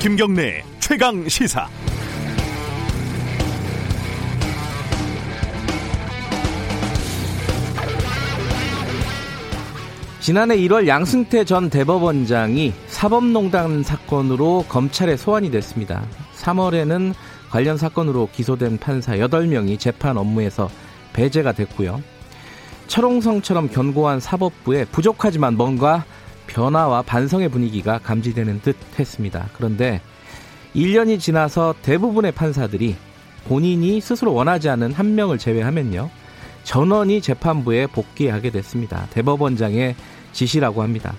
[0.00, 1.68] 김경래 최강 시사.
[10.20, 16.06] 지난해 1월 양승태 전 대법원장이 사법농단 사건으로 검찰에 소환이 됐습니다.
[16.36, 17.12] 3월에는
[17.50, 20.70] 관련 사건으로 기소된 판사 8명이 재판 업무에서
[21.12, 22.00] 배제가 됐고요.
[22.86, 26.04] 철옹성처럼 견고한 사법부에 부족하지만 뭔가
[26.48, 29.48] 변화와 반성의 분위기가 감지되는 듯 했습니다.
[29.52, 30.00] 그런데
[30.74, 32.96] 1년이 지나서 대부분의 판사들이
[33.46, 36.10] 본인이 스스로 원하지 않은 한 명을 제외하면요.
[36.64, 39.06] 전원이 재판부에 복귀하게 됐습니다.
[39.10, 39.94] 대법원장의
[40.32, 41.14] 지시라고 합니다.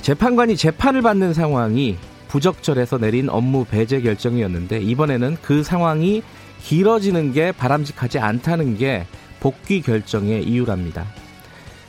[0.00, 1.96] 재판관이 재판을 받는 상황이
[2.28, 6.22] 부적절해서 내린 업무 배제 결정이었는데 이번에는 그 상황이
[6.62, 9.06] 길어지는 게 바람직하지 않다는 게
[9.38, 11.06] 복귀 결정의 이유랍니다.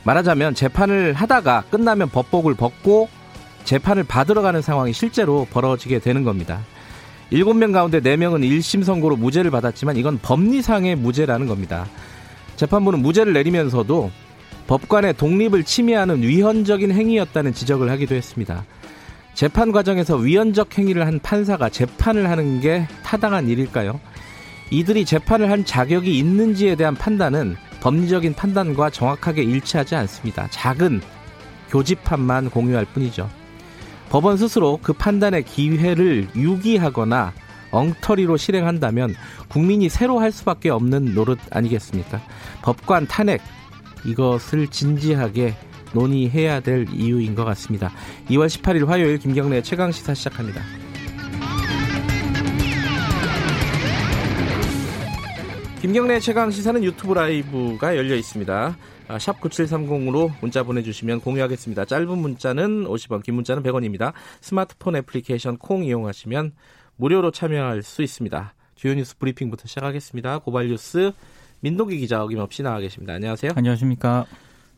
[0.08, 3.10] 말하자면 재판을 하다가 끝나면 법복을 벗고
[3.64, 6.60] 재판을 받으러 가는 상황이 실제로 벌어지게 되는 겁니다.
[7.30, 11.86] 7명 가운데 4명은 1심 선고로 무죄를 받았지만 이건 법리상의 무죄라는 겁니다.
[12.56, 14.10] 재판부는 무죄를 내리면서도
[14.66, 18.64] 법관의 독립을 침해하는 위헌적인 행위였다는 지적을 하기도 했습니다.
[19.34, 24.00] 재판 과정에서 위헌적 행위를 한 판사가 재판을 하는 게 타당한 일일까요?
[24.70, 30.48] 이들이 재판을 한 자격이 있는지에 대한 판단은 법리적인 판단과 정확하게 일치하지 않습니다.
[30.50, 31.00] 작은
[31.70, 33.28] 교집합만 공유할 뿐이죠.
[34.08, 37.32] 법원 스스로 그 판단의 기회를 유기하거나
[37.70, 39.14] 엉터리로 실행한다면
[39.48, 42.20] 국민이 새로 할 수밖에 없는 노릇 아니겠습니까?
[42.62, 43.42] 법관 탄핵
[44.04, 45.54] 이것을 진지하게
[45.92, 47.90] 논의해야 될 이유인 것 같습니다.
[48.30, 50.62] 2월 18일 화요일 김경래 최강 시사 시작합니다.
[55.80, 58.76] 김경래 최강 시사는 유튜브 라이브가 열려 있습니다.
[59.06, 61.84] 아, 샵 9730으로 문자 보내주시면 공유하겠습니다.
[61.84, 64.12] 짧은 문자는 50원, 긴 문자는 100원입니다.
[64.40, 66.52] 스마트폰 애플리케이션 콩 이용하시면
[66.96, 68.54] 무료로 참여할 수 있습니다.
[68.74, 70.38] 주요 뉴스 브리핑부터 시작하겠습니다.
[70.40, 71.12] 고발 뉴스
[71.60, 73.14] 민동기 기자 어김없이 나와 계십니다.
[73.14, 73.52] 안녕하세요.
[73.54, 74.26] 안녕하십니까.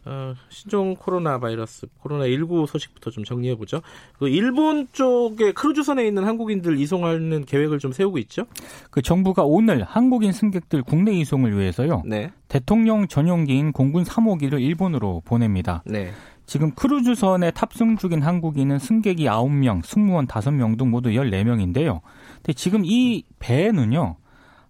[0.05, 3.83] 어, 신종 코로나 바이러스 코로나 19 소식부터 좀 정리해 보죠.
[4.19, 8.47] 그 일본 쪽에 크루즈선에 있는 한국인들 이송하는 계획을 좀 세우고 있죠.
[8.91, 12.03] 그 정부가 오늘 한국인 승객들 국내 이송을 위해서요.
[12.06, 12.31] 네.
[12.49, 15.83] 대통령 전용기인 공군 3호기를 일본으로 보냅니다.
[15.87, 16.12] 네.
[16.47, 22.00] 지금 크루즈선에 탑승 중인 한국인은 승객이 9명, 승무원 5명 등 모두 14명인데요.
[22.37, 24.16] 근데 지금 이 배에는요.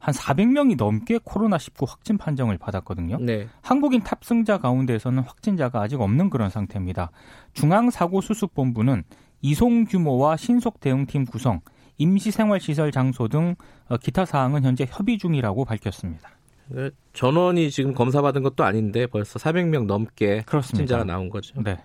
[0.00, 3.18] 한 400명이 넘게 코로나19 확진 판정을 받았거든요.
[3.20, 3.46] 네.
[3.60, 7.10] 한국인 탑승자 가운데에서는 확진자가 아직 없는 그런 상태입니다.
[7.52, 9.04] 중앙사고수습본부는
[9.42, 11.60] 이송 규모와 신속 대응팀 구성,
[11.98, 13.54] 임시생활시설 장소 등
[13.88, 16.30] 어, 기타 사항은 현재 협의 중이라고 밝혔습니다.
[16.68, 20.78] 네, 전원이 지금 검사받은 것도 아닌데 벌써 400명 넘게 그렇습니다.
[20.78, 21.60] 확진자가 나온 거죠.
[21.62, 21.76] 네.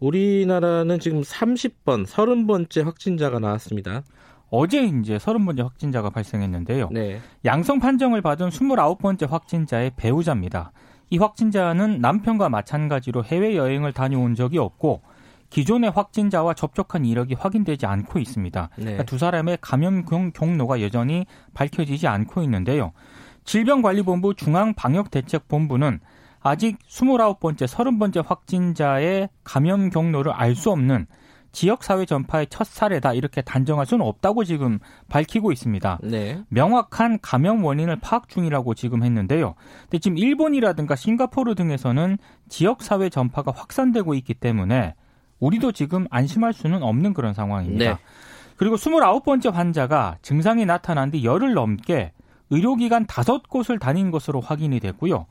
[0.00, 4.02] 우리나라는 지금 30번, 30번째 확진자가 나왔습니다.
[4.50, 6.88] 어제 이제 30번째 확진자가 발생했는데요.
[6.92, 7.20] 네.
[7.44, 10.72] 양성 판정을 받은 29번째 확진자의 배우자입니다.
[11.10, 15.02] 이 확진자는 남편과 마찬가지로 해외 여행을 다녀온 적이 없고
[15.50, 18.70] 기존의 확진자와 접촉한 이력이 확인되지 않고 있습니다.
[18.76, 18.82] 네.
[18.82, 22.92] 그러니까 두 사람의 감염 경로가 여전히 밝혀지지 않고 있는데요.
[23.44, 26.00] 질병관리본부 중앙방역대책본부는
[26.40, 31.06] 아직 29번째, 30번째 확진자의 감염 경로를 알 수 없는
[31.56, 34.78] 지역사회 전파의 첫 사례다 이렇게 단정할 수는 없다고 지금
[35.08, 36.00] 밝히고 있습니다.
[36.02, 36.42] 네.
[36.50, 39.54] 명확한 감염 원인을 파악 중이라고 지금 했는데요.
[39.84, 42.18] 근데 지금 일본이라든가 싱가포르 등에서는
[42.50, 44.94] 지역사회 전파가 확산되고 있기 때문에
[45.38, 47.90] 우리도 지금 안심할 수는 없는 그런 상황입니다.
[47.90, 47.98] 네.
[48.56, 52.12] 그리고 29번째 환자가 증상이 나타난 뒤 열흘 넘게
[52.50, 55.24] 의료기관 다섯 곳을 다닌 것으로 확인이 됐고요.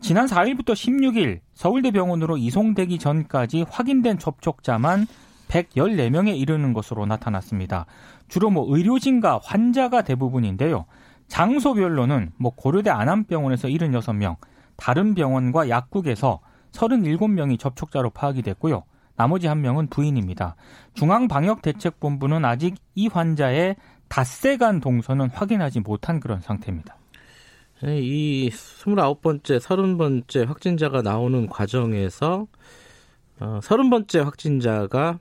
[0.00, 5.06] 지난 4일부터 16일 서울대병원으로 이송되기 전까지 확인된 접촉자만
[5.48, 7.86] 114명에 이르는 것으로 나타났습니다.
[8.28, 10.86] 주로 뭐 의료진과 환자가 대부분인데요.
[11.28, 14.36] 장소별로는 뭐 고려대 안암병원에서 76명,
[14.76, 16.40] 다른 병원과 약국에서
[16.72, 18.84] 37명이 접촉자로 파악이 됐고요.
[19.16, 20.56] 나머지 한 명은 부인입니다.
[20.94, 23.76] 중앙방역대책본부는 아직 이 환자의
[24.08, 26.96] 닷새간 동선은 확인하지 못한 그런 상태입니다.
[27.82, 32.46] 네, 이 29번째, 30번째 확진자가 나오는 과정에서
[33.40, 35.18] 어, 30번째 확진자가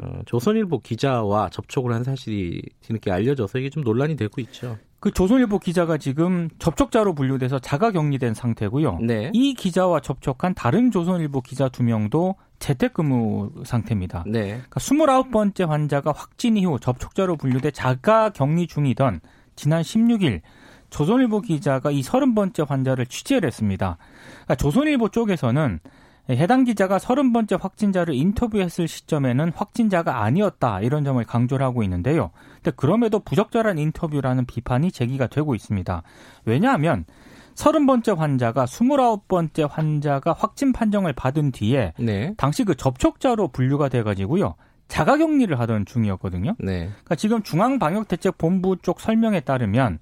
[0.00, 4.76] 어, 조선일보 기자와 접촉을 한 사실이 뒤늦게 알려져서 이게 좀 논란이 되고 있죠.
[5.00, 9.00] 그 조선일보 기자가 지금 접촉자로 분류돼서 자가 격리된 상태고요.
[9.02, 9.30] 네.
[9.34, 14.24] 이 기자와 접촉한 다른 조선일보 기자 두 명도 재택근무 상태입니다.
[14.26, 14.46] 네.
[14.46, 19.20] 그러니까 29번째 환자가 확진 이후 접촉자로 분류돼 자가 격리 중이던
[19.56, 20.40] 지난 16일
[20.88, 23.98] 조선일보 기자가 이 30번째 환자를 취재를 했습니다.
[24.44, 25.80] 그러니까 조선일보 쪽에서는
[26.30, 32.30] 해당 기자가 30번째 확진자를 인터뷰했을 시점에는 확진자가 아니었다 이런 점을 강조를 하고 있는데요.
[32.56, 36.02] 근데 그럼에도 부적절한 인터뷰라는 비판이 제기가 되고 있습니다.
[36.46, 37.04] 왜냐하면
[37.54, 42.34] 30번째 환자가 29번째 환자가 확진 판정을 받은 뒤에 네.
[42.36, 44.54] 당시 그 접촉자로 분류가 돼 가지고요.
[44.88, 46.56] 자가 격리를 하던 중이었거든요.
[46.58, 46.88] 네.
[46.88, 49.98] 그러니까 지금 중앙방역대책본부 쪽 설명에 따르면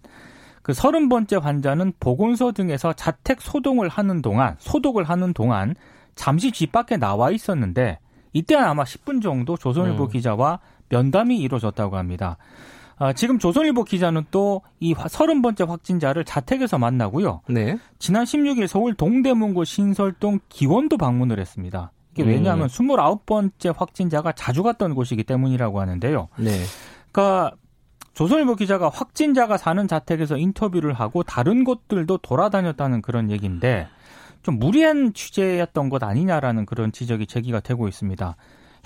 [0.62, 5.74] 그 서른 번째 환자는 보건소 등에서 자택 소동을 하는 동안 소독을 하는 동안
[6.14, 7.98] 잠시 집 밖에 나와 있었는데
[8.32, 10.08] 이때는 아마 10분 정도 조선일보 음.
[10.08, 12.36] 기자와 면담이 이루어졌다고 합니다.
[12.98, 17.40] 아, 지금 조선일보 기자는 또이 서른 번째 확진자를 자택에서 만나고요.
[17.48, 17.78] 네.
[17.98, 21.90] 지난 16일 서울 동대문구 신설동 기원도 방문을 했습니다.
[22.12, 22.68] 이게 왜냐하면 음.
[22.68, 26.28] 29번째 확진자가 자주 갔던 곳이기 때문이라고 하는데요.
[26.36, 26.50] 네.
[27.10, 27.56] 그러니까
[28.14, 33.88] 조선일보 기자가 확진자가 사는 자택에서 인터뷰를 하고 다른 곳들도 돌아다녔다는 그런 얘기인데
[34.42, 38.36] 좀 무리한 취재였던 것 아니냐라는 그런 지적이 제기가 되고 있습니다.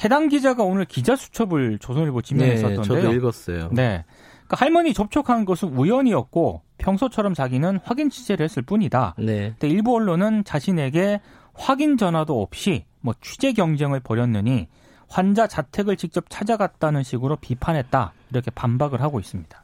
[0.05, 2.82] 해당 기자가 오늘 기자 수첩을 조선일보 지명했었던데요.
[2.82, 3.70] 네, 저도 읽었어요.
[3.73, 4.05] 네.
[4.47, 9.14] 그러니까 할머니 접촉한 것은 우연이었고 평소처럼 자기는 확인 취재를 했을 뿐이다.
[9.19, 9.55] 네.
[9.58, 11.20] 근데 일부 언론은 자신에게
[11.55, 14.69] 확인 전화도 없이 뭐 취재 경쟁을 벌였느니
[15.08, 18.12] 환자 자택을 직접 찾아갔다는 식으로 비판했다.
[18.31, 19.62] 이렇게 반박을 하고 있습니다.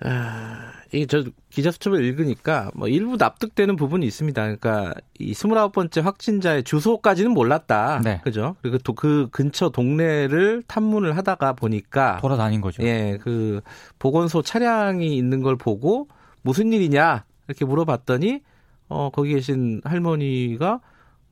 [0.00, 4.40] 아, 이저 기자 수첩을 읽으니까 뭐 일부 납득되는 부분이 있습니다.
[4.42, 8.00] 그러니까 이 29번째 확진자의 주소까지는 몰랐다.
[8.04, 8.20] 네.
[8.22, 8.56] 그죠?
[8.62, 12.82] 그리고 또 그 근처 동네를 탐문을 하다가 보니까 돌아다닌 거죠.
[12.82, 13.60] 예, 그
[13.98, 16.08] 보건소 차량이 있는 걸 보고
[16.42, 18.40] 무슨 일이냐 이렇게 물어봤더니
[18.88, 20.80] 어 거기 계신 할머니가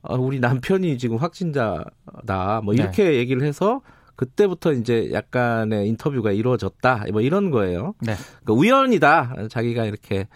[0.03, 2.61] 어, 우리 남편이 지금 확진자다.
[2.63, 3.15] 뭐 이렇게 네.
[3.15, 3.81] 얘기를 해서
[4.17, 7.05] 그때부터 이제 약간의 인터뷰가 이루어졌다.
[7.13, 7.95] 뭐 이런 거예요.
[8.01, 8.15] 네.
[8.45, 9.49] 그러니까 우연이다.
[9.51, 10.27] 자기가 이렇게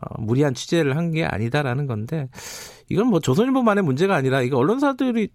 [0.00, 2.28] 어, 무리한 취재를 한 게 아니다라는 건데
[2.88, 5.28] 이건 뭐 조선일보만의 문제가 아니라 이거 언론사들이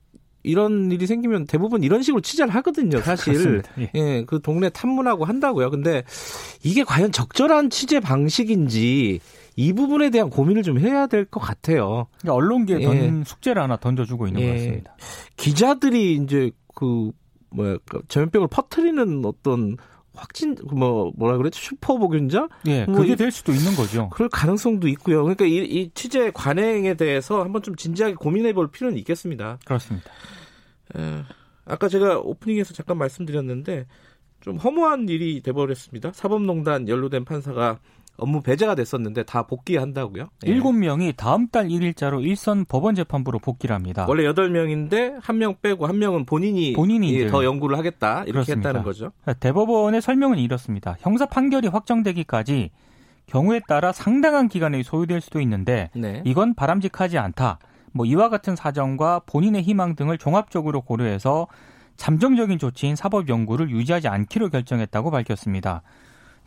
[0.43, 3.61] 이런 일이 생기면 대부분 이런 식으로 취재를 하거든요, 사실.
[3.77, 3.91] 예.
[3.95, 5.69] 예, 그 동네 탐문하고 한다고요.
[5.69, 6.03] 근데
[6.63, 9.19] 이게 과연 적절한 취재 방식인지
[9.57, 12.07] 이 부분에 대한 고민을 좀 해야 될 것 같아요.
[12.21, 13.23] 그러니까 언론계에 예.
[13.25, 14.47] 숙제를 하나 던져주고 있는 예.
[14.47, 14.95] 것 같습니다.
[15.35, 17.11] 기자들이 이제 그
[17.51, 19.77] 뭐야 그 전염병을 퍼뜨리는 어떤
[20.13, 22.47] 확진 뭐 뭐라 그랬죠 슈퍼 보균자?
[22.67, 24.09] 예, 뭐 그게 될 수도 있는 거죠.
[24.09, 25.23] 그럴 가능성도 있고요.
[25.23, 29.59] 그러니까 이, 이 취재 관행에 대해서 한번 좀 진지하게 고민해 볼 필요는 있겠습니다.
[29.65, 30.09] 그렇습니다.
[30.95, 31.23] 에,
[31.65, 33.85] 아까 제가 오프닝에서 잠깐 말씀드렸는데
[34.41, 36.11] 좀 허무한 일이 돼버렸습니다.
[36.13, 37.79] 사법농단 연루된 판사가
[38.19, 40.27] 업무 배제가 됐었는데 다 복귀한다고요?
[40.45, 40.53] 예.
[40.59, 44.05] 7명이 다음 달 1일자로 일선 법원 재판부로 복귀를 합니다.
[44.07, 48.69] 원래 8명인데 한 명 빼고 한 명은 본인이, 본인이 더 연구를 하겠다 이렇게 그렇습니다.
[48.69, 49.11] 했다는 거죠.
[49.39, 50.95] 대법원의 설명은 이렇습니다.
[50.99, 52.71] 형사 판결이 확정되기까지
[53.27, 56.21] 경우에 따라 상당한 기간이 소요될 수도 있는데 네.
[56.25, 57.59] 이건 바람직하지 않다.
[57.91, 61.47] 뭐 이와 같은 사정과 본인의 희망 등을 종합적으로 고려해서
[61.97, 65.81] 잠정적인 조치인 사법 연구를 유지하지 않기로 결정했다고 밝혔습니다.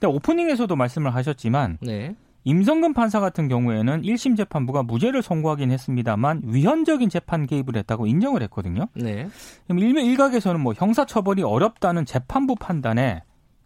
[0.03, 2.17] 근데 오프닝에서도 말씀을 하셨지만 네.
[2.43, 8.89] 임성근 판사 같은 경우에는 1심 재판부가 무죄를 선고하긴 했습니다만 위헌적인 재판 개입을 했다고 인정을 했거든요.
[8.95, 9.29] 네.
[9.67, 13.23] 그럼 일명 일각에서는 뭐 형사 처벌이 어렵다는 재판부 판단에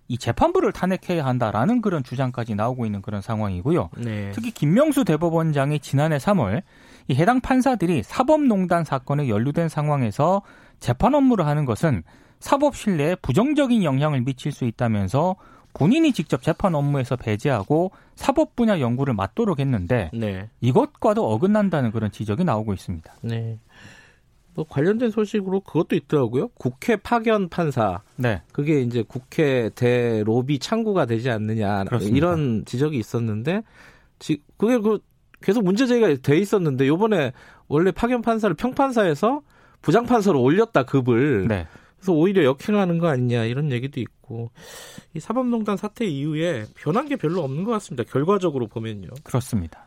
[0.09, 3.89] 이 재판부를 탄핵해야 한다라는 그런 주장까지 나오고 있는 그런 상황이고요.
[3.97, 4.31] 네.
[4.35, 6.62] 특히 김명수 대법원장이 지난해 3월
[7.09, 10.43] 이 해당 판사들이 사법농단 사건에 연루된 상황에서
[10.81, 12.03] 재판 업무를 하는 것은
[12.41, 15.37] 사법 신뢰에 부정적인 영향을 미칠 수 있다면서
[15.79, 20.49] 본인이 직접 재판 업무에서 배제하고 사법 분야 연구를 맡도록 했는데 네.
[20.61, 23.13] 이것과도 어긋난다는 그런 지적이 나오고 있습니다.
[23.23, 23.59] 네.
[24.55, 26.49] 뭐 관련된 소식으로 그것도 있더라고요.
[26.55, 28.01] 국회 파견 판사.
[28.17, 28.41] 네.
[28.53, 32.17] 그게 이제 국회 대 로비 창구가 되지 않느냐 그렇습니다.
[32.17, 33.63] 이런 지적이 있었는데
[34.19, 34.99] 지, 그게 그
[35.43, 37.33] 계속 문제 제기가 돼 있었는데 요번에
[37.69, 39.43] 원래 파견 판사를 평판사에서
[39.83, 41.49] 부장 판사로 올렸다 급을.
[41.49, 41.67] 네.
[42.06, 44.51] 그래서 오히려 역행하는 거 아니냐 이런 얘기도 있고
[45.15, 48.08] 이 사법농단 사태 이후에 변한 게 별로 없는 것 같습니다.
[48.08, 49.08] 결과적으로 보면요.
[49.25, 49.84] 그렇습니다.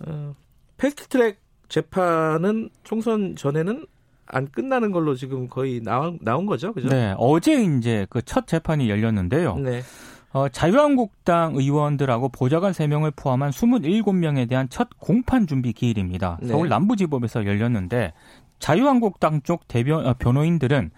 [0.00, 0.34] 어,
[0.76, 3.86] 패스트트랙 재판은 총선 전에는
[4.26, 6.88] 안 끝나는 걸로 지금 거의 나온, 나온 거죠, 그죠?
[6.88, 9.56] 네, 어제 이제 그 첫 재판이 열렸는데요.
[9.58, 9.82] 네.
[10.32, 16.38] 어, 자유한국당 의원들하고 보좌관 3명을 포함한 27명에 대한 첫 공판 준비 기일입니다.
[16.42, 16.48] 네.
[16.48, 18.12] 서울 남부지법에서 열렸는데
[18.64, 20.90] 자유한국당 쪽 대변 어, 변호인들은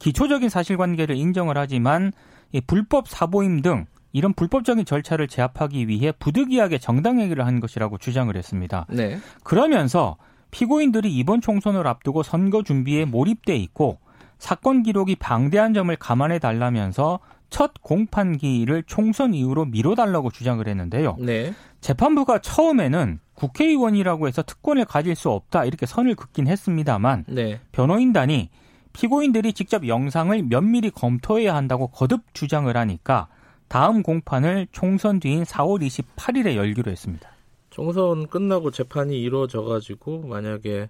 [0.00, 2.10] 기초적인 사실관계를 인정을 하지만
[2.50, 8.36] 이 불법 사보임 등 이런 불법적인 절차를 제압하기 위해 부득이하게 정당 행위를 한 것이라고 주장을
[8.36, 8.86] 했습니다.
[8.90, 9.20] 네.
[9.44, 10.16] 그러면서
[10.50, 14.00] 피고인들이 이번 총선을 앞두고 선거 준비에 몰입돼 있고
[14.40, 21.18] 사건 기록이 방대한 점을 감안해 달라면서 첫 공판기일을 총선 이후로 미뤄달라고 주장을 했는데요.
[21.20, 21.54] 네.
[21.82, 27.60] 재판부가 처음에는 국회의원이라고 해서 특권을 가질 수 없다 이렇게 선을 긋긴 했습니다만 네.
[27.72, 28.50] 변호인단이
[28.92, 33.28] 피고인들이 직접 영상을 면밀히 검토해야 한다고 거듭 주장을 하니까
[33.68, 37.28] 다음 공판을 총선 뒤인 4월 28일에 열기로 했습니다.
[37.70, 40.88] 총선 끝나고 재판이 이루어져 가지고 만약에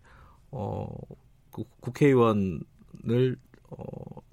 [0.51, 0.89] 어
[1.81, 3.37] 국회의원을
[3.71, 3.85] 어,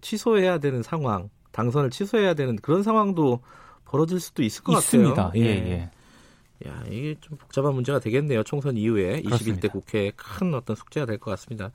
[0.02, 3.40] 취소해야 되는 상황, 당선을 취소해야 되는 그런 상황도
[3.86, 5.16] 벌어질 수도 있을 것 있습니다.
[5.16, 5.42] 같아요.
[5.42, 5.92] 예, 예.
[6.68, 8.44] 야, 이게 좀 복잡한 문제가 되겠네요.
[8.44, 9.68] 총선 이후에 그렇습니다.
[9.68, 11.72] 21대 국회에 큰 어떤 숙제가 될 것 같습니다.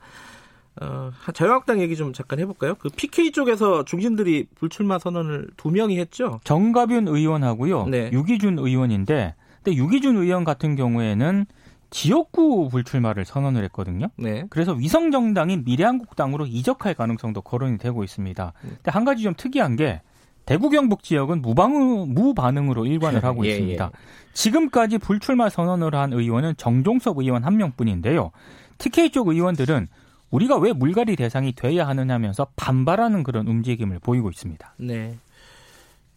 [0.81, 2.75] 어, 자유한국당 얘기 좀 잠깐 해볼까요?
[2.75, 6.39] 그 PK 쪽에서 중진들이 불출마 선언을 두 명이 했죠.
[6.43, 8.09] 정가윤 의원하고요, 네.
[8.11, 11.45] 유기준 의원인데, 근데 유기준 의원 같은 경우에는
[11.91, 14.07] 지역구 불출마를 선언을 했거든요.
[14.17, 14.45] 네.
[14.49, 18.53] 그래서 위성 정당인 미래한국당으로 이적할 가능성도 거론이 되고 있습니다.
[18.61, 20.01] 근데 한 가지 좀 특이한 게
[20.45, 23.85] 대구 경북 지역은 무방응, 무반응으로 일관을 하고 예, 있습니다.
[23.85, 24.33] 예.
[24.33, 28.31] 지금까지 불출마 선언을 한 의원은 정종섭 의원 한 명뿐인데요.
[28.77, 29.87] TK 쪽 의원들은
[30.31, 34.73] 우리가 왜 물갈이 대상이 돼야 하느냐면서 반발하는 그런 움직임을 보이고 있습니다.
[34.77, 35.17] 네.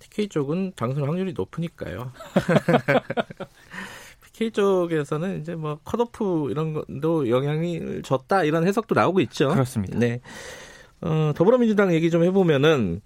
[0.00, 2.12] TK 쪽은 당선 확률이 높으니까요.
[4.38, 9.48] PK 쪽에서는 이제 뭐 컷오프 이런 것도 영향을 줬다 이런 해석도 나오고 있죠.
[9.48, 9.98] 그렇습니다.
[9.98, 10.20] 네.
[11.00, 13.00] 어, 더불어민주당 얘기 좀 해보면은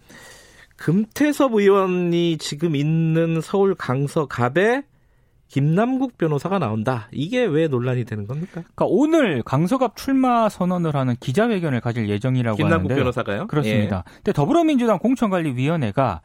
[0.76, 4.84] 금태섭 의원이 지금 있는 서울 강서갑에
[5.48, 7.08] 김남국 변호사가 나온다.
[7.12, 8.62] 이게 왜 논란이 되는 겁니까?
[8.74, 13.46] 그러니까 오늘 강서갑 출마 선언을 하는 기자회견을 가질 예정이라고 김남국 하는데 변호사가요?
[13.48, 14.04] 그렇습니다.
[14.06, 14.12] 예.
[14.16, 16.22] 근데 더불어민주당 공천관리위원회가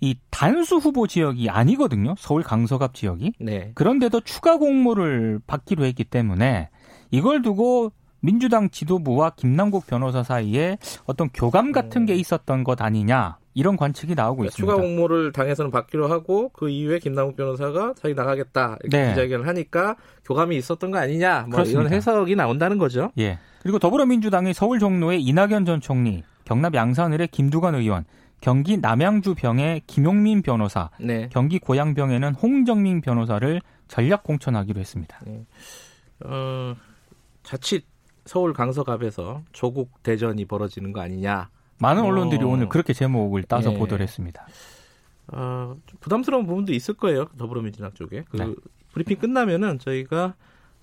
[0.00, 2.14] 이 단수 후보 지역이 아니거든요.
[2.16, 3.32] 서울 강서갑 지역이.
[3.40, 3.72] 네.
[3.74, 6.68] 그런데도 추가 공모를 받기로 했기 때문에
[7.10, 7.90] 이걸 두고
[8.20, 12.18] 민주당 지도부와 김남국 변호사 사이에 어떤 교감 같은 게 음.
[12.18, 14.72] 있었던 것 아니냐 이런 관측이 나오고 그러니까 있습니다.
[14.72, 19.08] 추가 공모를 당에서는 받기로 하고 그 이후에 김남욱 변호사가 자기 나가겠다 이렇게 네.
[19.10, 23.10] 기자회견을 하니까 교감이 있었던 거 아니냐 뭐 이런 해석이 나온다는 거죠.
[23.18, 23.38] 예.
[23.62, 28.04] 그리고 더불어민주당이 서울 종로의 이낙연 전 총리, 경남 양산을의 김두관 의원,
[28.40, 31.30] 경기 남양주병의 김용민 변호사, 네.
[31.32, 35.18] 경기 고양병에는 홍정민 변호사를 전략 공천하기로 했습니다.
[35.24, 35.46] 네.
[36.24, 36.74] 어,
[37.42, 37.86] 자칫
[38.26, 42.06] 서울 강서갑에서 조국 대전이 벌어지는 거 아니냐 많은 어.
[42.06, 42.48] 언론들이 어.
[42.48, 43.78] 오늘 그렇게 제목을 따서 예.
[43.78, 44.46] 보도를 했습니다.
[45.28, 47.26] 어, 부담스러운 부분도 있을 거예요.
[47.38, 48.24] 더불어민주당 쪽에.
[48.30, 48.54] 그 네.
[48.92, 50.34] 브리핑 끝나면은 저희가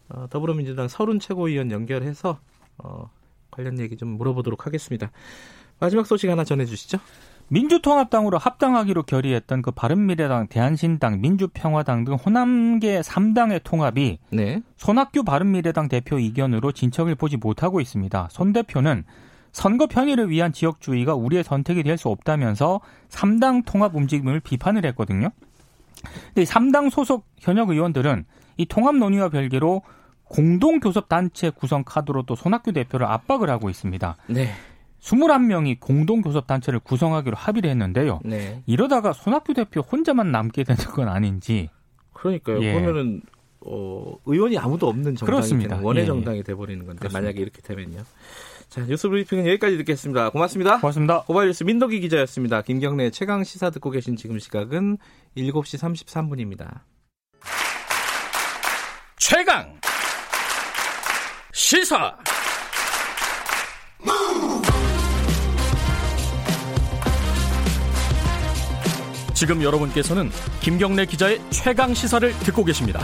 [0.10, 2.40] 어, 더불어민주당 서른 최고위원 연결해서
[2.78, 3.10] 어,
[3.50, 5.12] 관련 얘기 좀 물어보도록 하겠습니다.
[5.80, 7.00] 마지막 소식 하나 전해주시죠.
[7.48, 14.62] 민주통합당으로 합당하기로 결의했던 그 바른미래당, 대한신당, 민주평화당 등 호남계 3당의 통합이 네.
[14.78, 18.30] 손학규 바른미래당 대표 이견으로 진척을 보지 못하고 있습니다.
[18.32, 19.04] 손 대표는
[19.52, 22.80] 선거 편의를 위한 지역주의가 우리의 선택이 될 수 없다면서
[23.10, 25.30] 3당 통합 움직임을 비판을 했거든요.
[26.34, 28.26] 근데 3당 소속 현역 의원들은
[28.58, 29.82] 이 통합 논의와 별개로
[30.26, 34.16] 공동교섭단체 구성 카드로 또 손학규 대표를 압박을 하고 있습니다.
[34.28, 34.52] 네.
[35.02, 38.20] 21명이 공동교섭단체를 구성하기로 합의를 했는데요.
[38.24, 38.62] 네.
[38.66, 41.70] 이러다가 손학규 대표 혼자만 남게 되는 건 아닌지.
[42.14, 42.62] 그러니까요.
[42.64, 42.74] 예.
[42.74, 43.22] 그러면은
[43.66, 46.06] 어, 의원이 아무도 없는 정당이 되는 원외 예.
[46.06, 47.20] 정당이 돼버리는 건데 그렇습니다.
[47.20, 48.04] 만약에 이렇게 되면요.
[48.72, 50.30] 자, 뉴스 브리핑은 여기까지 듣겠습니다.
[50.30, 50.80] 고맙습니다.
[50.80, 51.24] 고맙습니다.
[51.24, 52.62] 고발 뉴스 민덕기 기자였습니다.
[52.62, 54.98] 김경래 최강 시사 듣고 계신 지금 시각은
[55.36, 56.80] 7시 33분입니다.
[59.18, 59.78] 최강
[61.52, 62.16] 시사
[69.34, 70.30] 지금 여러분께서는
[70.62, 73.02] 김경래 기자의 최강 시사를 듣고 계십니다.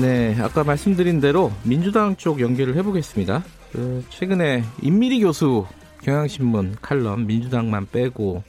[0.00, 3.42] 네, 아까 말씀드린 대로 민주당 쪽 연결을 해보겠습니다.
[3.72, 5.66] 그 최근에 임미리 교수
[6.02, 8.42] 경향신문 칼럼 민주당만 빼고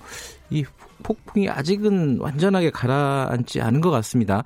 [0.52, 0.64] 이
[1.02, 4.44] 폭풍이 아직은 완전하게 가라앉지 않은 것 같습니다.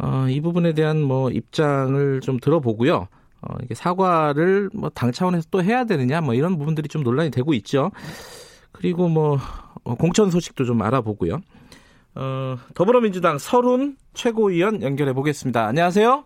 [0.00, 3.06] 어, 이 부분에 대한 뭐 입장을 좀 들어보고요.
[3.42, 7.54] 어, 이게 사과를 뭐 당 차원에서 또 해야 되느냐 뭐 이런 부분들이 좀 논란이 되고
[7.54, 7.90] 있죠.
[8.72, 9.38] 그리고 뭐
[9.84, 11.38] 어, 공천 소식도 좀 알아보고요.
[12.14, 15.66] 어, 더불어민주당 서른 최고위원 연결해 보겠습니다.
[15.66, 16.24] 안녕하세요.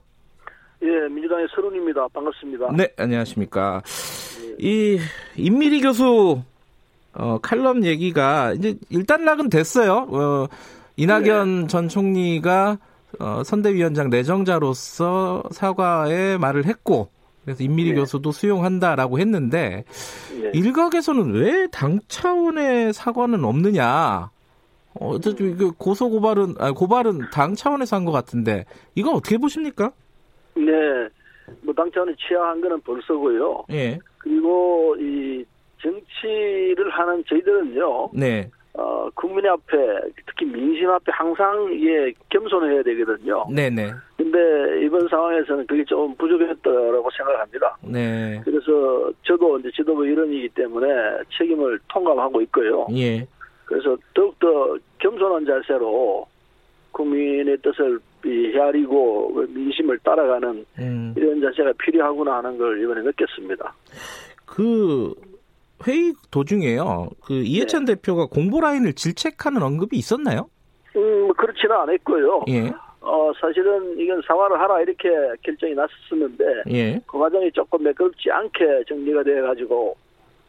[0.82, 2.06] 예, 민주당의 서른입니다.
[2.08, 2.72] 반갑습니다.
[2.72, 3.82] 네, 안녕하십니까.
[4.42, 4.54] 예.
[4.58, 4.98] 이
[5.36, 6.42] 임미리 교수
[7.14, 10.06] 어, 칼럼 얘기가 이제 일단락은 됐어요.
[10.10, 10.46] 어,
[10.96, 11.66] 이낙연 네.
[11.66, 12.78] 전 총리가
[13.18, 17.08] 어, 선대위원장 내정자로서 사과의 말을 했고
[17.44, 17.96] 그래서 임미리 네.
[17.96, 19.84] 교수도 수용한다라고 했는데
[20.38, 20.50] 네.
[20.52, 24.30] 일각에서는 왜 당 차원의 사과는 없느냐?
[24.98, 28.64] 어, 그 고소 고발은 아 고발은 당 차원에서 한 것 같은데
[28.94, 29.92] 이건 어떻게 보십니까?
[30.56, 31.08] 네,
[31.62, 33.64] 뭐 당 차원에 취하한 거는 벌써고요.
[33.70, 33.98] 예.
[34.18, 35.44] 그리고 이
[35.82, 38.10] 정치를 하는 저희들은요.
[38.14, 38.50] 네.
[38.74, 39.76] 어, 국민 앞에
[40.26, 43.46] 특히 민심 앞에 항상 예 겸손해야 되거든요.
[43.54, 43.90] 네네.
[44.16, 47.78] 근데 이번 상황에서는 그게 좀 부족했다라고 생각합니다.
[47.82, 48.40] 네.
[48.44, 50.86] 그래서 저도 이제 지도부 일원이기 때문에
[51.38, 52.86] 책임을 통감하고 있고요.
[52.94, 53.26] 예.
[53.64, 56.26] 그래서 더욱더 겸손한 자세로
[56.96, 61.14] 국민의 뜻을 헤아리고 민심을 따라가는 음.
[61.16, 63.74] 이런 자세가 필요하구나 하는 걸 이번에 느꼈습니다.
[64.46, 65.14] 그
[65.86, 67.10] 회의 도중에요.
[67.22, 67.94] 그 이해찬 네.
[67.94, 70.48] 대표가 공보 라인을 질책하는 언급이 있었나요?
[70.96, 72.44] 음, 그렇지는 않았고요.
[72.48, 72.72] 예.
[73.00, 75.08] 어, 사실은 이건 사과를 하라 이렇게
[75.42, 77.00] 결정이 났었는데 예.
[77.06, 79.96] 그 과정이 조금 매끄럽지 않게 정리가 돼 가지고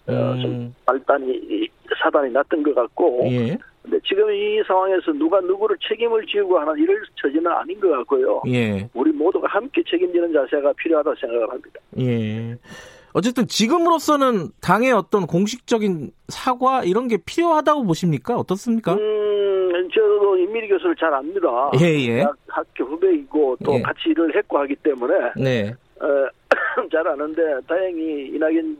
[0.08, 0.16] 어, 음.
[0.16, 1.70] 어, 좀 발단이
[2.02, 3.58] 사단이 났던 것 같고 예.
[3.84, 8.42] 근데 지금 이 상황에서 누가 누구를 책임을 지우고 하는 이럴 처지는 아닌 것 같고요.
[8.48, 8.90] 예.
[8.94, 11.80] 우리 모두가 함께 책임지는 자세가 필요하다고 생각을 합니다.
[12.00, 12.58] 예.
[13.14, 18.36] 어쨌든 지금으로서는 당의 어떤 공식적인 사과 이런 게 필요하다고 보십니까?
[18.36, 18.94] 어떻습니까?
[18.94, 21.72] 음, 저도 임미리 교수를 잘 압니다.
[21.80, 22.26] 예, 예.
[22.48, 23.82] 학교 후배이고 또 예.
[23.82, 25.74] 같이 일을 했고 하기 때문에 네.
[26.00, 26.06] 어,
[26.92, 28.78] 잘 아는데 다행히 이낙연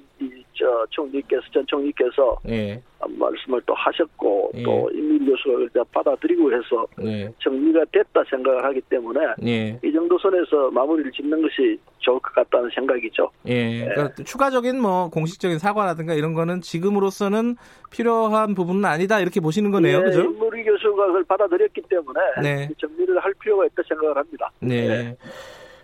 [0.58, 2.82] 저 총리께서 전 총리께서 예.
[3.08, 4.64] 말씀을 또 하셨고 예.
[4.64, 7.32] 또 임민 교수가 받아들이고 해서 예.
[7.40, 9.80] 정리가 됐다 생각을 하기 때문에 예.
[9.84, 13.30] 이 정도 선에서 마무리를 짓는 것이 좋을 것 같다는 생각이죠.
[13.46, 13.86] 예.
[13.86, 17.56] 그러니까 추가적인 뭐 공식적인 사과라든가 이런 거는 지금으로서는
[17.92, 20.22] 필요한 부분은 아니다 이렇게 보시는 거네요, 예, 그죠?
[20.22, 22.70] 임무리 교수가 그걸 받아들였기 때문에 네.
[22.80, 24.50] 정리를 할 필요가 있다 생각을 합니다.
[24.60, 25.16] 네.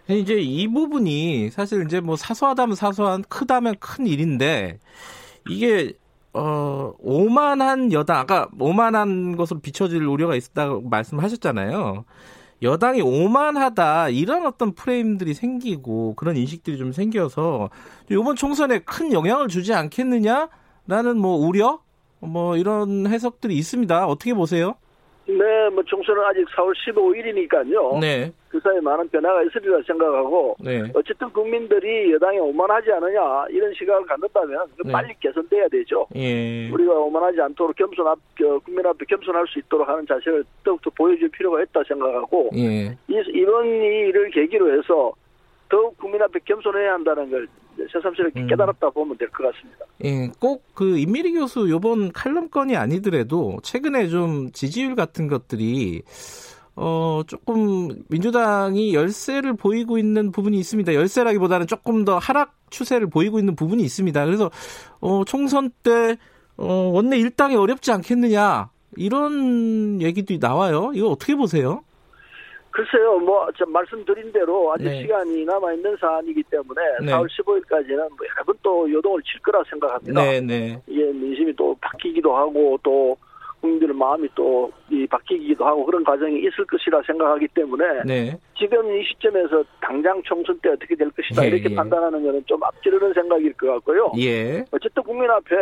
[0.07, 0.17] 네.
[0.17, 4.79] 이제 이 부분이 사실 이제 뭐 사소하다면 사소한 크다면 큰 일인데
[5.49, 5.93] 이게
[6.33, 12.05] 어 오만한 여당 아까 오만한 것으로 비춰질 우려가 있었다고 말씀하셨잖아요.
[12.61, 17.69] 여당이 오만하다 이런 어떤 프레임들이 생기고 그런 인식들이 좀 생겨서
[18.09, 21.79] 이번 총선에 큰 영향을 주지 않겠느냐라는 뭐 우려
[22.19, 24.07] 뭐 이런 해석들이 있습니다.
[24.07, 24.75] 어떻게 보세요?
[25.27, 27.99] 네, 뭐 총선은 아직 4월 15일이니까요.
[27.99, 28.31] 네.
[28.53, 30.83] 그 사이에 많은 변화가 있으리라 생각하고 네.
[30.93, 34.91] 어쨌든 국민들이 여당이 오만하지 않느냐 이런 시각을 갖는다면 네.
[34.91, 36.05] 빨리 개선돼야 되죠.
[36.15, 36.69] 예.
[36.69, 38.19] 우리가 오만하지 않도록 겸손 앞
[38.63, 42.95] 국민 앞에 겸손할 수 있도록 하는 자세를 더욱더 보여줄 필요가 있다 생각하고 예.
[43.07, 45.11] 이번 일을 계기로 해서
[45.67, 47.47] 더욱 국민 앞에 겸손해야 한다는 걸
[47.91, 48.47] 새삼스럽게 음.
[48.47, 49.83] 깨달았다 보면 될 것 같습니다.
[50.03, 56.03] 예, 꼭 그 임미리 교수 요번 칼럼 건이 아니더라도 최근에 좀 지지율 같은 것들이
[56.75, 60.93] 어 조금 민주당이 열세를 보이고 있는 부분이 있습니다.
[60.93, 64.25] 열세라기보다는 조금 더 하락 추세를 보이고 있는 부분이 있습니다.
[64.25, 64.49] 그래서
[64.99, 66.17] 어 총선 때
[66.57, 70.91] 어, 원내 일당이 어렵지 않겠느냐 이런 얘기도 나와요.
[70.93, 71.83] 이거 어떻게 보세요?
[72.73, 75.01] 글쎄요, 뭐, 저 말씀드린 대로 아직 네.
[75.03, 77.11] 시간이 남아있는 사안이기 때문에 네.
[77.11, 80.19] 4월 15일까지는 뭐 여러 또 요동을 칠 거라 생각합니다.
[80.19, 80.81] 네, 네.
[80.87, 83.15] 이게 민심이 또 바뀌기도 하고 또
[83.63, 88.37] 국민들의 마음이 또 이 바뀌기도 하고 그런 과정이 있을 것이라 생각하기 때문에 네.
[88.57, 91.75] 지금 이 시점에서 당장 총선 때 어떻게 될 것이다 예, 이렇게 예.
[91.75, 94.11] 판단하는 것은 좀 앞지르는 생각일 것 같고요.
[94.19, 94.63] 예.
[94.71, 95.55] 어쨌든 국민 앞에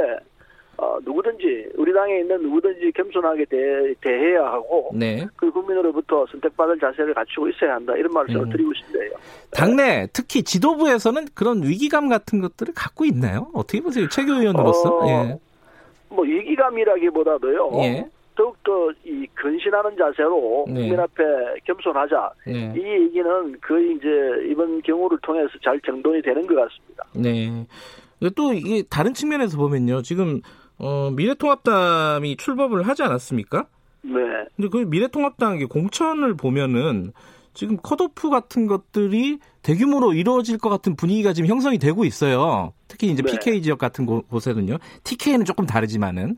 [0.78, 3.58] 어, 누구든지 우리 당에 있는 누구든지 겸손하게 대,
[4.02, 5.26] 대해야 하고 네.
[5.38, 8.50] 그 국민으로부터 선택받을 자세를 갖추고 있어야 한다 이런 말씀을 음.
[8.50, 9.12] 드리고 싶네요.
[9.52, 13.48] 당내 특히 지도부에서는 그런 위기감 같은 것들을 갖고 있나요?
[13.54, 14.90] 어떻게 보세요, 최교 의원으로서?
[14.90, 15.40] 어, 예.
[16.12, 17.72] 뭐 위기감이라기보다도요.
[17.84, 18.06] 예.
[18.36, 20.74] 더욱더 이 근신하는 자세로 네.
[20.74, 21.24] 국민 앞에
[21.66, 22.32] 겸손하자.
[22.48, 22.74] 네.
[22.76, 24.08] 이 얘기는 거의 이제
[24.50, 27.04] 이번 경우를 통해서 잘 정돈이 되는 것 같습니다.
[27.14, 27.68] 네.
[28.36, 30.02] 또 이게 다른 측면에서 보면요.
[30.02, 30.42] 지금
[30.78, 33.68] 어, 미래통합당이 출범을 하지 않았습니까?
[34.04, 34.12] 네.
[34.56, 37.12] 근데 그 미래통합당의 공천을 보면은
[37.54, 42.74] 지금 컷오프 같은 것들이 대규모로 이루어질 것 같은 분위기가 지금 형성이 되고 있어요.
[42.88, 43.32] 특히 이제 네.
[43.32, 44.78] PK 지역 같은 곳에는요.
[45.04, 46.38] TK는 조금 다르지만은.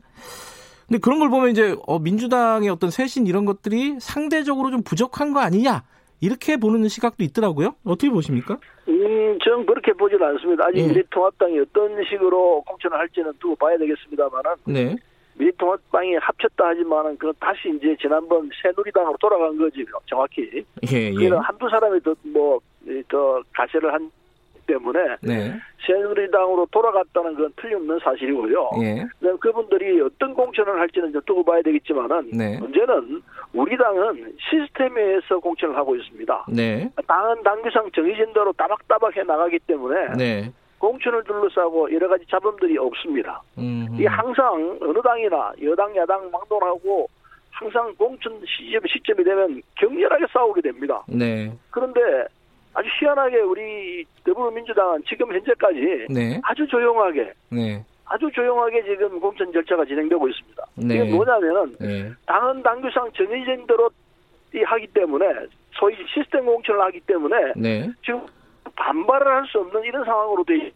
[0.86, 5.40] 근데 그런 걸 보면 이제 어, 민주당의 어떤 쇄신 이런 것들이 상대적으로 좀 부족한 거
[5.40, 5.84] 아니냐
[6.20, 7.74] 이렇게 보는 시각도 있더라고요.
[7.84, 8.58] 어떻게 보십니까?
[8.88, 10.66] 음, 저는 그렇게 보지는 않습니다.
[10.66, 10.88] 아직 예.
[10.88, 14.96] 미래통합당이 어떤 식으로 공천을 할지는 두고 봐야 되겠습니다만은 네.
[15.36, 20.64] 미래통합당이 합쳤다 하지만은 그 다시 이제 지난번 새누리당으로 돌아간 거지 정확히.
[20.92, 21.12] 예, 예.
[21.12, 24.10] 그는 한두 사람이 더뭐더 가세를 한
[24.66, 25.52] 때문에 네.
[25.86, 28.70] 새누리당으로 돌아갔다는 건 틀림없는 사실이고요.
[28.82, 29.04] 예.
[29.18, 32.58] 그다음에 그분들이 어떤 공천을 할지는 이제 두고 봐야 되겠지만은 네.
[32.58, 36.46] 문제는 우리 당은 시스템에 의해서 공천을 하고 있습니다.
[36.48, 36.90] 네.
[37.06, 40.52] 당은 당규상 정해진 대로 따박따박 해 나가기 때문에 네.
[40.84, 43.40] 공천을 둘러싸고 여러 가지 잡음들이 없습니다.
[43.56, 43.88] 음.
[43.94, 47.08] 이게 항상 어느 당이나 여당 야당 막론하고
[47.50, 51.02] 항상 공천 시점 시점이 되면 격렬하게 싸우게 됩니다.
[51.08, 51.50] 네.
[51.70, 52.00] 그런데
[52.74, 56.38] 아주 희한하게 우리 더불어민주당은 지금 현재까지 네.
[56.42, 57.82] 아주 조용하게 네.
[58.04, 60.66] 아주 조용하게 지금 공천 절차가 진행되고 있습니다.
[60.76, 60.94] 네.
[60.96, 62.10] 이게 뭐냐면은 네.
[62.26, 63.88] 당은 당규상 정해진 대로
[64.52, 65.26] 하기 때문에
[65.72, 67.90] 소위 시스템 공천을 하기 때문에 네.
[68.04, 68.20] 지금
[68.76, 70.72] 반발을 할 수 없는 이런 상황으로 돼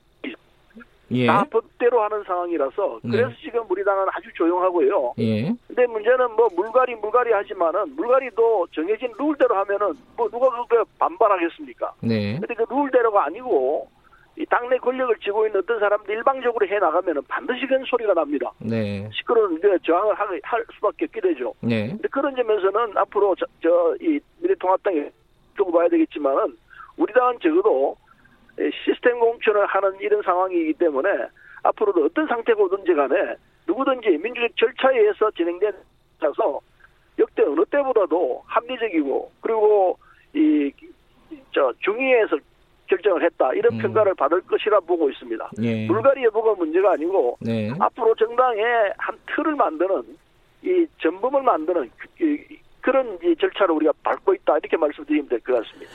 [1.10, 1.26] 예.
[1.26, 3.10] 다 법대로 하는 상황이라서 네.
[3.10, 3.36] 그래서 네.
[3.40, 5.14] 지금 우리 당은 아주 조용하고요.
[5.18, 5.50] 예.
[5.66, 11.94] 근데 문제는 뭐 물갈이 물갈이 하지만은 물갈이도 정해진 룰대로 하면은 뭐 누가 그거 반발하겠습니까?
[12.02, 12.38] 네.
[12.38, 13.88] 근데 그 룰대로가 아니고
[14.36, 18.52] 이 당내 권력을 쥐고 있는 어떤 사람들 일방적으로 해 나가면은 반드시 그런 소리가 납니다.
[18.58, 19.08] 네.
[19.14, 21.54] 시끄러운 이제 저항을 할, 할 수밖에 없게 되죠.
[21.62, 21.88] 네.
[21.88, 23.46] 근데 그런 점에서는 앞으로 저
[24.02, 25.10] 이 미래통합당에
[25.56, 26.54] 두고 봐야 되겠지만은
[26.98, 27.96] 우리 당은 적어도
[28.84, 31.08] 시스템 공천을 하는 이런 상황이기 때문에
[31.62, 35.72] 앞으로도 어떤 상태고든지 간에 누구든지 민주적 절차에 의해서 진행된
[36.20, 36.60] 자서
[37.18, 39.98] 역대 어느 때보다도 합리적이고 그리고
[40.34, 40.70] 이
[41.52, 42.38] 저 중의에서
[42.86, 43.78] 결정을 했다 이런 음.
[43.78, 45.50] 평가를 받을 것이라 보고 있습니다.
[45.62, 45.86] 예.
[45.86, 47.70] 불가리 여부가 문제가 아니고 네.
[47.78, 48.62] 앞으로 정당에
[48.96, 50.16] 한 틀을 만드는
[50.62, 52.38] 이 전범을 만드는 그,
[52.80, 55.90] 그런 절차를 우리가 밟고 있다 이렇게 말씀드리면 될 것 같습니다.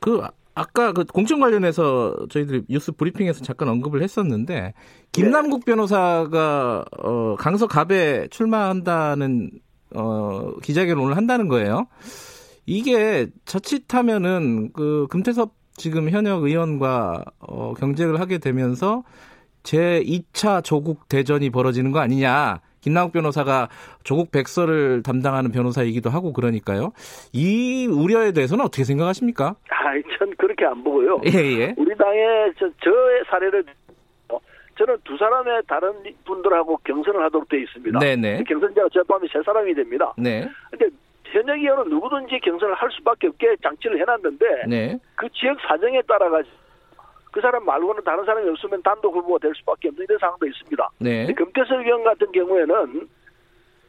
[0.00, 0.20] 그
[0.54, 4.74] 아까 그 공천 관련해서 저희들이 뉴스 브리핑에서 잠깐 언급을 했었는데
[5.12, 5.72] 김남국 네.
[5.72, 9.50] 변호사가 어, 강서갑에 출마한다는
[9.94, 11.86] 어, 기자회견을 한다는 거예요.
[12.66, 19.04] 이게 자칫하면은 그 금태섭 지금 현역 의원과 어, 경쟁을 하게 되면서
[19.62, 22.60] 제 2차 조국 대전이 벌어지는 거 아니냐.
[22.82, 23.68] 김남욱 변호사가
[24.04, 26.92] 조국 백서를 담당하는 변호사이기도 하고 그러니까요.
[27.32, 29.54] 이 우려에 대해서는 어떻게 생각하십니까?
[29.70, 31.20] 아, 전 그렇게 안 보고요.
[31.26, 31.74] 예, 예.
[31.76, 33.64] 우리 당의 저, 저의 사례를
[34.78, 35.92] 저는 두 사람의 다른
[36.24, 37.98] 분들하고 경선을 하도록 되어 있습니다.
[37.98, 38.44] 네네.
[38.44, 40.12] 경선자가 저 포함해 세 사람이 됩니다.
[40.16, 40.48] 네.
[40.70, 40.88] 근데
[41.26, 44.98] 현역 의원은 누구든지 경선을 할 수밖에 없게 장치를 해놨는데 네.
[45.14, 46.42] 그 지역 사정에 따라 가
[47.32, 50.90] 그 사람 말고는 다른 사람이 없으면 단독 후보가 될 수밖에 없는 이런 상황도 있습니다.
[50.98, 51.32] 네.
[51.32, 53.08] 금태섭 의원 같은 경우에는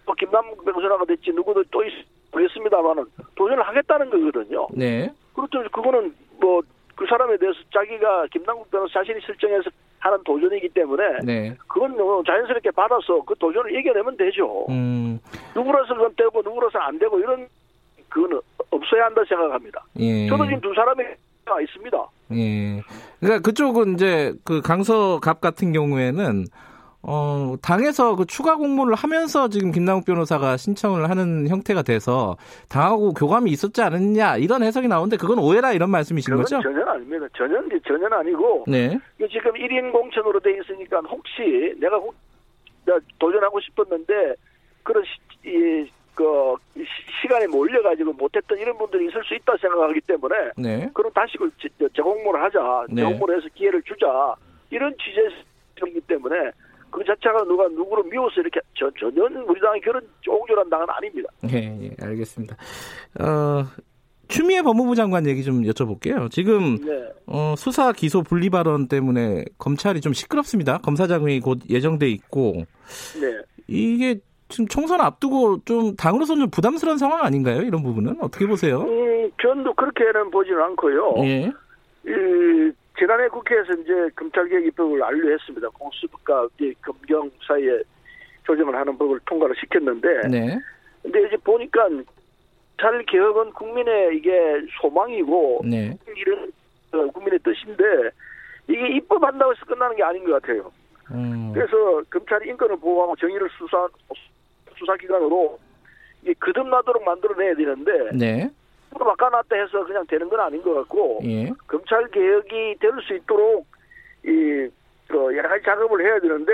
[0.05, 4.67] 뭐 김남국 변호사가 됐지 누구도 또 있겠습니다만은 도전을 하겠다는 거거든요.
[4.73, 5.13] 네.
[5.35, 5.61] 그렇죠.
[5.69, 6.61] 그거는 뭐
[6.95, 11.55] 그 사람에 대해서 자기가 김남국 변호사 자신이 설정해서 하는 도전이기 때문에 네.
[11.67, 14.65] 그건 뭐 자연스럽게 받아서 그 도전을 이겨내면 되죠.
[14.69, 15.19] 음.
[15.55, 17.47] 누구라서 그건 되고 누구라서 안 되고 이런
[18.09, 19.83] 그거는 없어야 한다 생각합니다.
[19.99, 20.27] 예.
[20.27, 21.03] 저도 지금 두 사람이
[21.61, 21.97] 있습니다.
[22.33, 22.81] 예.
[23.19, 26.45] 그러니까 그쪽은 이제 그 강서갑 같은 경우에는
[27.05, 32.37] 어, 당에서 그 추가 공모를 하면서 지금 김남욱 변호사가 신청을 하는 형태가 돼서
[32.69, 36.61] 당하고 교감이 있었지 않느냐 이런 해석이 나오는데 그건 오해라 이런 말씀이신 거죠?
[36.61, 37.27] 전혀 아닙니다.
[37.35, 38.97] 전혀 전혀 아니고 네.
[39.29, 41.99] 지금 1인 공천으로 돼 있으니까 혹시 내가
[43.19, 44.35] 도전하고 싶었는데
[44.83, 46.55] 그런 시, 이, 그
[47.21, 50.89] 시간에 몰려가지고 못했던 이런 분들이 있을 수 있다 생각하기 때문에 네.
[50.93, 51.49] 그럼 다시 그
[51.95, 53.01] 재공모를 하자 네.
[53.01, 54.35] 재공모를 해서 기회를 주자
[54.69, 56.51] 이런 취재이기 때문에
[56.89, 61.29] 그 자체가 누가 누구를 미워서 이렇게 저, 전혀 우리 당이 그런 옹졸한 당은 아닙니다.
[61.41, 62.55] 네, 예, 알겠습니다.
[63.19, 63.65] 어,
[64.27, 66.29] 추미애 법무부 장관 얘기 좀 여쭤볼게요.
[66.29, 67.11] 지금 네.
[67.25, 70.77] 어, 수사 기소 분리 발언 때문에 검찰이 좀 시끄럽습니다.
[70.79, 72.63] 검사장이 곧 예정돼 있고
[73.19, 73.41] 네.
[73.67, 74.19] 이게
[74.53, 77.61] 지금 총선 앞두고 좀 당으로서는 좀 부담스러운 상황 아닌가요?
[77.63, 78.81] 이런 부분은 어떻게 보세요?
[78.81, 81.15] 음, 저도 그렇게는 보지는 않고요.
[81.23, 81.51] 예.
[82.05, 85.69] 이, 지난해 국회에서 이제 검찰개혁 입법을 완료했습니다.
[85.69, 86.49] 공수법과
[86.83, 87.81] 검경 사이에
[88.45, 90.59] 조정을 하는 법을 통과를 시켰는데, 네.
[91.01, 91.89] 근데 이제 보니까
[92.79, 94.31] 잘 개혁은 국민의 이게
[94.79, 95.97] 소망이고 네.
[96.15, 96.51] 이런
[96.91, 97.83] 어, 국민의 뜻인데
[98.67, 100.71] 이게 입법한다고 해서 끝나는 게 아닌 것 같아요.
[101.11, 101.51] 음.
[101.53, 103.87] 그래서 검찰이 인권을 보호하고 정의를 수사
[104.77, 105.59] 수사기관으로
[106.21, 108.49] 이게 거듭나도록 만들어내야 되는데 네.
[108.97, 111.49] 바꿔놨다 해서 그냥 되는 건 아닌 것 같고 예.
[111.67, 113.65] 검찰 개혁이 될 수 있도록
[114.25, 114.69] 이
[115.07, 116.51] 그 여러 가지 작업을 해야 되는데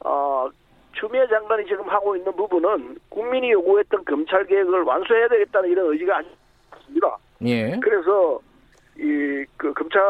[0.00, 0.48] 어,
[0.94, 7.16] 추미애 장관이 지금 하고 있는 부분은 국민이 요구했던 검찰 개혁을 완수해야 되겠다는 이런 의지가 아닙니다.
[7.44, 7.78] 예.
[7.80, 8.40] 그래서
[8.98, 10.02] 이 그 검찰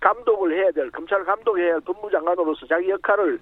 [0.00, 3.40] 감독을 해야 될 검찰 감독해야 할 법무장관으로서 자기 역할을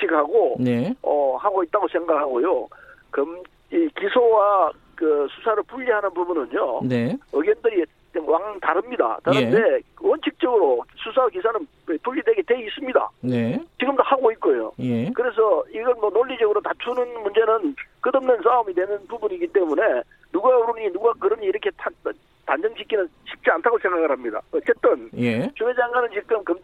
[0.00, 0.94] 지하고 네.
[1.02, 2.68] 어 하고 있다고 생각하고요.
[3.12, 6.80] 검이 기소와 그 수사를 분리하는 부분은요.
[6.84, 7.16] 네.
[7.32, 7.84] 의견들이
[8.26, 9.18] 왕 다릅니다.
[9.24, 9.80] 다른데 예.
[10.00, 11.66] 원칙적으로 수사 기사는
[12.02, 13.10] 분리되게 돼 있습니다.
[13.22, 13.58] 네.
[13.80, 14.72] 지금도 하고 있고요.
[14.78, 15.10] 예.
[15.10, 19.82] 그래서 이걸 뭐 논리적으로 다투는 문제는 끝없는 싸움이 되는 부분이기 때문에
[20.32, 21.90] 누가 그러니 누가 그러니 이렇게 타,
[22.46, 24.40] 단정짓기는 쉽지 않다고 생각을 합니다.
[24.52, 25.50] 어쨌든 예.
[25.54, 26.54] 주 회 장관은 지금 금,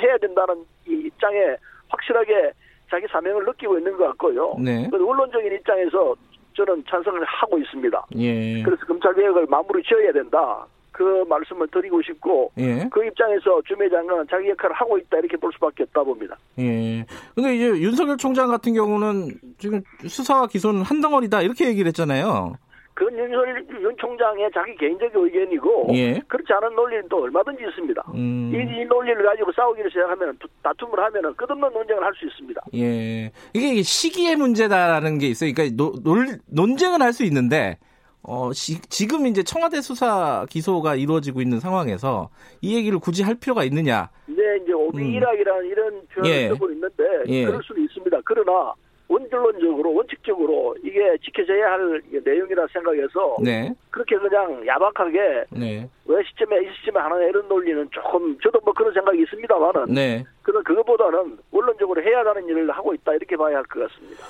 [0.00, 0.56] 해야 된다는
[0.88, 1.54] 이 입장에
[1.90, 2.52] 확실하게
[2.90, 4.56] 자기 사명을 느끼고 있는 것 같고요.
[4.58, 4.88] 네.
[4.92, 6.14] 언론적인 입장에서
[6.54, 8.06] 저는 찬성을 하고 있습니다.
[8.16, 8.62] 예.
[8.62, 10.66] 그래서 검찰 개혁을 마무리 지어야 된다.
[10.92, 12.86] 그 말씀을 드리고 싶고 예.
[12.90, 16.36] 그 입장에서 주미 장관은 자기 역할을 하고 있다 이렇게 볼 수밖에 없다 봅니다.
[16.58, 17.06] 예.
[17.34, 22.54] 근데 이제 윤석열 총장 같은 경우는 지금 수사와 기소는 한 덩어리다 이렇게 얘기를 했잖아요.
[23.00, 26.20] 그건 윤석열 윤 총장의 자기 개인적 의견이고 예.
[26.28, 28.04] 그렇지 않은 논리는 또 얼마든지 있습니다.
[28.14, 28.52] 음.
[28.54, 32.60] 이, 이, 논리를 가지고 싸우기를 시작하면 다툼을 하면은 끝없는 논쟁을 할 수 있습니다.
[32.74, 35.50] 예, 이게 시기의 문제다라는 게 있어요.
[35.54, 37.78] 그러니까 노, 논, 논쟁은 할 수 있는데
[38.22, 42.28] 어, 지, 지금 이제 청와대 수사 기소가 이루어지고 있는 상황에서
[42.60, 44.10] 이 얘기를 굳이 할 필요가 있느냐?
[44.26, 45.70] 네, 이제 오비이락이라는 음.
[45.70, 46.48] 이런 표현을 예.
[46.48, 47.46] 쓰고 있는데 예.
[47.46, 48.20] 그럴 수는 있습니다.
[48.26, 48.74] 그러나
[49.10, 53.74] 원론적으로 원칙적으로 이게 지켜져야 할 내용이라 생각해서 네.
[53.90, 55.88] 그렇게 그냥 야박하게 네.
[56.06, 60.24] 왜 시점에 이 시점에 하나 이런 논리는 조금 저도 뭐 그런 생각이 있습니다만은 네.
[60.42, 64.24] 그런 그것보다는 원론적으로 해야 하는 일을 하고 있다 이렇게 봐야 할 것 같습니다.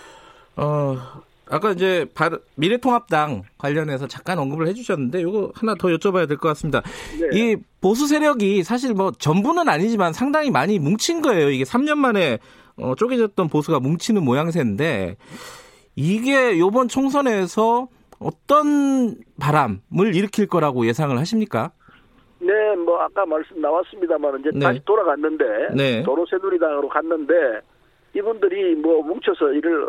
[0.57, 0.97] 어
[1.51, 2.07] 아까 이제
[2.55, 6.81] 미래통합당 관련해서 잠깐 언급을 해주셨는데 이거 하나 더 여쭤봐야 될 것 같습니다.
[7.21, 7.29] 네.
[7.39, 11.51] 이 보수 세력이 사실 뭐 전부는 아니지만 상당히 많이 뭉친 거예요.
[11.51, 12.39] 이게 3년 만에
[12.81, 15.17] 어, 쪼개졌던 보수가 뭉치는 모양새인데
[15.97, 17.89] 이게 이번 총선에서
[18.19, 21.73] 어떤 바람을 일으킬 거라고 예상을 하십니까?
[22.39, 24.61] 네, 뭐 아까 말씀 나왔습니다만 이제 네.
[24.61, 25.45] 다시 돌아갔는데
[25.77, 26.03] 네.
[26.03, 27.35] 도로새누리당으로 갔는데
[28.15, 29.87] 이분들이 뭐 뭉쳐서 일을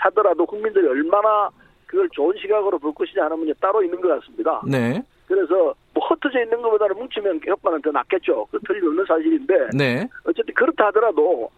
[0.00, 1.50] 하더라도 국민들이 얼마나
[1.86, 4.62] 그걸 좋은 시각으로 볼 것이냐 하는 문제 따로 있는 것 같습니다.
[4.66, 5.02] 네.
[5.26, 8.46] 그래서 뭐 흩어져 있는 것보다는 뭉치면 효과는 더 낫겠죠.
[8.50, 9.54] 그 틀림없는 사실인데.
[9.76, 10.08] 네.
[10.24, 11.50] 어쨌든 그렇다 하더라도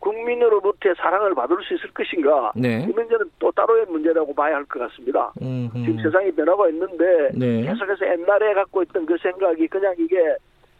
[0.00, 2.52] 국민으로부터 사랑을 받을 수 있을 것인가?
[2.56, 2.82] 네.
[2.88, 5.32] 이 문제는 또 따로의 문제라고 봐야 할 것 같습니다.
[5.40, 5.72] 음흠.
[5.84, 7.62] 지금 세상이 변화가 있는데 네.
[7.62, 10.16] 계속해서 옛날에 갖고 있던 그 생각이 그냥 이게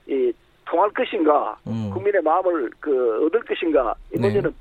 [0.07, 0.33] 이
[0.67, 1.57] 통할 것인가?
[1.67, 1.91] 음.
[1.93, 3.95] 국민의 마음을 그 얻을 것인가?
[4.13, 4.23] 이 네.
[4.23, 4.57] 문제는 네.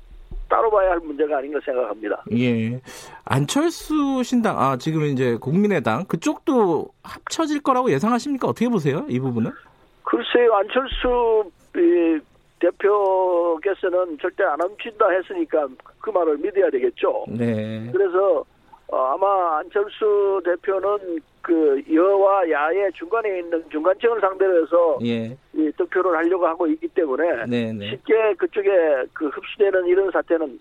[0.48, 2.24] 따로 봐야 할 문제가 아닌가 생각합니다.
[2.32, 2.80] 예.
[3.24, 8.48] 안철수 신당, 아, 지금 이제 국민의당, 그쪽도 합쳐질 거라고 예상하십니까?
[8.48, 9.06] 어떻게 보세요?
[9.08, 9.52] 이 부분은?
[10.02, 11.44] 글쎄요, 안철수
[12.60, 15.66] 대표께서는 절대 안 훔친다 했으니까
[16.00, 17.24] 그 말을 믿어야 되겠죠.
[17.28, 17.88] 네.
[17.92, 18.44] 그래서
[18.88, 25.36] 어, 아마 안철수 대표는 그 여와 야의 중간에 있는 중간층을 상대로 해서 예.
[25.54, 27.72] 이 득표를 하려고 하고 있기 때문에 네네.
[27.72, 27.90] 네.
[27.90, 28.68] 쉽게 그쪽에
[29.12, 30.58] 그 흡수되는 이런 사태는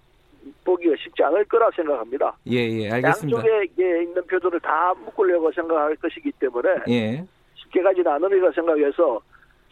[0.64, 2.38] 보기가 쉽지 않을 거라 생각합니다.
[2.50, 3.38] 예, 예, 알겠습니다.
[3.38, 7.24] 양쪽에 있는 표들을 다 묶으려고 생각할 것이기 때문에 예.
[7.56, 9.20] 쉽게 가지는 않으리라 생각해서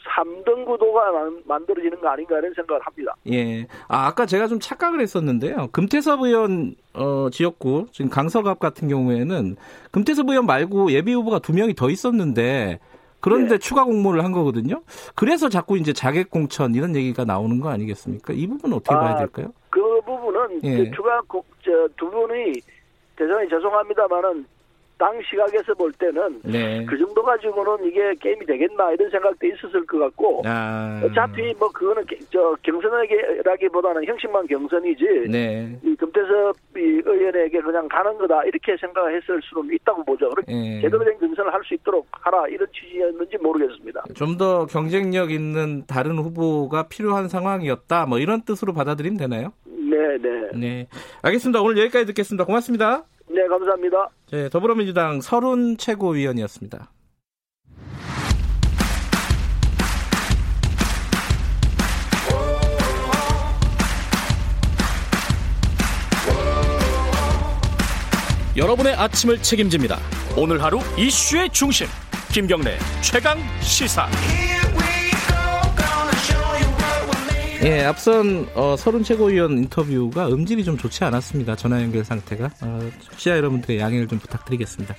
[0.08, 1.12] 3등 구도가
[1.46, 3.14] 만들어지는 거 아닌가 이런 생각을 합니다.
[3.32, 3.68] 예.
[3.88, 5.70] 아, 아까 제가 좀 착각을 했었는데요.
[5.72, 9.56] 금태섭 의원 어, 지역구 지금 강서갑 같은 경우에는
[9.92, 12.80] 금태섭 의원 말고 예비 후보가 두 명이 더 있었는데
[13.20, 13.58] 그런데 네.
[13.58, 14.82] 추가 공모를 한 거거든요.
[15.16, 18.34] 그래서 자꾸 이제 자객 공천 이런 얘기가 나오는 거 아니겠습니까?
[18.34, 19.52] 이 부분 은 어떻게 아, 봐야 될까요?
[19.70, 20.78] 그 부분은 예.
[20.78, 21.22] 그 추가
[21.64, 22.54] 저, 두 분이
[23.16, 24.46] 대단히 죄송합니다만은
[24.98, 26.86] 당 시각에서 볼 때는 네.
[26.86, 31.02] 그 정도 가지고는 이게 게임이 되겠나 이런 생각도 있었을 것 같고 아.
[31.04, 35.78] 어차피 뭐 그거는 저 경선하기보다는 형식만 경선이지 네.
[35.84, 40.30] 이 금태섭 의원에게 그냥 가는 거다 이렇게 생각했을 수는 있다고 보죠.
[40.48, 40.82] 네.
[40.82, 44.04] 제대로 된 경선을 할 수 있도록 하라 이런 취지였는지 모르겠습니다.
[44.16, 49.52] 좀 더 경쟁력 있는 다른 후보가 필요한 상황이었다 뭐 이런 뜻으로 받아들이면 되나요?
[49.66, 50.50] 네, 네.
[50.56, 50.88] 네.
[51.24, 51.60] 알겠습니다.
[51.62, 52.46] 오늘 여기까지 듣겠습니다.
[52.46, 53.04] 고맙습니다.
[53.30, 54.10] 네, 감사합니다.
[54.32, 56.92] 네, 더불어민주당 서른 최고위원이었습니다.
[68.56, 69.98] 여러분의 아침을 책임집니다.
[70.36, 71.86] 오늘 하루 이슈의 중심
[72.34, 74.08] 김경래 최강 시사.
[77.64, 81.56] 예, 앞선 어, 서른 최고위원 인터뷰가 음질이 좀 좋지 않았습니다.
[81.56, 82.52] 전화 연결 상태가.
[82.62, 82.80] 어,
[83.18, 84.96] 시아 여러분들의 양해를 좀 부탁드리겠습니다.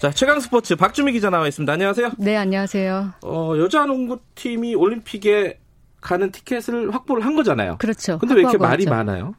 [0.00, 1.72] 자, 최강 스포츠 박주미 기자 나와 있습니다.
[1.72, 2.10] 안녕하세요.
[2.18, 3.12] 네, 안녕하세요.
[3.22, 5.60] 어, 여자 농구팀이 올림픽에
[6.00, 7.76] 가는 티켓을 확보를 한 거잖아요.
[7.78, 8.18] 그렇죠.
[8.18, 8.86] 근데 왜 이렇게 말이.
[8.86, 9.34] 많아요?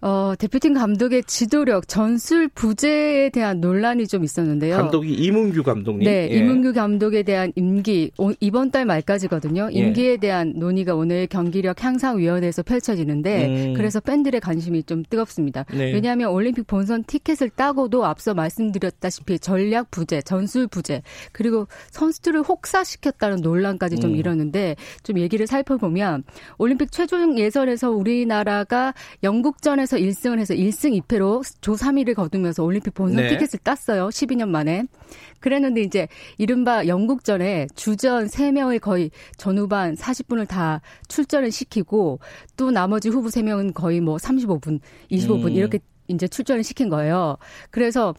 [0.00, 4.76] 어, 대표팀 감독의 지도력, 전술 부재에 대한 논란이 좀 있었는데요.
[4.76, 6.04] 감독이 이문규 감독님.
[6.04, 6.36] 네, 예.
[6.36, 9.70] 이문규 감독에 대한 임기 이번 달 말까지거든요.
[9.72, 9.76] 예.
[9.76, 10.16] 임기에 예.
[10.18, 13.74] 대한 논의가 오늘 경기력 향상 위원회에서 펼쳐지는데 음.
[13.74, 15.64] 그래서 팬들의 관심이 좀 뜨겁습니다.
[15.72, 15.92] 네.
[15.92, 23.98] 왜냐하면 올림픽 본선 티켓을 따고도 앞서 말씀드렸다시피 전략 부재, 전술 부재, 그리고 선수들을 혹사시켰다는 논란까지
[23.98, 24.16] 좀 음.
[24.16, 26.22] 일었는데 좀 얘기를 살펴보면
[26.56, 33.22] 올림픽 최종 예선에서 우리나라가 영국전에 에서 1승을 해서 1승 2패로 조 3위를 거두면서 올림픽 본선
[33.22, 33.28] 네.
[33.30, 34.08] 티켓을 땄어요.
[34.08, 34.84] 12년 만에.
[35.40, 42.20] 그랬는데 이제 이른바 영국전에 주전 3명을 거의 전후반 40분을 다 출전을 시키고
[42.58, 45.52] 또 나머지 후보 3명은 거의 뭐 35분, 25분 음.
[45.52, 47.38] 이렇게 이제 출전을 시킨 거예요.
[47.70, 48.14] 그래서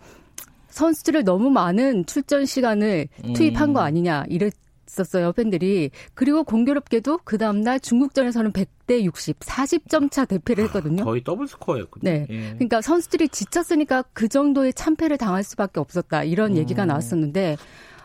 [0.70, 3.34] 선수들을 너무 많은 출전 시간을 음.
[3.34, 4.54] 투입한 거 아니냐 이랬
[4.90, 5.92] 있었어요, 팬들이.
[6.16, 11.04] 그리고 공교롭게도 그 다음날 중국전에서는 100대 60, 40점 차 대패를 했거든요.
[11.04, 12.02] 거의 더블 스코어였군요.
[12.04, 12.26] 네.
[12.30, 12.40] 예.
[12.56, 16.24] 그러니까 선수들이 지쳤으니까 그 정도의 참패를 당할 수밖에 없었다.
[16.24, 16.58] 이런 음.
[16.58, 17.58] 얘기가 나왔었는데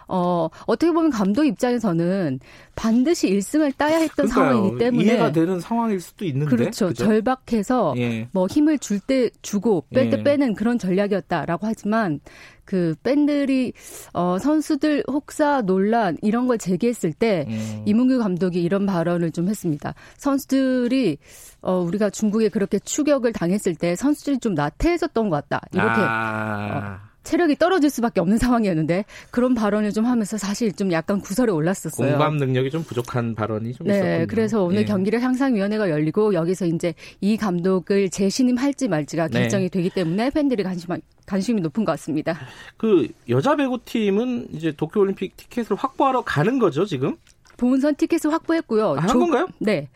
[0.07, 2.41] 어, 어떻게 보면 감독 입장에서는
[2.75, 4.53] 반드시 1승을 따야 했던 그러니까요.
[4.53, 6.89] 상황이기 때문에 이해가 되는 상황일 수도 있는데 그렇죠.
[6.89, 7.05] 그죠?
[7.05, 8.29] 절박해서 예.
[8.33, 10.23] 뭐 힘을 줄 때 주고 뺄때 예.
[10.23, 12.21] 빼는 그런 전략이었다라고 하지만
[12.65, 13.73] 그 팬들이
[14.13, 17.83] 어 선수들 혹사 논란 이런 걸 제기했을 때 음.
[17.87, 19.95] 이문규 감독이 이런 발언을 좀 했습니다.
[20.17, 21.19] 선수들이
[21.63, 25.67] 어 우리가 중국에 그렇게 추격을 당했을 때 선수들이 좀 나태해졌던 것 같다.
[25.73, 26.99] 이렇게 아.
[27.01, 32.11] 어, 체력이 떨어질 수밖에 없는 상황이었는데 그런 발언을 좀 하면서 사실 좀 약간 구설에 올랐었어요.
[32.11, 34.27] 공감 능력이 좀 부족한 발언이 좀 네, 있었군요.
[34.29, 34.85] 그래서 오늘 예.
[34.85, 39.41] 경기를 향상위원회가 열리고 여기서 이제 이 감독을 재신임할지 말지가 네.
[39.41, 39.69] 결정이 네.
[39.71, 40.93] 되기 때문에 팬들이 관심
[41.27, 42.39] 관심이 높은 것 같습니다.
[42.77, 47.17] 그 여자 배구 팀은 이제 도쿄올림픽 티켓을 확보하러 가는 거죠 지금?
[47.57, 48.97] 본선 티켓을 확보했고요.
[48.99, 49.49] 아, 한 조, 건가요?
[49.59, 49.89] 네.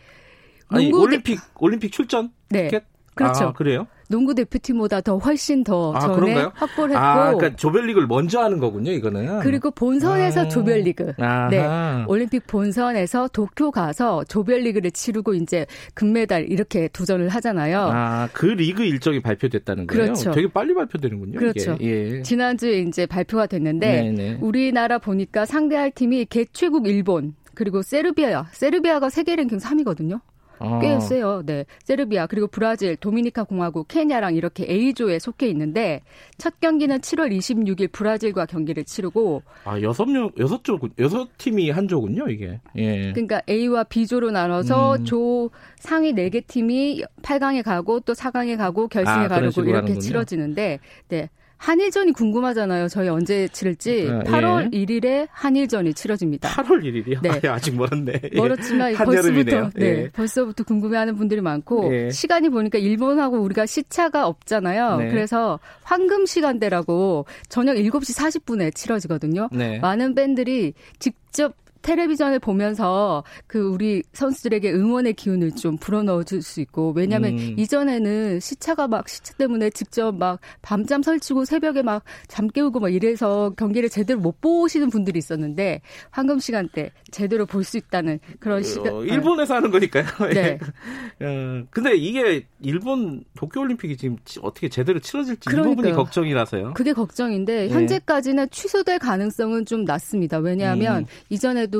[0.69, 1.41] 아니 올림픽 대...
[1.59, 2.65] 올림픽 출전 네.
[2.65, 2.85] 티켓?
[3.15, 3.47] 그렇죠.
[3.47, 3.87] 아, 그래요?
[4.09, 6.53] 농구 대표팀보다 더 훨씬 더 아, 전에 그런가요?
[6.55, 9.41] 확보를 했고 아, 그러니까 조별리그를 먼저 하는 거군요, 이거는.
[9.41, 10.49] 그리고 본선에서 아.
[10.49, 11.13] 조별리그.
[11.19, 11.49] 아하.
[11.49, 12.05] 네.
[12.09, 17.91] 올림픽 본선에서 도쿄 가서 조별리그를 치르고 이제 금메달 이렇게 도전을 하잖아요.
[17.93, 20.05] 아, 그 리그 일정이 발표됐다는 거예요.
[20.05, 20.31] 그렇죠.
[20.33, 21.39] 되게 빨리 발표되는군요.
[21.39, 21.77] 그렇죠.
[21.81, 22.23] 예.
[22.23, 24.39] 지난주에 이제 발표가 됐는데 네네.
[24.41, 28.47] 우리나라 보니까 상대할 팀이 개최국 일본 그리고 세르비아.
[28.53, 30.21] 세르비아가 세계 랭킹 3위거든요.
[30.59, 30.79] 아.
[30.81, 31.43] 꽤 세요.
[31.45, 31.65] 네.
[31.85, 36.03] 세르비아 그리고 브라질, 도미니카 공화국, 케냐랑 이렇게 A조에 속해 있는데
[36.37, 41.89] 첫 경기는 7월 26일 브라질과 경기를 치르고 아, 여섯 명 여섯 조 여섯 팀이 한
[41.89, 42.61] 조군요, 이게.
[42.77, 43.13] 예.
[43.13, 45.05] 그러니까 A와 B조로 나눠서 음.
[45.05, 50.01] 조 상위 4개 팀이 8강에 가고 또 4강에 가고 결승에 아, 가려고 이렇게 하는군요.
[50.01, 51.29] 치러지는데 네.
[51.59, 52.89] 한일전이 궁금하잖아요.
[52.89, 54.09] 저희 언제 치를지.
[54.11, 54.79] 아, 8월 예.
[54.79, 56.49] 1일에 한일전이 치러집니다.
[56.51, 57.21] 8월 1일이요?
[57.21, 57.41] 네.
[57.49, 58.13] 아, 직 멀었네.
[58.33, 58.37] 예.
[58.37, 60.09] 멀었지만 벌써부터 네, 예.
[60.11, 62.11] 벌써부터 궁금해하는 분들이 많고 예.
[62.11, 64.97] 시간이 보니까 일본하고 우리가 시차가 없잖아요.
[64.99, 65.09] 네.
[65.09, 69.49] 그래서 황금 시간대라고 저녁 7시 40분에 치러지거든요.
[69.53, 69.79] 네.
[69.81, 71.55] 많은 밴들이 직접
[71.93, 77.55] 텔레비전을 보면서 그 우리 선수들에게 응원의 기운을 좀 불어넣어 줄 수 있고 왜냐하면 음.
[77.59, 83.53] 이전에는 시차가 막 시차 때문에 직접 막 밤잠 설치고 새벽에 막 잠 깨우고 막 이래서
[83.57, 88.93] 경기를 제대로 못 보시는 분들이 있었는데 황금 시간대 제대로 볼 수 있다는 그런 시간.
[88.95, 90.05] 어, 일본에서 하는 거니까요.
[90.33, 90.59] 네.
[91.21, 95.73] 어, 근데 이게 일본 도쿄올림픽이 지금 어떻게 제대로 치러질지 그러니까요.
[95.73, 96.75] 이 부분이 걱정이라서요.
[96.75, 97.69] 그게 걱정인데 네.
[97.69, 100.39] 현재까지는 취소될 가능성은 좀 낮습니다.
[100.39, 101.07] 왜냐하면 음.
[101.31, 101.78] 이전에도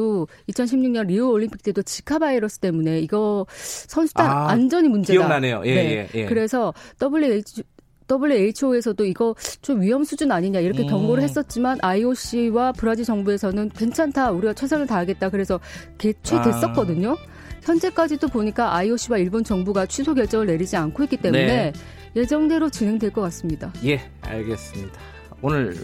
[0.49, 5.19] 2016년 리우 올림픽 때도 지카 바이러스 때문에 이거 선수단 아, 안전이 문제다.
[5.19, 5.63] 기억나네요.
[5.65, 6.09] 예, 네.
[6.15, 6.27] 예, 예.
[6.27, 7.63] 그래서 WHO
[8.11, 10.89] WHO에서도 이거 좀 위험 수준 아니냐 이렇게 음.
[10.89, 15.61] 경고를 했었지만 IOC와 브라질 정부에서는 괜찮다 우리가 최선을 다하겠다 그래서
[15.99, 17.13] 개최됐었거든요.
[17.13, 17.39] 아.
[17.63, 21.73] 현재까지도 보니까 IOC와 일본 정부가 취소 결정을 내리지 않고 있기 때문에 네.
[22.17, 23.71] 예정대로 진행될 것 같습니다.
[23.85, 24.99] 예, 알겠습니다.
[25.43, 25.77] 오늘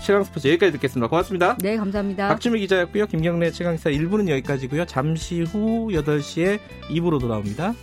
[0.00, 1.08] 시간 스포츠 여기까지 듣겠습니다.
[1.08, 1.56] 고맙습니다.
[1.60, 2.28] 네, 감사합니다.
[2.28, 3.06] 박주미 기자였고요.
[3.06, 4.86] 김경래 최강사 1부는 여기까지고요.
[4.86, 6.58] 잠시 후 8시에
[6.88, 7.74] 2부로 돌아옵니다.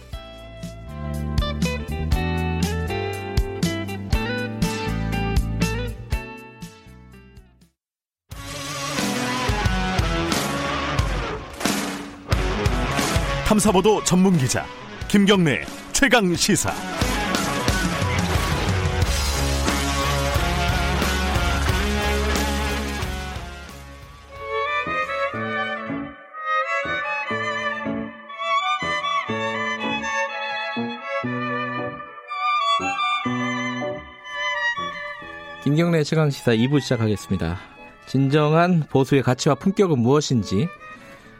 [13.45, 14.65] 탐사보도 전문 기자
[15.07, 16.73] 김경래 최강 시사.
[36.05, 37.57] 최강 시사 2부 시작하겠습니다.
[38.05, 40.67] 진정한 보수의 가치와 품격은 무엇인지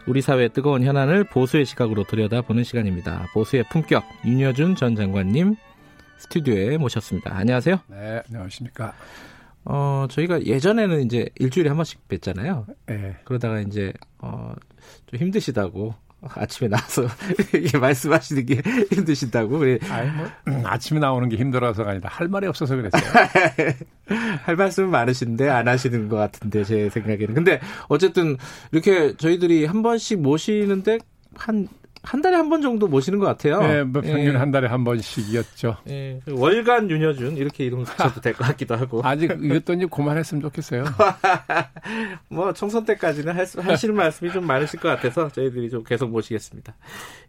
[0.08, 3.28] 우리 사회의 뜨거운 현안을 보수의 시각으로 들여다보는 시간입니다.
[3.32, 5.56] 보수의 품격 윤여준 전 장관님
[6.18, 7.38] 스튜디오에 모셨습니다.
[7.38, 7.80] 안녕하세요.
[7.90, 8.96] 네, 안녕하십니까.
[9.66, 12.66] 어, 저희가 예전에는 이제 일주일에 한 번씩 뵀잖아요.
[12.88, 13.18] 네.
[13.24, 14.56] 그러다가 이제 어,
[15.06, 15.94] 좀 힘드시다고
[16.34, 17.08] 아침에 나와서
[17.54, 18.62] 이게 말씀하시는 게
[18.92, 19.80] 힘드신다고 그래.
[19.90, 23.04] 아니 뭐 음, 아침에 나오는 게 힘들어서가 아니라 할 말이 없어서 그랬어요.
[24.44, 27.34] 할 말씀은 많으신데 안 하시는 것 같은데 제 생각에는.
[27.34, 28.38] 근데 어쨌든
[28.72, 31.00] 이렇게 저희들이 한 번씩 모시는데
[31.36, 31.68] 한
[32.06, 33.60] 한 달에 한 번 정도 모시는 것 같아요.
[33.62, 34.38] 네, 뭐 평균 예.
[34.38, 35.78] 한 달에 한 번씩이었죠.
[35.90, 36.22] 예.
[36.30, 39.02] 월간 윤여준 이렇게 이름 붙여도 될 것 같기도 하고.
[39.06, 40.84] 아직 이것도 이제 그만했으면 좋겠어요.
[42.30, 46.76] 뭐 총선 때까지는 할, 하시는 말씀이 좀 많으실 것 같아서 저희들이 좀 계속 모시겠습니다.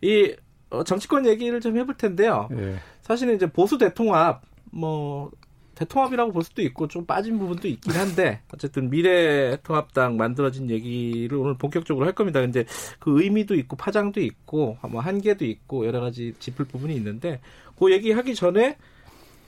[0.03, 0.35] 이
[0.71, 2.49] 어, 정치권 얘기를 좀 해볼 텐데요.
[2.59, 2.77] 예.
[3.03, 5.31] 사실은 이제 보수 대통합 뭐
[5.77, 12.07] 대통합이라고 볼 수도 있고 좀 빠진 부분도 있긴 한데 어쨌든 미래통합당 만들어진 얘기를 오늘 본격적으로
[12.07, 12.41] 할 겁니다.
[12.41, 12.65] 근데
[12.99, 17.41] 그 의미도 있고 파장도 있고 뭐 한계도 있고 여러 가지 짚을 부분이 있는데
[17.79, 18.77] 그 얘기하기 전에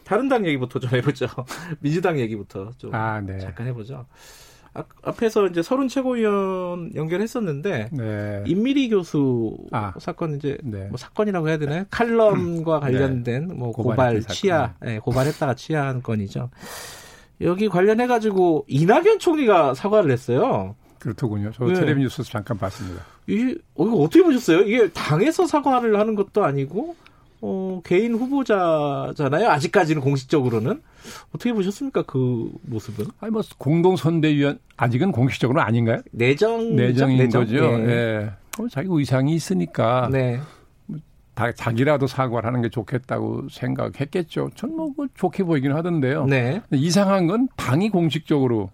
[0.04, 1.26] 다른 당 얘기부터 좀 해보죠.
[1.80, 3.38] 민주당 얘기부터 좀 아, 네.
[3.38, 4.06] 잠깐 해보죠.
[4.78, 8.44] 아, 앞에서 이제 서른 최고위원 연결했었는데 네.
[8.46, 10.86] 임미리 교수 아, 사건 이제 네.
[10.88, 11.84] 뭐 사건이라고 해야 되나요?
[11.90, 12.80] 칼럼과 음.
[12.80, 13.54] 관련된 네.
[13.54, 16.50] 뭐 고발 취하, 네, 고발했다가 취하한 건이죠.
[17.40, 20.76] 여기 관련해 가지고 이낙연 총리가 사과를 했어요.
[20.98, 21.50] 그렇더군요.
[21.54, 21.74] 저 네.
[21.74, 23.02] 텔레비 뉴스에서 잠깐 봤습니다.
[23.26, 24.60] 이 어, 이거 어떻게 보셨어요?
[24.60, 26.96] 이게 당에서 사과를 하는 것도 아니고
[27.40, 29.48] 어, 개인 후보자잖아요.
[29.48, 30.82] 아직까지는 공식적으로는
[31.34, 32.02] 어떻게 보셨습니까?
[32.02, 33.06] 그 모습은?
[33.20, 36.02] 아니 뭐 공동 선대위원 아직은 공식적으로 아닌가요?
[36.10, 37.42] 내정 내정인 내정?
[37.44, 37.56] 거죠.
[37.56, 37.88] 예.
[37.88, 38.30] 예.
[38.58, 40.40] 어, 자기 의상이 있으니까 네.
[41.34, 44.50] 다 자기라도 사과를 하는 게 좋겠다고 생각했겠죠.
[44.56, 46.26] 전뭐 좋게 보이긴 하던데요.
[46.26, 46.60] 네.
[46.72, 48.70] 이상한 건 당이 공식적으로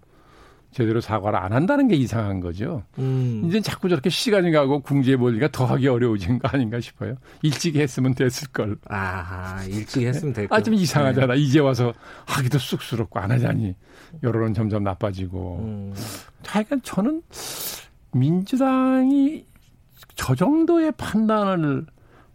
[0.74, 2.82] 제대로 사과를 안 한다는 게 이상한 거죠.
[2.98, 3.44] 음.
[3.46, 7.14] 이제 자꾸 저렇게 시간이 가고 궁지에 몰리가 더하기 어려워진 거 아닌가 싶어요.
[7.42, 8.76] 일찍 했으면 됐을 걸.
[8.88, 10.58] 아, 일찍 했으면 될 걸.
[10.58, 11.34] 아, 좀 이상하잖아.
[11.34, 11.40] 네.
[11.40, 11.94] 이제 와서
[12.26, 13.76] 하기도 쑥스럽고 안 하자니
[14.24, 15.60] 여론은 점점 나빠지고.
[15.62, 15.94] 음.
[16.44, 17.22] 하여간 저는
[18.10, 19.46] 민주당이
[20.16, 21.86] 저 정도의 판단을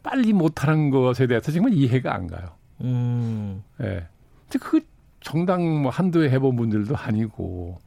[0.02, 2.48] 빨리 못하는 것에 대해서 정말 이해가 안 가요.
[2.80, 3.64] 음.
[3.82, 3.86] 예.
[3.86, 4.08] 네.
[4.62, 4.80] 그
[5.20, 7.80] 정당 뭐 한두 해 해본 분들도 아니고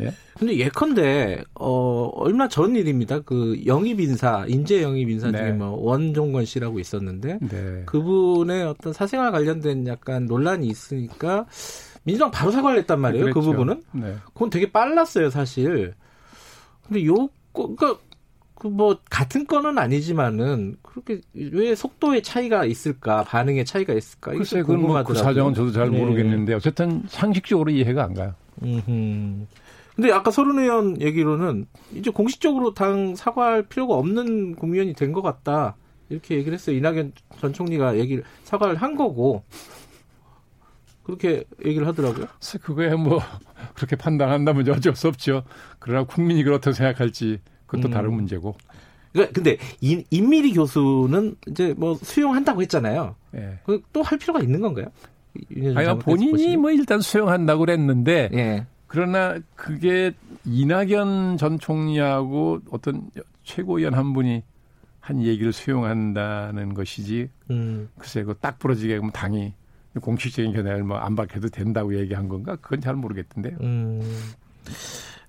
[0.00, 0.12] 예?
[0.38, 3.20] 근데 예컨대 어 얼마 전 일입니다.
[3.20, 5.52] 그 영입 인사, 인재 영입 인사 중에 네.
[5.52, 7.82] 뭐 원종건 씨라고 있었는데 네.
[7.86, 11.46] 그분의 어떤 사생활 관련된 약간 논란이 있으니까
[12.02, 13.26] 민주당 바로 사과를 했단 말이에요.
[13.26, 13.40] 그 그랬죠.
[13.40, 13.82] 그 부분은.
[13.92, 14.16] 네.
[14.32, 15.94] 그건 되게 빨랐어요, 사실.
[16.86, 17.98] 근데 요 그러니까
[18.60, 25.14] 그뭐 같은 건은 아니지만은 그렇게 왜 속도의 차이가 있을까 반응의 차이가 있을까 글쎄 그건 뭐그
[25.14, 25.98] 사정은 저도 잘 네.
[25.98, 28.34] 모르겠는데 어쨌든 상식적으로 이해가 안 가요.
[28.62, 29.46] 음흠.
[30.00, 35.76] 근데 아까 서른 의원 얘기로는 이제 공식적으로 당 사과할 필요가 없는 국민이 된 것 같다.
[36.08, 36.74] 이렇게 얘기를 했어요.
[36.76, 39.44] 이낙연 전 총리가 얘기를 사과를 한 거고
[41.02, 42.28] 그렇게 얘기를 하더라고요.
[42.62, 43.20] 그거야 뭐
[43.76, 45.42] 그렇게 판단한다면 어쩔 수 없죠.
[45.78, 47.92] 그러나 국민이 그렇다고 생각할지 그것도 음.
[47.92, 48.56] 다른 문제고.
[49.12, 53.16] 그러니까 근데 인, 임미리 교수는 이제 뭐 수용한다고 했잖아요.
[53.34, 53.58] 예.
[53.92, 54.86] 또할 필요가 있는 건가요?
[55.76, 58.66] 아니 본인이 뭐 일단 수용한다고 그랬는데 예.
[58.90, 60.12] 그러나 그게
[60.44, 63.08] 이낙연 전 총리하고 어떤
[63.44, 64.42] 최고위원 한 분이
[64.98, 67.30] 한 얘기를 수용한다는 것이지.
[67.52, 67.88] 음.
[67.96, 69.54] 글쎄, 그딱 부러지게 그러면 당이
[70.00, 72.56] 공식적인 견해를 뭐 안 밝혀도 된다고 얘기한 건가?
[72.60, 73.58] 그건 잘 모르겠던데요.
[73.60, 74.00] 음.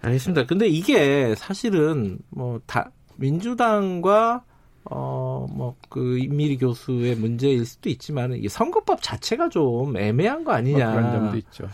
[0.01, 0.47] 알겠습니다.
[0.47, 4.43] 근데 이게 사실은 뭐 다 민주당과
[4.85, 10.85] 어 뭐 그 임미리 교수의 문제일 수도 있지만 이 선거법 자체가 좀 애매한 거 아니냐
[10.85, 11.67] 뭐 그런 점도 있죠.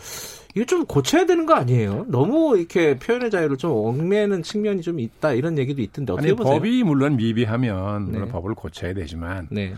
[0.56, 2.06] 이거 좀 고쳐야 되는 거 아니에요?
[2.08, 6.54] 너무 이렇게 표현의 자유를 좀 얽매는 측면이 좀 있다 이런 얘기도 있던데 어떻게 아니, 보세요?
[6.54, 8.32] 법이 물론 미비하면 물론 네.
[8.32, 9.72] 법을 고쳐야 되지만 네.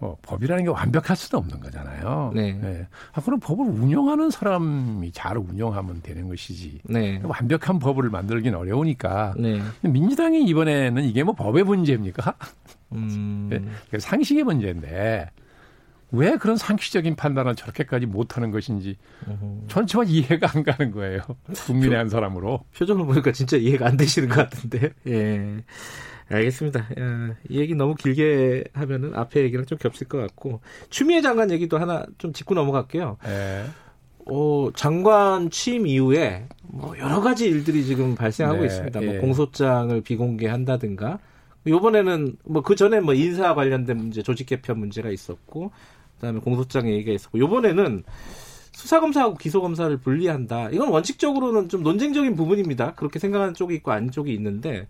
[0.00, 2.32] 뭐 법이라는 게 완벽할 수도 없는 거잖아요.
[2.34, 2.52] 네.
[2.52, 2.86] 네.
[3.12, 6.80] 아, 그럼 법을 운영하는 사람이 잘 운영하면 되는 것이지.
[6.84, 7.20] 네.
[7.24, 9.34] 완벽한 법을 만들긴 어려우니까.
[9.38, 9.60] 네.
[9.82, 12.34] 민주당이 이번에는 이게 뭐 법의 문제입니까?
[12.92, 13.48] 음.
[13.90, 13.98] 네.
[13.98, 15.30] 상식의 문제인데
[16.10, 18.96] 왜 그런 상식적인 판단을 저렇게까지 못하는 것인지
[19.66, 21.20] 전체가 이해가 안 가는 거예요.
[21.66, 22.64] 국민의 한 사람으로.
[22.76, 24.90] 표정을 보니까 진짜 이해가 안 되시는 것 같은데.
[25.08, 25.62] 예.
[26.30, 26.80] 알겠습니다.
[26.80, 30.60] 야, 이 얘기 너무 길게 하면은 앞에 얘기랑 좀 겹칠 것 같고
[30.90, 33.16] 추미애 장관 얘기도 하나 좀 짚고 넘어갈게요.
[33.26, 33.64] 예.
[34.26, 39.00] 어, 장관 취임 이후에 뭐 여러 가지 일들이 지금 발생하고 네, 있습니다.
[39.00, 39.18] 뭐 예.
[39.18, 41.18] 공소장을 비공개한다든가
[41.66, 45.70] 요번에는 뭐 그 전에 뭐 인사 관련된 문제, 조직 개편 문제가 있었고
[46.16, 48.04] 그다음에 공소장 얘기가 있었고 요번에는
[48.72, 50.70] 수사 검사하고 기소 검사를 분리한다.
[50.70, 52.94] 이건 원칙적으로는 좀 논쟁적인 부분입니다.
[52.94, 54.86] 그렇게 생각하는 쪽이 있고 아닌 쪽이 있는데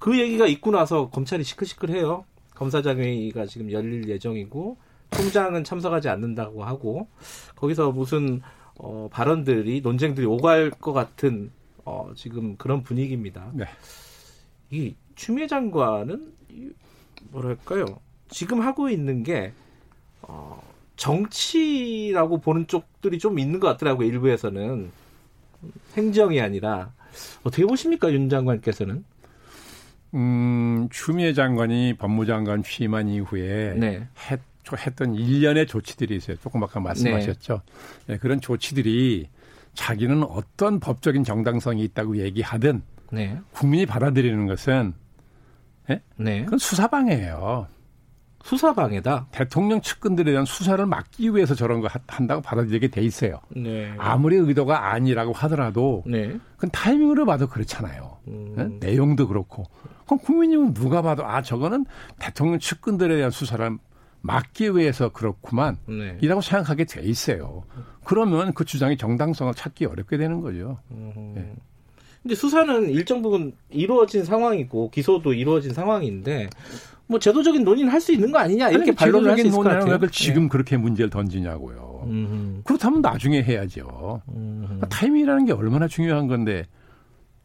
[0.00, 2.24] 그 얘기가 있고 나서 검찰이 시끌시끌해요.
[2.54, 4.76] 검사장회의가 지금 열릴 예정이고
[5.10, 7.06] 총장은 참석하지 않는다고 하고
[7.54, 8.40] 거기서 무슨
[8.76, 11.52] 어, 발언들이 논쟁들이 오갈 것 같은
[11.84, 13.50] 어, 지금 그런 분위기입니다.
[13.52, 13.66] 네.
[14.70, 16.32] 이 추미애 장관은
[17.30, 17.84] 뭐랄까요?
[18.28, 19.52] 지금 하고 있는 게
[20.22, 20.62] 어,
[20.96, 24.08] 정치라고 보는 쪽들이 좀 있는 것 같더라고요.
[24.08, 24.90] 일부에서는
[25.96, 26.92] 행정이 아니라
[27.42, 29.04] 어떻게 보십니까, 윤 장관께서는?
[30.14, 34.08] 음, 추미애 장관이 법무장관 취임한 이후에 네.
[34.30, 34.40] 했,
[34.86, 36.36] 했던 일련의 조치들이 있어요.
[36.38, 37.62] 조금 아까 말씀하셨죠.
[38.06, 38.14] 네.
[38.14, 39.28] 네, 그런 조치들이
[39.74, 42.82] 자기는 어떤 법적인 정당성이 있다고 얘기하든
[43.12, 43.38] 네.
[43.52, 44.94] 국민이 받아들이는 것은
[45.88, 46.02] 네?
[46.16, 46.44] 네.
[46.44, 47.66] 그건 수사방해예요.
[48.42, 49.26] 수사방해다.
[49.32, 53.40] 대통령 측근들에 대한 수사를 막기 위해서 저런 거 한다고 받아들이게 돼 있어요.
[53.54, 53.92] 네.
[53.98, 56.38] 아무리 의도가 아니라고 하더라도 네.
[56.56, 58.18] 그건 타이밍으로 봐도 그렇잖아요.
[58.28, 58.54] 음.
[58.56, 58.88] 네?
[58.92, 59.64] 내용도 그렇고.
[60.10, 61.86] 그럼 국민님은 누가 봐도 아 저거는
[62.18, 63.78] 대통령 측근들에 대한 수사를
[64.22, 66.18] 막기 위해서 그렇구만 네.
[66.20, 67.62] 이라고 생각하게 돼 있어요.
[68.02, 70.78] 그러면 그 주장의 정당성을 찾기 어렵게 되는 거죠.
[70.90, 71.32] 음.
[71.36, 71.52] 네.
[72.22, 76.50] 근데 수사는 일정 부분 이루어진 상황이고 기소도 이루어진 상황인데
[77.06, 79.96] 뭐 제도적인 논의는 할 수 있는 거 아니냐 이렇게 반론을 할수 있을 것 같아요.
[80.00, 80.48] 왜 지금 네.
[80.48, 82.02] 그렇게 문제를 던지냐고요.
[82.08, 82.62] 음흠.
[82.64, 84.22] 그렇다면 나중에 해야죠.
[84.34, 84.88] 음흠.
[84.90, 86.66] 타이밍이라는 게 얼마나 중요한 건데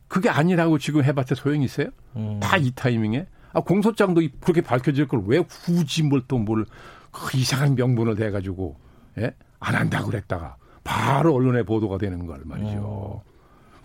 [0.07, 1.87] 그게 아니라고 지금 해봤자 소용이 있어요?
[2.15, 2.39] 음.
[2.41, 3.27] 다이 타이밍에?
[3.53, 6.65] 아, 공소장도 그렇게 밝혀질 걸 왜 굳이 뭘 또 뭘
[7.11, 8.75] 그 이상한 명분을 대가지고
[9.19, 9.33] 예?
[9.59, 12.77] 안 한다고 그랬다가 바로 언론에 보도가 되는 걸 말이죠.
[12.81, 13.23] 어.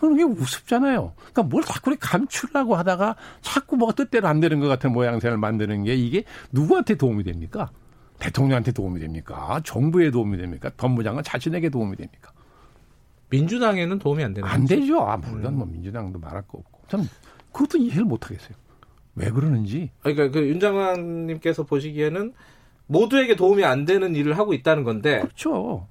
[0.00, 1.12] 그게 우습잖아요.
[1.16, 5.94] 그러니까 뭘 자꾸 감추려고 하다가 자꾸 뭐가 뜻대로 안 되는 것 같은 모양새를 만드는 게
[5.94, 7.70] 이게 누구한테 도움이 됩니까?
[8.18, 9.60] 대통령한테 도움이 됩니까?
[9.62, 10.70] 정부에 도움이 됩니까?
[10.76, 12.32] 법무장관 자신에게 도움이 됩니까?
[13.30, 14.74] 민주당에는 도움이 안 되는 안 거죠?
[14.76, 15.00] 되죠.
[15.00, 16.82] 아, 물론 뭐 민주당도 말할 거 없고.
[16.88, 17.08] 참
[17.52, 18.56] 그것도 이해를 못 하겠어요.
[19.14, 19.90] 왜 그러는지.
[20.02, 22.32] 그러니까 그 윤장관님께서 보시기에는
[22.86, 25.20] 모두에게 도움이 안 되는 일을 하고 있다는 건데.
[25.20, 25.86] 그렇죠.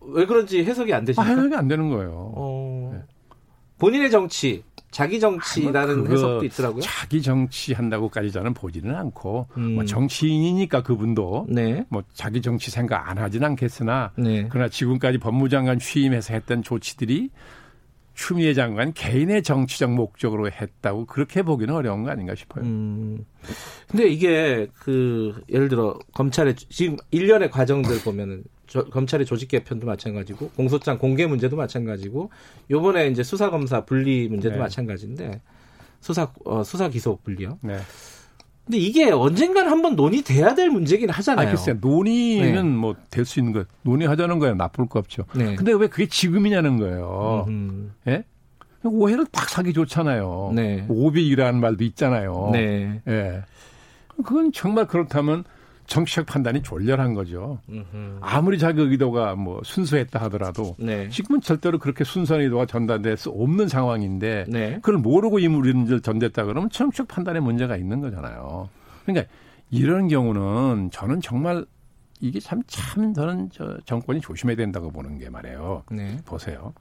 [0.00, 1.22] 왜 그런지 해석이 안 되시니까?
[1.22, 2.32] 아, 해석이 안 되는 거예요.
[2.34, 2.90] 어...
[2.94, 3.02] 네.
[3.78, 6.82] 본인의 정치, 자기 정치라는 아, 해석도 있더라고요.
[6.82, 9.74] 자기 정치 한다고까지 저는 보지는 않고 음.
[9.74, 11.84] 뭐 정치인이니까 그분도 네.
[11.88, 14.46] 뭐 자기 정치 생각 안 하진 않겠으나 네.
[14.50, 17.30] 그러나 지금까지 법무장관 취임해서 했던 조치들이
[18.14, 22.64] 추미애 장관 개인의 정치적 목적으로 했다고 그렇게 보기는 어려운 거 아닌가 싶어요.
[22.64, 23.24] 음.
[23.88, 30.50] 근데 이게 그 예를 들어 검찰의 지금 일련의 과정들 보면은 저, 검찰의 조직 개편도 마찬가지고
[30.50, 32.30] 공소장 공개 문제도 마찬가지고
[32.70, 34.60] 요번에 이제 수사 검사 분리 문제도 네.
[34.60, 35.42] 마찬가지인데
[36.00, 37.58] 수사 어, 수사 기소 분리요.
[37.62, 37.78] 네.
[38.64, 41.48] 근데 이게 언젠가는 한번 논의돼야 될 문제긴 하잖아요.
[41.48, 42.62] 아, 글쎄 논의는 네.
[42.62, 44.54] 뭐될 수 있는 거 논의하자는 거예요.
[44.54, 45.24] 나쁠 거 없죠.
[45.34, 45.56] 네.
[45.56, 47.46] 근데 왜 그게 지금이냐는 거예요.
[47.48, 47.92] 음.
[48.06, 48.22] 예?
[48.84, 50.52] 오해를 팍 사기 좋잖아요.
[50.54, 50.86] 네.
[50.88, 52.50] 오비라는 말도 있잖아요.
[52.52, 53.02] 네.
[53.08, 53.42] 예.
[54.18, 55.42] 그건 정말 그렇다면
[55.90, 57.58] 정치적 판단이 졸렬한 거죠.
[58.20, 61.08] 아무리 자기 의도가 뭐 순수했다 하더라도 네.
[61.08, 64.74] 지금은 절대로 그렇게 순수한 의도가 전달될 수 없는 상황인데 네.
[64.76, 68.68] 그걸 모르고 이물인을 전됐다 그러면 정치적 판단에 문제가 있는 거잖아요.
[69.04, 69.26] 그러니까
[69.68, 71.66] 이런 경우는 저는 정말
[72.20, 75.82] 이게 참, 참 저는 저 정권이 조심해야 된다고 보는 게 말이에요.
[75.90, 76.18] 네.
[76.24, 76.72] 보세요.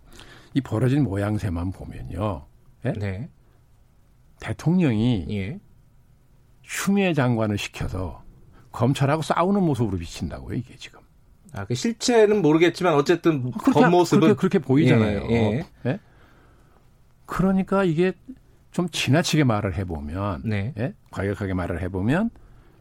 [0.54, 2.46] 이 벌어진 모양새만 보면요.
[2.86, 2.94] 예?
[2.94, 3.28] 네?
[4.40, 5.60] 대통령이 예.
[6.62, 8.22] 추미애 장관을 시켜서
[8.72, 11.00] 검찰하고 싸우는 모습으로 비친다고요, 이게 지금.
[11.54, 15.28] 아, 그 실체는 모르겠지만 어쨌든 그렇게, 겉모습은 그렇게, 그렇게 보이잖아요.
[15.30, 15.66] 예, 예.
[15.86, 16.00] 예?
[17.26, 18.14] 그러니까 이게
[18.72, 20.74] 좀 지나치게 말을 해보면, 네.
[20.78, 20.94] 예?
[21.12, 22.30] 과격하게 말을 해보면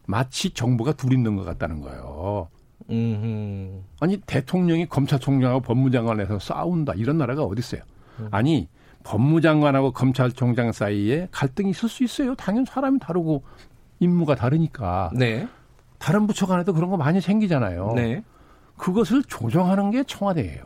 [0.05, 2.49] 마치 정부가 둘 있는 것 같다는 거예요.
[2.89, 3.81] 음흠.
[3.99, 7.81] 아니 대통령이 검찰총장하고 법무장관에서 싸운다 이런 나라가 어디 있어요?
[8.19, 8.27] 음.
[8.31, 8.67] 아니
[9.03, 12.35] 법무장관하고 검찰총장 사이에 갈등이 있을 수 있어요.
[12.35, 13.43] 당연 사람이 다르고
[13.99, 15.11] 임무가 다르니까.
[15.13, 15.47] 네.
[15.99, 17.93] 다른 부처 간에도 그런 거 많이 생기잖아요.
[17.95, 18.23] 네.
[18.77, 20.63] 그것을 조정하는 게 청와대예요.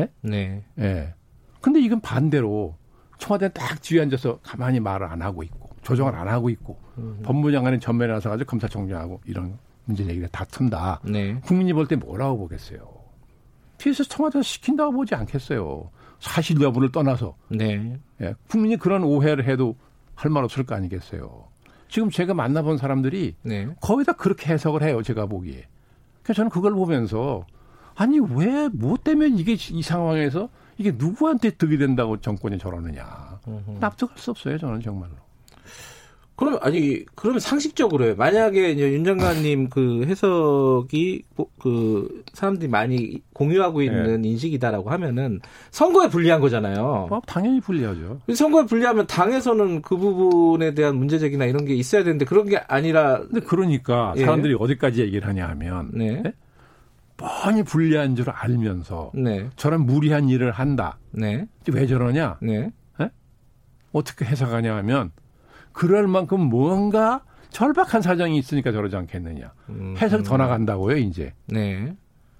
[0.00, 0.10] 예?
[0.22, 0.64] 네.
[0.80, 1.14] 예.
[1.60, 2.74] 근데 이건 반대로
[3.18, 7.20] 청와대는 딱 뒤에 앉아서 가만히 말을 안 하고 있고 조정을 안 하고 있고 음.
[7.22, 11.00] 법무장관이 전면에 나서 가지고 검찰총장하고 이런 문제 얘기를 다툰다.
[11.04, 11.40] 네.
[11.44, 12.80] 국민이 볼 때 뭐라고 보겠어요?
[13.78, 15.90] 뒤에서 청와대에서 시킨다고 보지 않겠어요.
[16.18, 17.36] 사실 여부를 떠나서.
[17.48, 17.98] 네.
[18.20, 18.34] 예.
[18.48, 19.76] 국민이 그런 오해를 해도
[20.16, 21.48] 할 말 없을 거 아니겠어요.
[21.94, 23.68] 지금 제가 만나본 사람들이 네.
[23.80, 25.00] 거의 다 그렇게 해석을 해요.
[25.04, 25.64] 제가 보기에.
[26.24, 27.46] 그래서 저는 그걸 보면서
[27.94, 33.38] 아니 왜 뭐 때문에 이게 이 상황에서 이게 누구한테 득이 된다고 정권이 저러느냐.
[33.78, 34.58] 납득할 수 없어요.
[34.58, 35.12] 저는 정말로.
[36.36, 38.16] 그러면 아니 그러면 상식적으로요.
[38.16, 41.22] 만약에 이제 윤 장관님 그 해석이
[41.60, 43.86] 그 사람들이 많이 공유하고 네.
[43.86, 44.30] 있는 네.
[44.30, 47.06] 인식이다라고 하면은 선거에 불리한 거잖아요.
[47.08, 48.20] 뭐 당연히 불리하죠.
[48.34, 53.20] 선거에 불리하면 당에서는 그 부분에 대한 문제 제기나 이런 게 있어야 되는데 그런 게 아니라.
[53.20, 54.24] 근데 그러니까 예.
[54.24, 56.20] 사람들이 어디까지 얘기를 하냐 하면 네.
[56.20, 56.32] 네?
[57.16, 59.48] 뻔히 불리한 줄 알면서 네.
[59.54, 60.98] 저런 무리한 일을 한다.
[61.12, 61.46] 네.
[61.70, 62.38] 왜 저러냐?
[62.42, 62.72] 네.
[62.98, 63.10] 네?
[63.92, 65.12] 어떻게 해석하냐 하면.
[65.74, 69.52] 그럴 만큼 뭔가 절박한 사정이 있으니까 저러지 않겠느냐.
[69.68, 71.34] 음, 해석 더 나간다고요, 이제.
[71.46, 71.94] 네.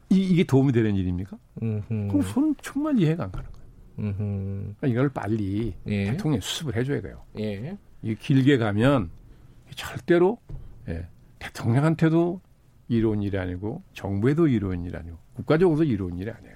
[0.09, 1.37] 이, 게 도움이 되는 일입니까?
[1.63, 1.83] 음흠.
[1.89, 4.15] 그럼 저는 정말 이해가 안 가는 거예요.
[4.17, 6.05] 그러니까 이걸 빨리 예.
[6.13, 7.23] 대통령 수습을 해줘야 돼요.
[7.39, 7.77] 예.
[8.03, 9.11] 이게 길게 가면
[9.75, 10.39] 절대로
[10.89, 11.07] 예,
[11.39, 12.41] 대통령한테도
[12.89, 16.55] 이로운 일이 아니고 정부에도 이로운 일이 아니고 국가적으로도 이로운 일이 아니에요.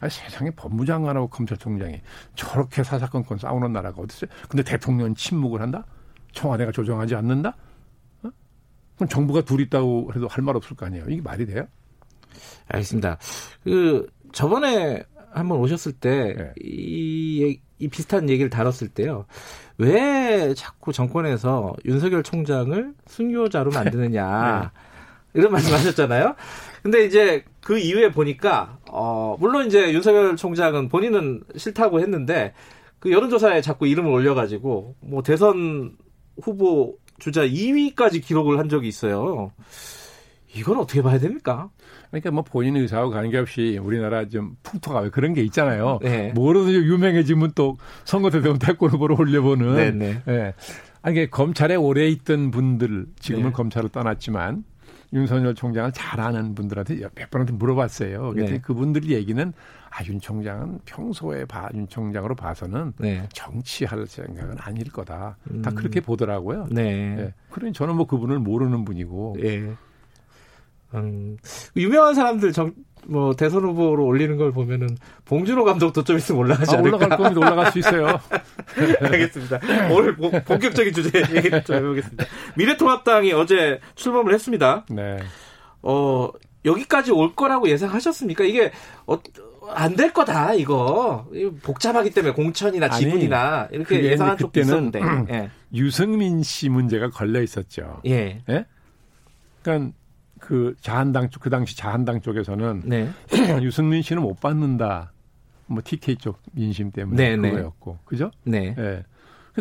[0.00, 2.00] 아니, 세상에 법무장관하고 검찰총장이
[2.34, 4.30] 저렇게 사사건건 싸우는 나라가 어디 있어요?
[4.48, 5.84] 근데 대통령은 침묵을 한다?
[6.36, 7.56] 청와대가 조정하지 않는다?
[8.22, 8.30] 어?
[8.96, 11.06] 그럼 정부가 둘 있다고 해도 할 말 없을 거 아니에요.
[11.08, 11.66] 이게 말이 돼요?
[12.68, 13.18] 알겠습니다.
[13.64, 16.52] 그 저번에 한번 오셨을 때 네.
[16.62, 19.26] 이, 이 비슷한 얘기를 다뤘을 때요.
[19.78, 24.70] 왜 자꾸 정권에서 윤석열 총장을 순교자로 만드느냐.
[24.72, 24.80] 네.
[25.34, 26.34] 이런 말씀 하셨잖아요.
[26.82, 32.54] 근데 이제 그 이후에 보니까, 어, 물론 이제 윤석열 총장은 본인은 싫다고 했는데,
[33.00, 35.96] 그 여론조사에 자꾸 이름을 올려가지고, 뭐 대선
[36.42, 39.52] 후보 주자 2위까지 기록을 한 적이 있어요.
[40.54, 41.70] 이건 어떻게 봐야 됩니까?
[42.10, 45.98] 그러니까 뭐 본인 의사하고 관계없이 우리나라 좀 풍토가 왜 그런 게 있잖아요.
[46.02, 46.32] 네.
[46.32, 49.74] 뭐로도 유명해지면 또 선거 때 되면 태권 후보로 올려보는.
[49.74, 50.22] 네 네.
[50.24, 50.32] 네.
[50.32, 50.54] 예.
[51.02, 53.52] 아니, 검찰에 오래 있던 분들, 지금은 네.
[53.52, 54.64] 검찰을 떠났지만
[55.12, 58.30] 윤석열 총장을 잘 아는 분들한테 몇 번한테 물어봤어요.
[58.32, 58.60] 그랬더니 네.
[58.60, 59.52] 그분들 얘기는
[59.96, 63.26] 아, 윤 총장은 평소에 봐, 윤 총장으로 봐서는 네.
[63.32, 65.38] 정치할 생각은 아닐 거다.
[65.50, 65.62] 음.
[65.62, 66.66] 다 그렇게 보더라고요.
[66.70, 67.14] 네.
[67.14, 67.34] 네.
[67.50, 69.36] 그러니 저는 뭐 그분을 모르는 분이고.
[69.40, 69.72] 네.
[70.94, 71.38] 음,
[71.76, 72.74] 유명한 사람들 정,
[73.06, 76.96] 뭐 대선 후보로 올리는 걸 보면은 봉준호 감독도 좀 있으면 올라가지 아, 않을까?
[76.98, 77.40] 올라갈 겁니다.
[77.40, 78.20] 올라갈 수 있어요.
[79.00, 79.60] 알겠습니다.
[79.94, 82.24] 오늘 본격적인 주제 얘기 좀 해보겠습니다.
[82.56, 84.84] 미래통합당이 어제 출범을 했습니다.
[84.90, 85.16] 네.
[85.80, 86.28] 어
[86.66, 88.44] 여기까지 올 거라고 예상하셨습니까?
[88.44, 88.72] 이게
[89.06, 89.18] 어,
[89.74, 91.28] 안 될 거다 이거
[91.62, 95.00] 복잡하기 때문에 공천이나 지분이나 아니, 이렇게 예상한 쪽도 있었는데
[95.30, 95.50] 예.
[95.74, 98.00] 유승민 씨 문제가 걸려 있었죠.
[98.06, 98.42] 예.
[98.48, 98.66] 예?
[99.62, 99.92] 그러니까
[100.38, 103.08] 그 자한당 쪽, 그 당시 자한당 쪽에서는 네.
[103.62, 105.12] 유승민 씨는 못 받는다.
[105.66, 107.50] 뭐 TK 쪽 민심 때문에 네, 네.
[107.50, 107.98] 그거였고.
[108.04, 108.30] 그죠?
[108.44, 108.74] 네.
[108.76, 109.02] 네.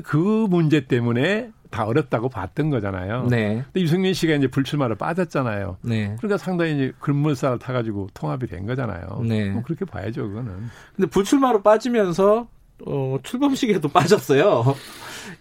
[0.04, 3.28] 그 문제 때문에 다 어렵다고 봤던 거잖아요.
[3.30, 3.64] 네.
[3.66, 5.78] 근데 유승민 씨가 이제 불출마를 빠졌잖아요.
[5.82, 6.16] 네.
[6.20, 9.22] 그러니까 상당히 이제 근물살을 타가지고 통합이 된 거잖아요.
[9.28, 9.50] 네.
[9.50, 10.54] 뭐 그렇게 봐야죠, 그거는.
[10.96, 12.48] 근데 불출마로 빠지면서
[12.86, 14.74] 어, 출범식에도 빠졌어요.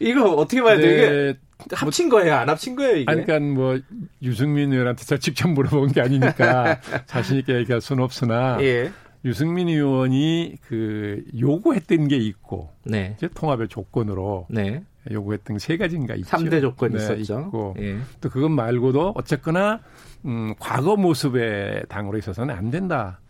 [0.00, 0.82] 이거 어떻게 봐야 돼?
[0.82, 0.92] 네.
[0.94, 1.38] 이게
[1.70, 2.34] 합친 거예요?
[2.34, 2.96] 안 합친 거예요?
[2.96, 3.12] 이게?
[3.12, 3.78] 아니, 그러니까 뭐
[4.20, 8.90] 유승민 의원한테 저 직접 물어본 게 아니니까 자신 있게 얘기할 수는 없으나 예.
[9.24, 13.14] 유승민 의원이 그 요구했던 게 있고 네.
[13.16, 14.82] 이제 통합의 조건으로 네.
[15.10, 16.36] 요구했던 세 가지인가 있죠.
[16.36, 17.74] 3대 조건이 네, 있었죠.
[17.78, 17.98] 예.
[18.20, 19.80] 또 그것 말고도 어쨌거나
[20.24, 23.20] 음 과거 모습의 당으로 있어서는 안 된다.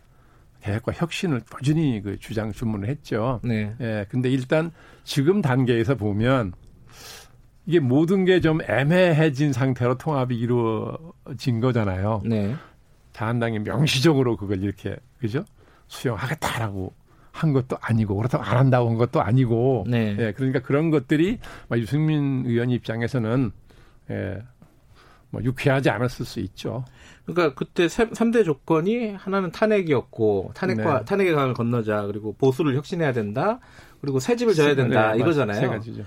[0.63, 3.41] 개혁과 혁신을 꾸준히 그 주장 주문을 했죠.
[3.45, 3.75] 네.
[3.81, 4.07] 예.
[4.09, 4.71] 근데 일단
[5.03, 6.53] 지금 단계에서 보면
[7.67, 12.23] 이게 모든 게 좀 애매해진 상태로 통합이 이루어진 거잖아요.
[12.25, 12.55] 네.
[13.13, 15.45] 자한당이 명시적으로 그걸 이렇게 그죠?
[15.89, 16.93] 수용하겠다라고
[17.35, 20.17] 한 것도 아니고 그렇다고 안 한다고 한 것도 아니고 네.
[20.21, 21.41] 예, 그러니까 그런 것들이
[21.73, 23.51] 유승민 의원 입장에서는
[24.11, 24.39] 예,
[25.31, 26.85] 뭐 유쾌하지 않았을 수 있죠.
[27.27, 31.05] 그러니까 그때 3대 조건이 하나는 탄핵이었고 탄핵과 네.
[31.05, 33.59] 탄핵의 강을 건너자 그리고 보수를 혁신해야 된다.
[34.01, 35.59] 그리고 새 집을 져야 된다 네, 이거잖아요.
[35.59, 36.05] 세 가지죠.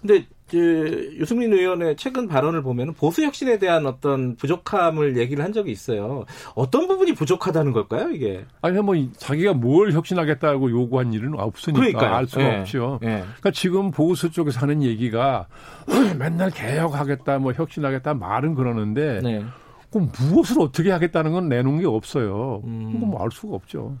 [0.00, 5.72] 근데 이제 유승민 의원의 최근 발언을 보면 보수 혁신에 대한 어떤 부족함을 얘기를 한 적이
[5.72, 6.24] 있어요.
[6.54, 8.44] 어떤 부분이 부족하다는 걸까요, 이게?
[8.62, 12.14] 아니 뭐 자기가 뭘 혁신하겠다고 요구한 일은 없으니까 그러니까요.
[12.14, 12.60] 알 수가 네.
[12.60, 12.98] 없죠.
[13.02, 13.18] 네.
[13.20, 15.46] 그러니까 지금 보수 쪽에서 하는 얘기가
[16.18, 19.44] 맨날 개혁하겠다, 뭐 혁신하겠다 말은 그러는데 네.
[19.90, 22.62] 그럼 무엇을 어떻게 하겠다는 건 내놓은 게 없어요.
[22.64, 22.92] 음.
[22.92, 23.96] 그건 뭐알 수가 없죠.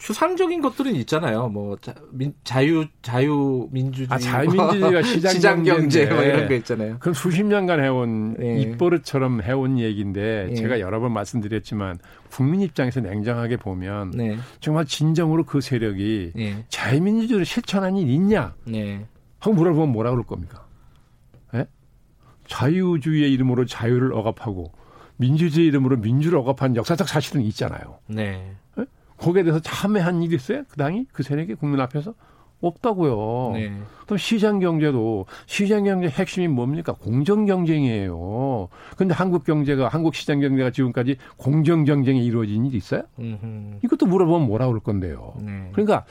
[0.00, 1.48] 추상적인 것들은 있잖아요.
[1.48, 1.94] 뭐 자,
[2.64, 6.96] 유 자유 민주주의, 아, 자유민주주의가 시장, 시장 경제 뭐 이런 거 있잖아요.
[7.00, 8.60] 그럼 수십 년간 해온 네.
[8.62, 10.54] 입버릇처럼 해온 얘기인데 네.
[10.54, 11.98] 제가 여러 번 말씀드렸지만
[12.30, 14.38] 국민 입장에서 냉정하게 보면 네.
[14.60, 16.64] 정말 진정으로 그 세력이 네.
[16.70, 18.54] 자유민주주의를 실천한 일 있냐?
[18.64, 19.06] 네.
[19.38, 20.64] 하고 물어보면 뭐라 그럴 겁니까?
[21.54, 21.66] 예?
[22.46, 24.72] 자유주의의 이름으로 자유를 억압하고
[25.18, 27.98] 민주주의 이름으로 민주를 억압한 역사적 사실은 있잖아요.
[28.06, 28.56] 네.
[29.20, 29.24] 예?
[29.24, 30.62] 거기에 대해서 참여한 일이 있어요?
[30.68, 31.06] 그 당이?
[31.12, 32.14] 그 세력이 국민 앞에서?
[32.62, 33.52] 없다고요.
[33.54, 33.72] 네.
[34.06, 36.92] 또 시장 경제도 시장 경제 핵심이 뭡니까?
[36.92, 38.68] 공정 경쟁이에요.
[38.96, 43.04] 근데 한국 경제가 한국 시장 경제가 지금까지 공정 경쟁이 이루어진 일이 있어요?
[43.18, 43.78] 음흠.
[43.82, 45.32] 이것도 물어보면 뭐라 그럴 건데요.
[45.40, 45.70] 네.
[45.72, 46.04] 그러니까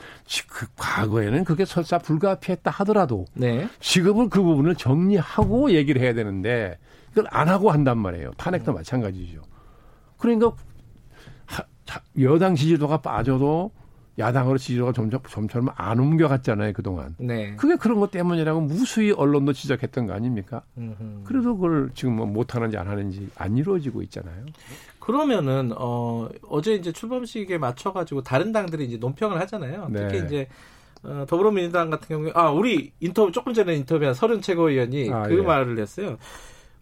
[0.47, 3.67] 그 과거에는 그게 설사 불가피했다 하더라도 네.
[3.79, 6.79] 지금은 그 부분을 정리하고 얘기를 해야 되는데
[7.11, 8.31] 이걸 안 하고 한단 말이에요.
[8.37, 8.75] 탄핵도 음.
[8.75, 9.41] 마찬가지죠.
[10.17, 10.53] 그러니까
[12.21, 13.71] 여당 지지도가 빠져도
[14.19, 17.15] 야당으로 지지도가 점점 점점 안 옮겨갔잖아요 그 동안.
[17.17, 17.55] 네.
[17.55, 20.61] 그게 그런 것 때문이라고 무수히 언론도 지적했던 거 아닙니까?
[20.77, 21.23] 음흠.
[21.23, 24.45] 그래도 그걸 지금 뭐 못하는지 안 하는지 안 이루어지고 있잖아요.
[24.99, 29.87] 그러면은 어 어제 이제 출범식에 맞춰가지고 다른 당들이 이제 논평을 하잖아요.
[29.89, 30.07] 네.
[30.07, 30.47] 특히 이제
[31.01, 35.41] 어, 더불어민주당 같은 경우에 아 우리 인터뷰 조금 전에 인터뷰한 서른 최고위원이 아, 그 예.
[35.41, 36.17] 말을 했어요.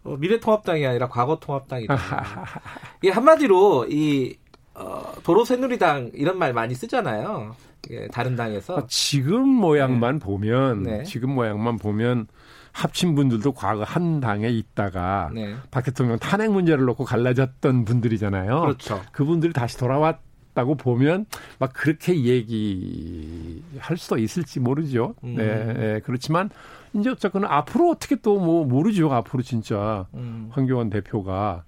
[0.02, 1.96] 어, 미래통합당이 아니라 과거통합당이다.
[3.02, 4.36] 이게 한마디로 이
[4.78, 7.54] 어, 도로 새누리당 이런 말 많이 쓰잖아요.
[7.90, 10.24] 예, 다른 당에서 아, 지금 모양만 네.
[10.24, 11.02] 보면 네.
[11.04, 12.26] 지금 모양만 보면
[12.72, 15.54] 합친 분들도 과거 한 당에 있다가 네.
[15.70, 18.60] 박 대통령 탄핵 문제를 놓고 갈라졌던 분들이잖아요.
[18.60, 19.00] 그렇죠.
[19.12, 20.20] 그분들이 다시 돌아왔
[20.54, 21.26] 다고 보면
[21.60, 25.14] 막 그렇게 얘기할 수도 있을지 모르죠.
[25.24, 25.34] 음.
[25.36, 26.50] 네, 네, 그렇지만
[26.94, 29.12] 이제 어쨌거나 앞으로 어떻게 또 뭐 모르죠.
[29.12, 30.48] 앞으로 진짜 음.
[30.50, 31.64] 황교안 대표가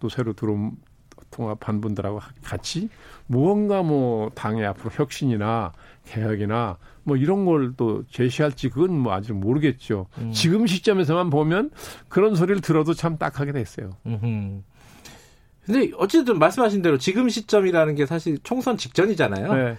[0.00, 0.72] 또 새로 들어온
[1.36, 2.88] 통합한 분들하고 같이
[3.26, 5.72] 무언가 뭐 당의 앞으로 혁신이나
[6.06, 10.06] 개혁이나 뭐 이런 걸 또 제시할지 그건 뭐 아직 모르겠죠.
[10.18, 10.32] 음.
[10.32, 11.70] 지금 시점에서만 보면
[12.08, 13.90] 그런 소리를 들어도 참 딱하게 됐어요.
[14.06, 14.62] 음흠.
[15.66, 19.54] 근데 어쨌든 말씀하신 대로 지금 시점이라는 게 사실 총선 직전이잖아요.
[19.54, 19.76] 네.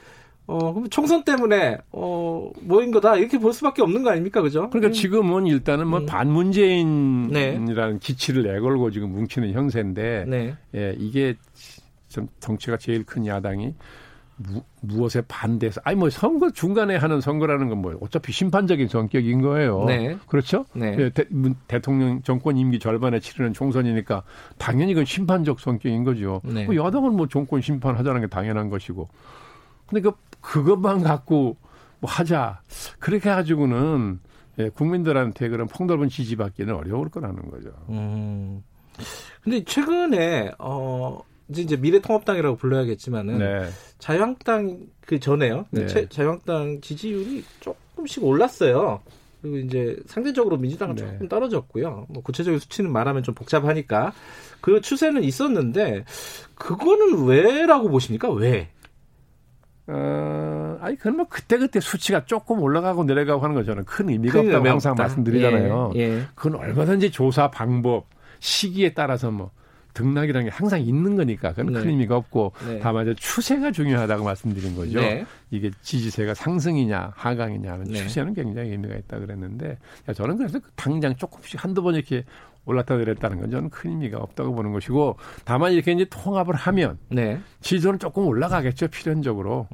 [0.50, 3.18] 어, 그럼 총선 때문에, 어, 뭐인 거다.
[3.18, 4.42] 이렇게 볼 수밖에 없는 거 아닙니까?
[4.42, 4.70] 그죠?
[4.70, 4.94] 그러니까 음.
[4.94, 6.06] 지금은 일단은 뭐 음.
[6.06, 8.00] 반문재인이라는 네.
[8.00, 10.56] 기치를 내걸고 지금 뭉치는 형세인데, 네.
[10.74, 11.36] 예, 이게
[12.18, 13.76] 좀 덩치가 제일 큰 야당이
[14.38, 19.86] 무, 무엇에 반대해서 아니 뭐 선거 중간에 하는 선거라는 건 뭐 어차피 심판적인 성격인 거예요.
[19.86, 20.18] 네.
[20.28, 20.66] 그렇죠?
[20.74, 20.96] 네.
[20.98, 24.24] 예, 대, 통령 정권 임기 절반에 치르는 총선이니까
[24.58, 26.42] 당연히 그건 심판적 성격인 거죠.
[26.44, 26.66] 네.
[26.66, 29.08] 뭐 여당은 뭐 정권 심판하자는 게 당연한 것이고.
[29.88, 30.12] 근데 그
[30.42, 31.56] 그것만 갖고
[32.00, 32.62] 뭐 하자.
[33.00, 34.20] 그렇게 가지고는
[34.60, 37.70] 예, 국민들한테 그런 폭넓은 지지받기는 어려울 거라는 거죠.
[37.90, 38.64] 음.
[39.44, 43.70] 근데 최근에 어 이제 미래통합당이라고 불러야겠지만은 네.
[44.00, 45.66] 자유한국당 그 전에요.
[45.72, 45.88] 네.
[45.88, 46.10] 네.
[46.10, 49.02] 자유한국당 지지율이 조금씩 올랐어요.
[49.42, 51.02] 그리고 이제 상대적으로 민주당은 네.
[51.02, 52.08] 조금 떨어졌고요.
[52.10, 54.14] 뭐 구체적인 수치는 말하면 좀 복잡하니까
[54.62, 56.06] 그 추세는 있었는데
[56.56, 58.30] 그거는 왜라고 보십니까?
[58.30, 58.70] 왜?
[59.90, 63.86] 어, 아니, 그건 뭐 그때그때 수치가 조금 올라가고 내려가고 하는 거잖아요.
[63.86, 65.94] 큰 의미가 없다고 항상 말씀드리잖아요.
[65.96, 66.22] 예, 예.
[66.36, 68.08] 그건 얼마든지 조사 방법,
[68.40, 69.52] 시기에 따라서 뭐
[69.98, 71.80] 등락이라는 게 항상 있는 거니까 그건 네.
[71.80, 72.80] 큰 의미가 없고 네.
[72.80, 75.00] 다만 이제 추세가 중요하다고 말씀드린 거죠.
[75.00, 75.26] 네.
[75.50, 77.94] 이게 지지세가 상승이냐 하강이냐 하는 네.
[77.96, 79.78] 추세는 굉장히 의미가 있다 그랬는데
[80.14, 82.24] 저는 그래서 그 당장 조금씩 한두 번 이렇게
[82.66, 87.40] 올랐다 내렸다는 건 저는 큰 의미가 없다고 보는 것이고 다만 이렇게 이제 통합을 하면 네.
[87.62, 89.68] 지지도는 조금 올라가겠죠 필연적으로.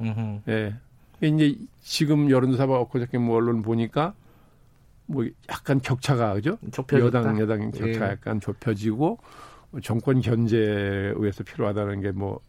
[0.48, 0.74] 예.
[1.20, 4.14] 이제 지금 여론조사 엊그저께 뭐 언론 보니까
[5.06, 6.56] 뭐 약간 격차가 그죠?
[6.72, 7.18] 좁혀졌다.
[7.18, 8.10] 여당 여당 격차가 예.
[8.12, 9.18] 약간 좁혀지고
[9.82, 12.40] 정권 견제에 의해서 필요하다는 게 뭐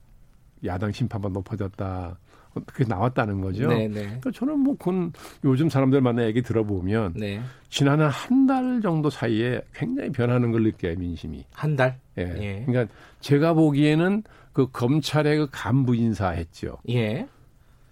[0.66, 2.18] 야당 심판만 높아졌다.
[2.66, 3.68] 그게 나왔다는 거죠.
[3.68, 3.88] 네네.
[3.90, 4.02] 네.
[4.06, 5.12] 그러니까 저는 뭐 그건
[5.44, 7.42] 요즘 사람들 만나 얘기 들어보면 네.
[7.70, 11.44] 지난 한 달 정도 사이에 굉장히 변하는 걸 느껴요 민심이.
[11.52, 12.00] 한 달?
[12.18, 12.22] 예.
[12.24, 12.64] 예.
[12.66, 14.24] 그러니까 제가 보기에는
[14.54, 16.78] 그 검찰의 그 간부 인사했죠.
[16.90, 17.28] 예.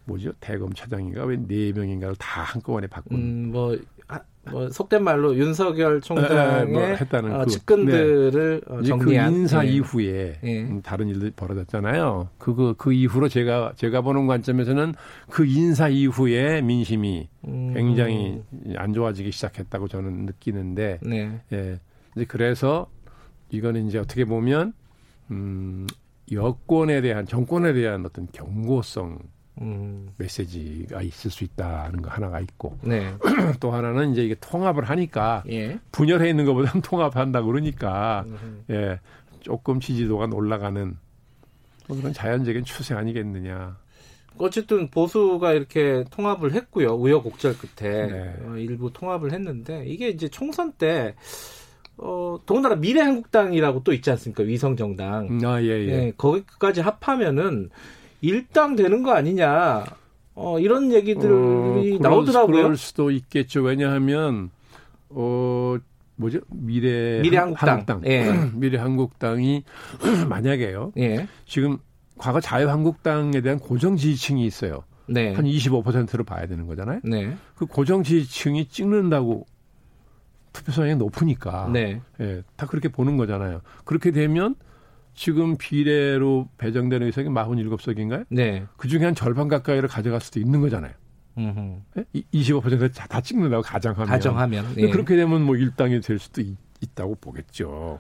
[0.06, 3.18] 뭐죠 대검 차장인가 왜 네 명인가를 다 한꺼번에 바꾼.
[3.18, 3.78] 음, 뭐
[4.52, 8.74] 뭐 속된 말로 윤석열 총장의 뭐 했다는 어, 그, 측근들을 네.
[8.74, 9.70] 어, 정리한 그 인사 네.
[9.70, 10.82] 이후에 네.
[10.84, 12.30] 다른 일들이 벌어졌잖아요.
[12.38, 14.96] 그그 그 이후로 제가 제가 보는 관점에서는
[15.30, 17.74] 그 인사 이후에 민심이 음.
[17.74, 18.42] 굉장히
[18.76, 21.40] 안 좋아지기 시작했다고 저는 느끼는데 네.
[21.54, 21.80] 예.
[22.16, 22.88] 이제 그래서
[23.50, 24.74] 이거는 이제 어떻게 보면
[25.32, 25.88] 음
[26.32, 29.20] 여권에 대한 정권에 대한 어떤 경고성
[29.62, 33.14] 음, 메시지가 있을 수 있다는 거 하나가 있고 네.
[33.60, 35.80] 또 하나는 이제 이게 통합을 하니까 예.
[35.92, 38.26] 분열해 있는 것보다는 통합한다 그러니까
[38.70, 39.00] 예
[39.42, 40.98] 조금 지지도가 올라가는
[41.88, 43.78] 뭐 그런 자연적인 추세 아니겠느냐.
[44.38, 46.96] 어쨌든 보수가 이렇게 통합을 했고요.
[46.96, 48.36] 우여곡절 끝에 네.
[48.42, 51.14] 어, 일부 통합을 했는데 이게 이제 총선 때
[51.98, 54.44] 어, 더군다나 미래한국당이라고 또 있지 않습니까?
[54.44, 55.40] 위성정당.
[55.44, 55.88] 아, 예, 예.
[55.88, 57.70] 예 거기까지 합하면은
[58.24, 59.84] 일당 되는 거 아니냐.
[60.36, 62.64] 어, 이런 얘기들이 어, 나오더라고요.
[62.64, 63.62] 그럴 수도 있겠죠.
[63.62, 64.50] 왜냐하면
[65.10, 65.76] 어
[66.16, 66.40] 뭐죠?
[66.50, 68.02] 미래 미래 한국당, 한국당.
[68.06, 68.32] 예.
[68.56, 69.64] 미래 한국당이
[70.28, 70.94] 만약에요.
[70.98, 71.28] 예.
[71.46, 71.78] 지금
[72.18, 74.86] 과거 자유한국당에 대한 고정 지지층이 있어요.
[75.06, 75.34] 네.
[75.34, 77.02] 한 25%로 봐야 되는 거잖아요.
[77.04, 77.36] 네.
[77.56, 79.46] 그 고정 지지층이 찍는다고
[80.54, 82.00] 투표성이 높으니까 네.
[82.22, 83.62] 예, 다 그렇게 보는 거잖아요.
[83.84, 84.56] 그렇게 되면
[85.16, 88.26] 지금 비례로 배정되는 의석이 47석인가요?
[88.30, 88.66] 네.
[88.78, 90.94] 그 중에 한 절반 가까이를 가져갈 수도 있는 거잖아요.
[91.38, 92.04] 음흠.
[92.34, 94.08] 25%다 다 찍는다고 가정하면.
[94.08, 94.74] 가정하면.
[94.78, 94.90] 예.
[94.90, 96.56] 그렇게 되면 뭐 일당이 될 수도 있,
[96.96, 98.00] 다고 보겠죠.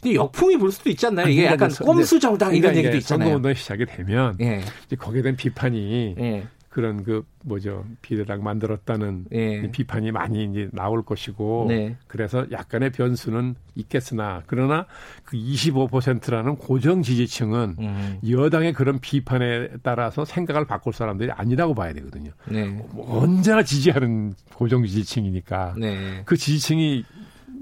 [0.00, 1.28] 근데 역풍이 불 수도 있지 않나요?
[1.28, 3.26] 이게 약간 꼼수 정당 이런 얘기도 있잖아요.
[3.26, 4.62] 선거운동이 시작이 되면 예.
[4.86, 6.46] 이제 거기에 대한 비판이 예.
[6.72, 9.70] 그런 그 뭐죠 비례당 만들었다는 네.
[9.70, 11.96] 비판이 많이 이제 나올 것이고 네.
[12.06, 14.86] 그래서 약간의 변수는 있겠으나 그러나
[15.22, 18.18] 그 25%라는 고정 지지층은 음.
[18.26, 22.30] 여당의 그런 비판에 따라서 생각을 바꿀 사람들이 아니라고 봐야 되거든요.
[22.48, 22.64] 네.
[22.64, 26.22] 뭐 언제나 지지하는 고정 지지층이니까 네.
[26.24, 27.04] 그 지지층이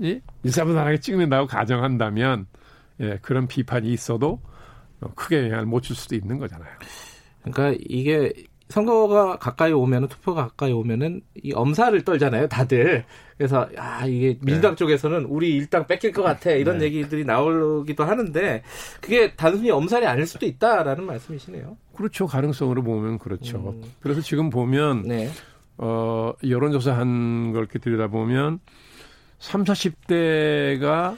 [0.04, 0.20] 예?
[0.44, 2.46] 일사분란하게 찍는다고 가정한다면
[3.00, 4.40] 예, 그런 비판이 있어도
[5.16, 6.70] 크게 영향을 못 줄 수도 있는 거잖아요.
[7.42, 8.32] 그러니까 이게
[8.70, 13.04] 선거가 가까이 오면은 투표가 가까이 오면은 이 엄살을 떨잖아요, 다들.
[13.36, 14.76] 그래서 아 이게 민주당 네.
[14.76, 16.84] 쪽에서는 우리 일당 뺏길 것 같아 이런 네.
[16.86, 18.62] 얘기들이 나오기도 하는데
[19.00, 21.76] 그게 단순히 엄살이 아닐 수도 있다라는 말씀이시네요.
[21.94, 23.74] 그렇죠, 가능성으로 보면 그렇죠.
[23.76, 23.82] 음.
[24.00, 25.30] 그래서 지금 보면 네.
[25.78, 28.60] 어 여론조사 한 걸 이렇게 들여다 보면
[29.38, 31.16] 3, 40대가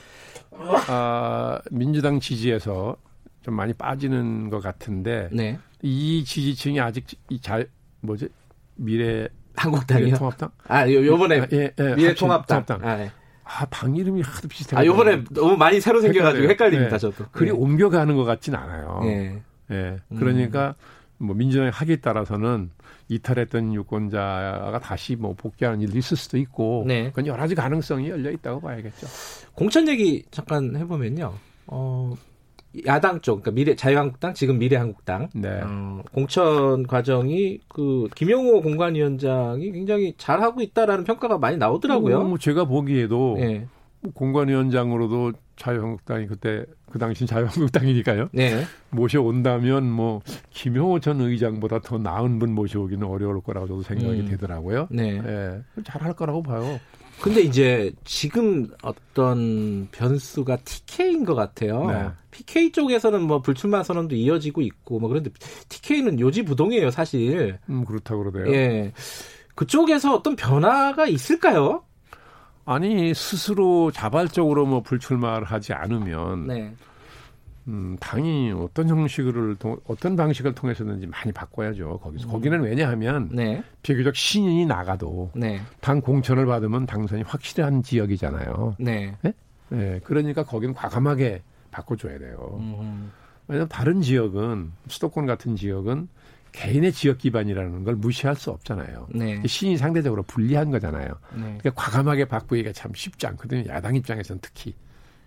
[0.87, 2.95] 아, 민주당 지지에서
[3.43, 5.59] 좀 많이 빠지는 것 같은데 네.
[5.81, 7.67] 이 지지층이 아직 이잘
[8.01, 8.29] 뭐지
[8.75, 10.05] 미래 한국당이요?
[10.05, 10.49] 미래통합당?
[10.67, 12.65] 아, 요, 요번에 아, 예, 예, 미래통합당.
[12.81, 13.11] 아, 예.
[13.43, 14.79] 아, 방 이름이 하도 비슷해요.
[14.79, 16.97] 아, 요번에 너무 많이 새로 생겨가지고 헷갈립니다, 예.
[16.97, 17.25] 저도.
[17.31, 17.51] 그리 예.
[17.51, 19.01] 옮겨가는 것 같진 않아요.
[19.03, 19.41] 예.
[19.71, 19.99] 예.
[20.17, 20.75] 그러니까
[21.19, 21.27] 음.
[21.27, 22.71] 뭐 민주당의 하기에 따라서는
[23.09, 27.09] 이탈했던 유권자가 다시 뭐 복귀하는 일도 있을 수도 있고 네.
[27.09, 29.07] 그건 여러 가지 가능성이 열려 있다고 봐야겠죠.
[29.53, 31.33] 공천 얘기 잠깐 해보면요.
[31.67, 32.13] 어,
[32.85, 35.61] 야당 쪽, 그러니까 미래 자유한국당 지금 미래한국당 네.
[35.63, 42.23] 어, 공천 과정이 그 김용호 공관위원장이 굉장히 잘 하고 있다라는 평가가 많이 나오더라고요.
[42.23, 43.67] 뭐 제가 보기에도 네.
[44.13, 48.29] 공관위원장으로도 자유한국당이 그때 그 당시 자유한국당이니까요.
[48.31, 48.63] 네.
[48.89, 54.25] 모셔온다면 뭐 김용호 전 의장보다 더 나은 분 모셔오기는 어려울 거라고 저도 생각이 음.
[54.27, 54.87] 되더라고요.
[54.89, 55.21] 네.
[55.21, 55.61] 네.
[55.83, 56.79] 잘할 거라고 봐요.
[57.21, 61.85] 근데 이제 지금 어떤 변수가 TK인 것 같아요.
[61.87, 62.09] 네.
[62.31, 65.29] PK 쪽에서는 뭐 불출마 선언도 이어지고 있고 뭐 그런데
[65.69, 67.59] TK는 요지부동이에요, 사실.
[67.69, 68.53] 음, 그렇다 그러네요.
[68.53, 68.91] 예.
[69.55, 71.83] 그쪽에서 어떤 변화가 있을까요?
[72.65, 76.73] 아니 스스로 자발적으로 뭐 불출마를 하지 않으면 네.
[77.67, 79.55] 음, 당이 어떤 형식을
[79.87, 81.99] 어떤 방식을 통해서든지 많이 바꿔야죠.
[81.99, 82.31] 거기서 음.
[82.31, 83.63] 거기는 왜냐하면 네.
[83.81, 85.61] 비교적 신인이 나가도 네.
[85.79, 88.75] 당 공천을 받으면 당선이 확실한 지역이잖아요.
[88.79, 89.15] 네.
[89.21, 89.33] 네?
[89.69, 89.99] 네.
[90.03, 91.41] 그러니까 거기는 과감하게
[91.71, 92.57] 바꿔줘야 돼요.
[92.59, 93.11] 음.
[93.47, 96.07] 왜냐하면 다른 지역은 수도권 같은 지역은
[96.51, 99.07] 개인의 지역 기반이라는 걸 무시할 수 없잖아요.
[99.15, 99.41] 네.
[99.45, 101.07] 신이 상대적으로 불리한 거잖아요.
[101.33, 101.57] 네.
[101.59, 103.63] 그러니까 과감하게 바꾸기가 참 쉽지 않거든요.
[103.69, 104.75] 야당 입장에서는 특히.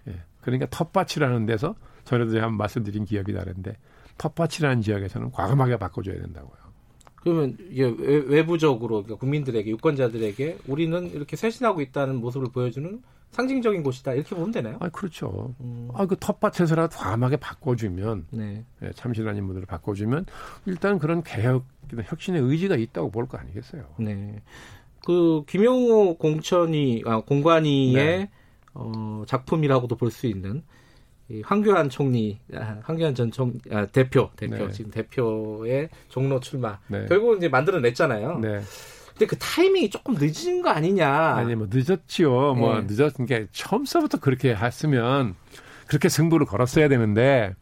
[0.06, 0.14] 예.
[0.40, 1.74] 그러니까 텃밭이라는 데서
[2.06, 3.76] 전에도 제가 한번 말씀드린 기억이 나는데
[4.16, 6.56] 텃밭이라는 지역에서는 과감하게 바꿔줘야 된다고요.
[7.16, 13.02] 그러면 이게 외부적으로 그러니까 국민들에게 유권자들에게 우리는 이렇게 쇄신하고 있다는 모습을 보여주는
[13.32, 14.76] 상징적인 곳이다 이렇게 보면 되나요?
[14.80, 15.54] 아 그렇죠.
[15.60, 15.88] 음.
[15.92, 18.64] 아그 텃밭에서라도 과감하게 바꿔주면 네.
[18.80, 20.24] 네, 참신한 인물들을 바꿔주면
[20.66, 23.84] 일단 그런 개혁 혁신의 의지가 있다고 볼 거 아니겠어요?
[23.98, 24.40] 네.
[25.04, 28.30] 그 김용호 공천이 아, 공관위의 네.
[28.74, 30.62] 어, 작품이라고도 볼 수 있는
[31.28, 34.70] 이 황교안 총리, 아, 황교안 전 총, 아, 대표, 대표, 네.
[34.70, 36.78] 지금 대표의 종로 출마.
[36.86, 37.06] 네.
[37.06, 38.38] 결국은 이제 만들어냈잖아요.
[38.38, 38.60] 네.
[39.10, 41.08] 근데 그 타이밍이 조금 늦은 거 아니냐.
[41.08, 42.54] 아니, 뭐 늦었지요.
[42.54, 42.86] 뭐 네.
[42.88, 45.34] 늦었은 게 처음서부터 그렇게 했으면
[45.88, 47.54] 그렇게 승부를 걸었어야 되는데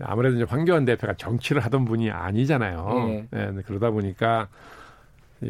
[0.00, 3.26] 아무래도 이제 황교안 대표가 정치를 하던 분이 아니잖아요.
[3.30, 3.50] 네.
[3.52, 4.48] 네 그러다 보니까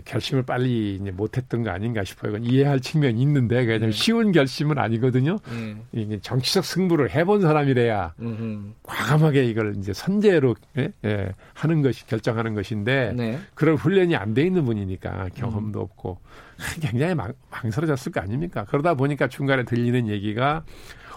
[0.05, 2.33] 결심을 빨리 이제 못했던 거 아닌가 싶어요.
[2.37, 3.91] 이건 이해할 측면이 있는데 그냥 네.
[3.93, 5.39] 쉬운 결심은 아니거든요.
[5.51, 5.77] 네.
[5.93, 8.73] 이게 정치적 승부를 해본 사람이래야 음흠.
[8.83, 10.93] 과감하게 이걸 이제 선제로 예?
[11.05, 13.39] 예, 하는 것이 결정하는 것인데 네.
[13.55, 15.83] 그런 훈련이 안 돼 있는 분이니까 경험도 음.
[15.83, 16.19] 없고
[16.81, 18.65] 굉장히 망, 망설여졌을 거 아닙니까?
[18.69, 20.65] 그러다 보니까 중간에 들리는 얘기가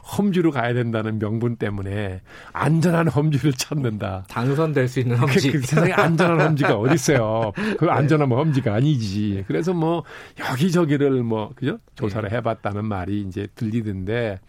[0.05, 2.21] 험지로 가야 된다는 명분 때문에
[2.53, 4.25] 안전한 험지를 찾는다.
[4.29, 5.51] 당선될 수 있는 험지.
[5.51, 7.51] 그, 그 세상에 안전한 험지가 어디 있어요?
[7.79, 9.45] 그 안전한 뭐 험지가 아니지.
[9.47, 10.03] 그래서 뭐
[10.39, 11.79] 여기저기를 뭐 그죠?
[11.95, 12.35] 조사를 네.
[12.35, 14.39] 해봤다는 말이 이제 들리던데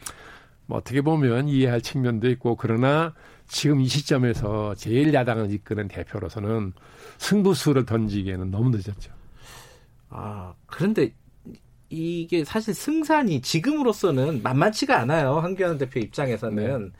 [0.66, 3.14] 뭐 어떻게 보면 이해할 측면도 있고 그러나
[3.48, 6.72] 지금 이 시점에서 제일 야당을 이끄는 대표로서는
[7.18, 9.12] 승부수를 던지기에는 너무 늦었죠.
[10.10, 11.12] 아 그런데
[11.96, 15.38] 이게 사실 승산이 지금으로서는 만만치가 않아요.
[15.38, 16.92] 한교안 대표 입장에서는.
[16.92, 16.96] 네.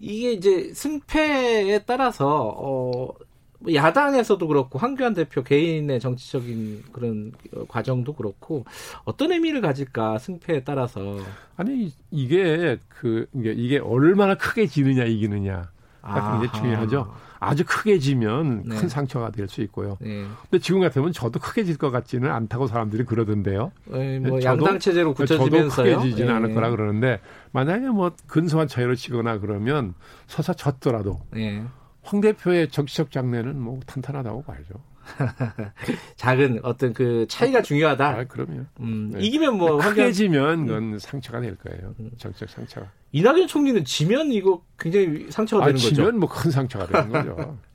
[0.00, 3.12] 이게 이제 승패에 따라서, 어,
[3.60, 7.32] 뭐 야당에서도 그렇고 황교안 대표 개인의 정치적인 그런
[7.66, 8.64] 과정도 그렇고
[9.04, 11.18] 어떤 의미를 가질까 승패에 따라서
[11.56, 15.70] 아니 이게 그 이게, 이게 얼마나 크게 지느냐 이기느냐
[16.02, 17.12] 가 굉장히 중요하죠.
[17.40, 18.76] 아주 크게 지면 네.
[18.76, 19.96] 큰 상처가 될 수 있고요.
[20.00, 20.26] 네.
[20.50, 23.72] 근데 지금 같으면 저도 크게 질 것 같지는 않다고 사람들이 그러던데요.
[23.86, 25.70] 네, 뭐 양당 체제로 굳혀지면서요.
[25.70, 26.54] 저도 크게 지지는 않을 네.
[26.54, 27.20] 거라 그러는데
[27.52, 29.94] 만약에 뭐 근소한 차이로 치거나 그러면
[30.26, 31.64] 서사 졌더라도 네.
[32.02, 34.74] 황 대표의 정치적 장래는 뭐 탄탄하다고 봐야죠.
[36.16, 38.08] 작은 어떤 그 차이가 중요하다.
[38.08, 38.64] 아, 그럼요.
[38.80, 39.20] 음, 네.
[39.20, 40.98] 이기면 뭐 크게 지면 그건 음.
[40.98, 41.94] 상처가 될 거예요.
[42.00, 42.10] 음.
[42.18, 42.88] 정책 상처가.
[43.12, 45.94] 이낙연 총리는 지면 이거 굉장히 상처가 되는 거죠.
[45.94, 47.58] 지면 뭐 큰 상처가 되는 거죠.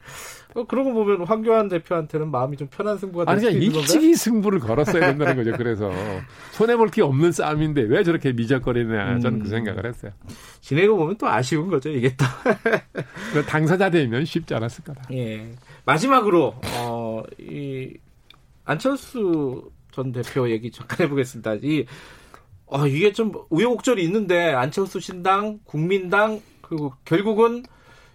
[0.56, 3.82] 어, 그러고 보면 황교안 대표한테는 마음이 좀 편한 승부가 될수 있는 건가요?
[3.82, 5.58] 일찍이 승부를 걸었어야 된다는 거죠.
[5.58, 5.92] 그래서
[6.52, 9.50] 손해 볼 게 없는 싸움인데 왜 저렇게 미적거리냐 저는 그 음.
[9.50, 10.12] 생각을 했어요.
[10.62, 11.90] 지내고 보면 또 아쉬운 거죠.
[11.90, 12.26] 이게 또
[13.50, 15.02] 당사자 되면 쉽지 않았을 거다.
[15.14, 15.50] 예.
[15.86, 17.90] 마지막으로 어, 이
[18.66, 21.56] 안철수 전 대표 얘기 잠깐 해보겠습니다.
[21.64, 21.86] 이
[22.70, 27.64] 아, 이게 좀 우여곡절이 있는데 안철수 신당, 국민당 그리고 결국은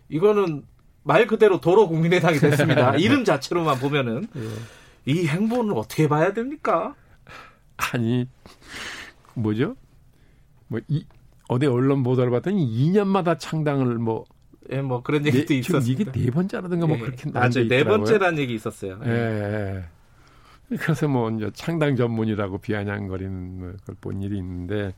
[0.09, 0.65] 이거는
[1.05, 2.97] 말 그대로 도로 국민의당이 됐습니다.
[2.97, 5.13] 이름 자체로만 보면은 예.
[5.13, 6.95] 이 행보는 어떻게 봐야 됩니까?
[7.77, 8.29] 아니
[9.35, 9.77] 뭐죠?
[10.67, 11.07] 뭐 이,
[11.49, 14.25] 어디 언론 보도를 봤더니 2년마다 창당을 뭐
[14.71, 16.03] 예, 뭐 그런 얘기도 네, 있었습니다.
[16.03, 17.69] 이게 네 번째라든가 뭐 예, 그렇게 맞아요.
[17.69, 19.01] 네 번째라는 얘기 있었어요.
[19.07, 19.11] 예.
[19.11, 19.85] 예.
[20.69, 24.93] 그래서 뭐 이제 창당 전문이라고 비아냥거리는 걸 본 일이 있는데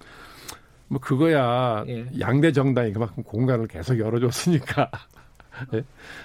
[0.89, 2.07] 뭐 그거야 예.
[2.19, 4.91] 양대 정당이 그만큼 공간을 계속 열어줬으니까
[5.75, 5.85] 예?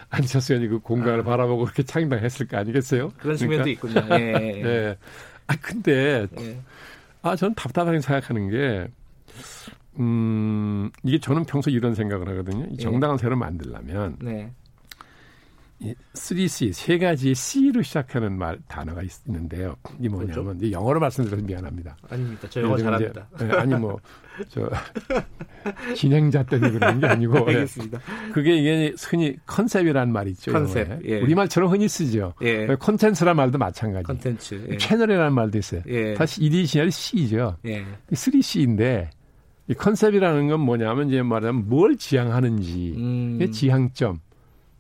[0.10, 1.24] 안철수 의원이 그 공간을 아.
[1.24, 3.12] 바라보고 그렇게 창당했을 거 아니겠어요?
[3.18, 4.16] 그런 측면도 그러니까, 있군요.
[4.20, 4.64] 예.
[4.66, 4.98] 예.
[5.48, 6.60] 아 근데 예.
[7.22, 8.88] 아 저는 답답하게 생각하는 게
[10.00, 12.66] 음, 이게 저는 평소 이런 생각을 하거든요.
[12.70, 12.84] 이 예.
[12.84, 14.52] 정당을 새로 만들려면 네.
[15.80, 19.76] 이 3C 세 가지 C로 시작하는 말 단어가 있는데요.
[20.00, 21.98] 이게 뭐냐면 이 영어로 말씀드려서 미안합니다.
[22.10, 22.48] 아닙니다.
[22.50, 23.28] 저 영어 잘합니다.
[23.36, 24.00] 이제, 네, 아니 뭐
[24.50, 24.70] 저
[25.96, 27.56] 진행자 때문에 그런 게 아니고 예.
[27.56, 27.98] 알겠습니다.
[28.00, 28.32] 네.
[28.34, 30.52] 그게 이게 흔히 컨셉이라는 말이 있죠.
[30.52, 31.06] 컨셉.
[31.06, 31.22] 예.
[31.22, 32.34] 우리말처럼 흔히 쓰죠.
[32.42, 32.68] 예.
[32.80, 34.06] 콘텐츠란 말도 마찬가지.
[34.06, 34.68] 콘텐츠.
[34.70, 34.78] 예.
[34.78, 35.82] 채널이라는 말도 있어요.
[35.88, 36.16] 예.
[36.16, 37.58] 사실 이니셜 C죠.
[37.66, 37.86] 예.
[38.12, 39.10] 3C인데
[39.68, 43.52] 이 컨셉이라는 건 뭐냐면 이제 말하면 뭘 지향하는지 음.
[43.52, 44.20] 지향점.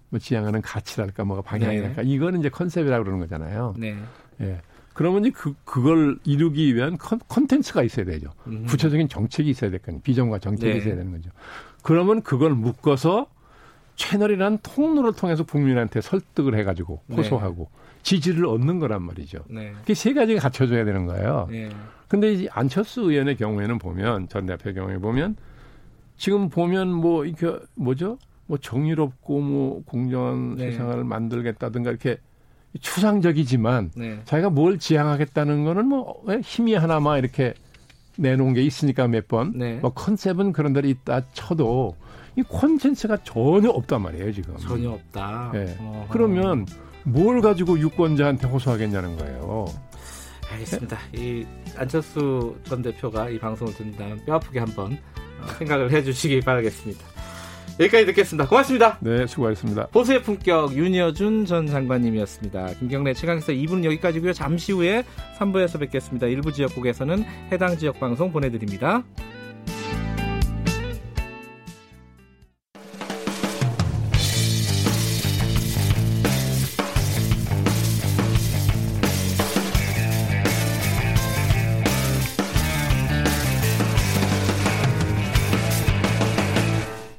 [0.09, 2.09] 뭐 지향하는 가치랄까 뭐가 방향이랄까 네.
[2.09, 3.73] 이거는 이제 컨셉이라고 그러는 거잖아요.
[3.77, 3.97] 네.
[4.41, 4.61] 예.
[4.93, 8.31] 그러면 이제 그 그걸 이루기 위한 컨, 컨텐츠가 있어야 되죠.
[8.47, 8.65] 음.
[8.65, 10.77] 구체적인 정책이 있어야 될 거니 비전과 정책이 네.
[10.77, 11.29] 있어야 되는 거죠.
[11.83, 13.27] 그러면 그걸 묶어서
[13.95, 17.17] 채널이라는 통로를 통해서 국민한테 설득을 해가지고 네.
[17.17, 18.01] 호소하고 네.
[18.03, 19.39] 지지를 얻는 거란 말이죠.
[19.49, 19.73] 네.
[19.81, 21.47] 그게 세 가지가 갖춰져야 되는 거예요.
[21.49, 21.69] 네.
[22.07, 25.35] 근데 이제 안철수 의원의 경우에는 보면 전 대표의 경우에 보면
[26.17, 28.17] 지금 보면 뭐 이게 뭐죠?
[28.47, 30.71] 뭐 정의롭고 뭐 공정한 네.
[30.71, 32.17] 세상을 만들겠다든가 이렇게
[32.79, 34.19] 추상적이지만 네.
[34.25, 37.53] 자기가 뭘 지향하겠다는 거는 뭐 힘이 하나만 이렇게
[38.17, 39.53] 내놓은 게 있으니까 몇 번.
[39.55, 39.79] 네.
[39.81, 41.95] 뭐 컨셉은 그런 데로 있다 쳐도
[42.37, 44.57] 이 콘텐츠가 전혀 없단 말이에요, 지금.
[44.57, 45.51] 전혀 없다.
[45.53, 45.77] 네.
[46.09, 46.65] 그러면
[47.03, 49.65] 뭘 가지고 유권자한테 호소하겠냐는 거예요.
[50.51, 50.97] 알겠습니다.
[51.13, 51.45] 이
[51.77, 54.97] 안철수 전 대표가 이 방송을 듣는다면 뼈 아프게 한번
[55.57, 57.14] 생각을 해 주시기 바라겠습니다.
[57.79, 58.47] 여기까지 듣겠습니다.
[58.47, 58.97] 고맙습니다.
[59.01, 59.87] 네, 수고하셨습니다.
[59.87, 62.75] 보수의 품격 윤여준 전 장관님이었습니다.
[62.79, 64.33] 김경래 최강에서 2부는 여기까지고요.
[64.33, 65.03] 잠시 후에
[65.37, 66.27] 3부에서 뵙겠습니다.
[66.27, 69.03] 일부 지역국에서는 해당 지역 방송 보내드립니다.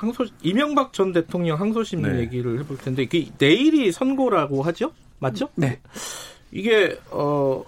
[0.00, 2.20] 항소 이명박 전 대통령 항소심 네.
[2.20, 4.92] 얘기를 해볼 텐데 그 내일이 선고라고 하죠?
[5.18, 5.50] 맞죠?
[5.56, 5.78] 네.
[6.52, 7.62] 이게 어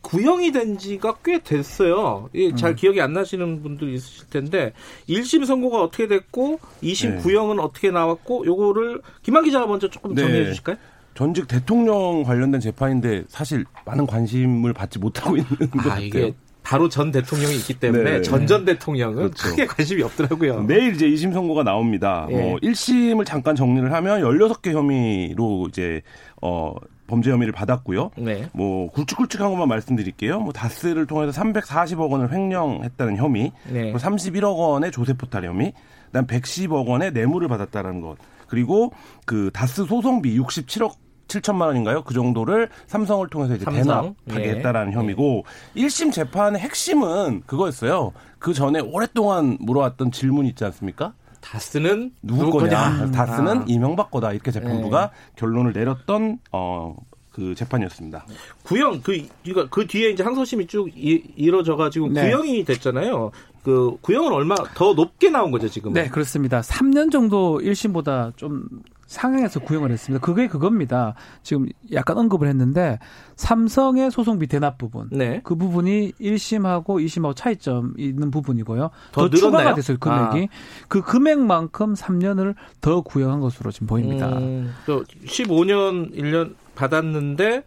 [0.00, 2.28] 구형이 된 지가 꽤 됐어요.
[2.34, 2.56] 음.
[2.56, 4.72] 잘 기억이 안 나시는 분들 있으실 텐데
[5.08, 7.16] 1심 선고가 어떻게 됐고 2심 네.
[7.18, 10.46] 구형은 어떻게 나왔고 요거를 김한 기자가 먼저 조금 정리해 네.
[10.46, 10.76] 주실까요?
[11.14, 16.04] 전직 대통령 관련된 재판인데 사실 많은 관심을 받지 못하고 있는 아, 것 같아요.
[16.04, 18.22] 이게 바로 전 대통령이 있기 때문에 네.
[18.22, 19.48] 전전 대통령은 그렇죠.
[19.48, 20.62] 크게 관심이 없더라고요.
[20.62, 22.26] 내일 이제 2심 선고가 나옵니다.
[22.30, 22.36] 예.
[22.36, 26.02] 뭐 1심을 잠깐 정리를 하면 16개 혐의로 이제
[26.40, 26.74] 어
[27.06, 28.12] 범죄 혐의를 받았고요.
[28.16, 28.48] 네.
[28.52, 30.40] 뭐 굵직굵직한 것만 말씀드릴게요.
[30.40, 33.92] 뭐 다스를 통해서 340억 원을 횡령했다는 혐의, 네.
[33.92, 35.74] 31억 원의 조세 포탈 혐의,
[36.06, 38.16] 그다음 110억 원의 뇌물을 받았다는 것.
[38.46, 38.92] 그리고
[39.26, 40.94] 그 다스 소송비 67억
[41.40, 42.02] 7천만 원인가요?
[42.02, 44.14] 그 정도를 삼성을 통해서 이제 삼성?
[44.26, 44.56] 대납하게 예.
[44.56, 45.44] 했다라는 혐의고
[45.76, 45.82] 예.
[45.82, 48.12] 1심 재판의 핵심은 그거였어요.
[48.38, 51.14] 그 전에 오랫동안 물어왔던 질문 있지 않습니까?
[51.40, 52.98] 다스는 누구, 누구 거냐?
[52.98, 53.10] 거냐?
[53.10, 53.64] 다스는 아.
[53.66, 54.32] 이명박 거다.
[54.32, 55.32] 이렇게 재판부가 예.
[55.36, 56.94] 결론을 내렸던 어,
[57.32, 58.26] 그 재판이었습니다.
[58.62, 62.22] 구형 그 이거 그 뒤에 이제 항소심이 쭉 이, 이뤄져 가지고 네.
[62.22, 63.30] 구형이 됐잖아요.
[63.62, 65.92] 그 구형은 얼마 더 높게 나온 거죠 지금?
[65.92, 66.60] 네 그렇습니다.
[66.60, 68.64] 3년 정도 1심보다 좀
[69.12, 70.24] 상향해서 구형을 했습니다.
[70.24, 71.14] 그게 그겁니다.
[71.42, 72.98] 지금 약간 언급을 했는데
[73.36, 75.40] 삼성의 소송비 대납 부분, 네.
[75.44, 78.90] 그 부분이 1심하고 2심하고 차이점 있는 부분이고요.
[79.12, 80.48] 더, 더 추가가 됐어요 금액이.
[80.50, 80.86] 아.
[80.88, 84.28] 그 금액만큼 3년을 더 구형한 것으로 지금 보입니다.
[84.28, 87.64] 음, 또 15년 1년 받았는데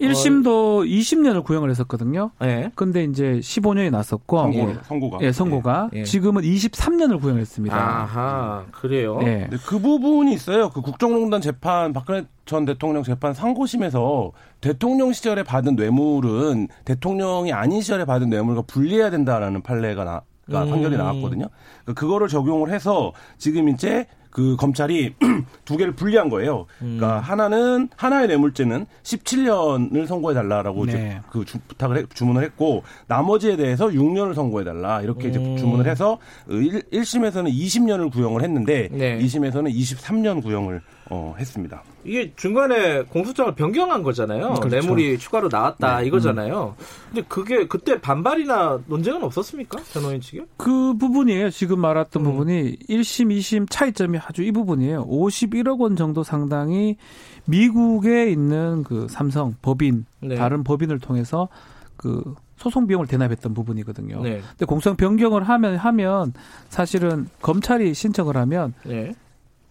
[0.00, 2.30] 1심도 어, 20년을 구형을 했었거든요.
[2.40, 2.70] 네.
[2.74, 6.04] 근데 이제 15년이 났었고 선고, 선고가 예, 선고가 예.
[6.04, 7.76] 지금은 23년을 구형했습니다.
[7.76, 9.18] 아하, 그래요.
[9.22, 9.48] 예.
[9.66, 10.70] 그 부분이 있어요.
[10.70, 18.04] 그 국정농단 재판 박근혜 전 대통령 재판 상고심에서 대통령 시절에 받은 뇌물은 대통령이 아닌 시절에
[18.04, 20.70] 받은 뇌물과 분리해야 된다라는 판례가 나, 가 음.
[20.70, 21.48] 판결이 나왔거든요.
[21.84, 24.06] 그러니까 그거를 적용을 해서 지금 이제
[24.38, 25.14] 그 검찰이
[25.66, 26.66] 두 개를 분리한 거예요.
[26.78, 27.22] 그러니까 음.
[27.24, 30.92] 하나는 하나의 뇌물죄는 17년을 선고해 달라라고 네.
[30.92, 35.56] 이제 그 주, 부탁을 해, 주문을 했고 나머지에 대해서 6년을 선고해 달라 이렇게 이제 음.
[35.56, 39.18] 주문을 해서 1, 1심에서는 20년을 구형을 했는데 네.
[39.18, 41.82] 2심에서는 23년 구형을 어, 했습니다.
[42.04, 44.54] 이게 중간에 공소장을 변경한 거잖아요.
[44.54, 44.68] 그렇죠.
[44.68, 46.06] 뇌물이 추가로 나왔다 네.
[46.06, 46.76] 이거잖아요.
[46.78, 46.84] 음.
[47.08, 49.78] 근데 그게 그때 반발이나 논쟁은 없었습니까?
[49.92, 50.44] 변호인 측에?
[50.56, 51.50] 그 부분이에요.
[51.50, 52.30] 지금 말했던 음.
[52.30, 55.06] 부분이 1심, 2심 차이점이 아주 이 부분이에요.
[55.06, 56.98] 51억 원 정도 상당히
[57.46, 60.34] 미국에 있는 그 삼성 법인 네.
[60.34, 61.48] 다른 법인을 통해서
[61.96, 64.20] 그 소송 비용을 대납했던 부분이거든요.
[64.20, 64.42] 네.
[64.50, 66.34] 근데 공소장 변경을 하면 하면
[66.68, 69.14] 사실은 검찰이 신청을 하면 네.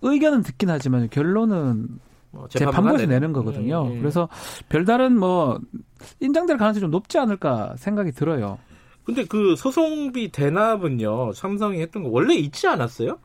[0.02, 2.00] 의견은 듣긴 하지만 결론은
[2.32, 3.84] 뭐 재판부에서 내는 거거든요.
[3.84, 4.00] 음, 음.
[4.00, 4.28] 그래서
[4.70, 5.60] 별다른 뭐
[6.20, 8.58] 인정될 가능성이 좀 높지 않을까 생각이 들어요.
[9.04, 13.20] 근데 그 소송비 대납은요 삼성이 했던 거 원래 있지 않았어요?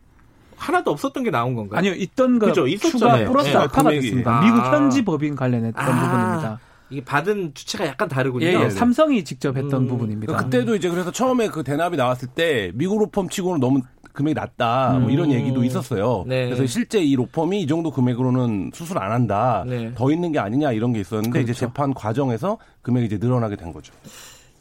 [0.62, 1.78] 하나도 없었던 게 나온 건가요?
[1.78, 3.56] 아니요, 있던 거 그죠, 추가 플러스 네.
[3.56, 4.38] 알파가 됐습니다.
[4.38, 4.40] 아.
[4.44, 6.00] 미국 현지 법인 관련했던 아.
[6.00, 6.60] 부분입니다.
[6.90, 8.46] 이게 받은 주체가 약간 다르군요.
[8.46, 8.70] 예, 예.
[8.70, 9.88] 삼성이 직접 했던 음.
[9.88, 10.36] 부분입니다.
[10.36, 13.80] 그때도 이제 그래서 처음에 그 대납이 나왔을 때 미국 로펌 치고는 너무
[14.12, 15.32] 금액이 낮다 뭐 이런 음.
[15.32, 16.24] 얘기도 있었어요.
[16.26, 16.44] 네.
[16.46, 19.64] 그래서 실제 이 로펌이 이 정도 금액으로는 수술 안 한다.
[19.66, 19.92] 네.
[19.94, 21.50] 더 있는 게 아니냐 이런 게 있었는데 그렇죠.
[21.50, 23.94] 이제 재판 과정에서 금액이 이제 늘어나게 된 거죠.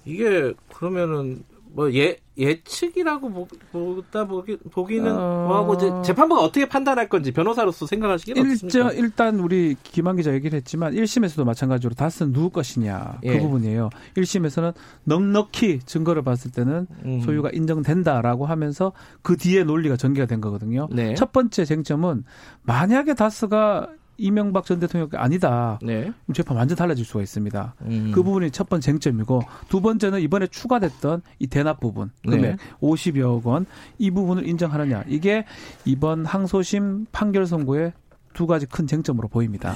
[0.05, 1.43] 이게 그러면은
[1.73, 5.47] 뭐 예, 예측이라고 보다 보기, 보기는 어...
[5.47, 8.91] 뭐하고 이제 재판부가 어떻게 판단할 건지 변호사로서 생각하시기는 어떻습니까?
[8.93, 13.37] 일단 우리 김한 기자 얘기를 했지만 1심에서도 마찬가지로 다스는 누구 것이냐 그 예.
[13.37, 13.89] 그 부분이에요.
[14.15, 14.73] 1심에서는
[15.03, 17.21] 넉넉히 증거를 봤을 때는 음.
[17.21, 20.87] 소유가 인정된다라고 하면서 그 뒤에 논리가 전개가 된 거거든요.
[20.91, 21.13] 네.
[21.15, 22.23] 첫 번째 쟁점은
[22.63, 23.87] 만약에 다스가
[24.17, 25.79] 이명박 전 대통령이 아니다.
[25.81, 26.11] 네.
[26.33, 27.75] 재판 완전 달라질 수가 있습니다.
[27.81, 28.11] 음.
[28.13, 32.57] 그 부분이 첫 번째 쟁점이고 두 번째는 이번에 추가됐던 이 대납 부분 금액 네.
[32.81, 33.65] 50여억 원
[33.97, 35.45] 이 부분을 인정하느냐 이게
[35.85, 37.93] 이번 항소심 판결 선고의
[38.33, 39.73] 두 가지 큰 쟁점으로 보입니다.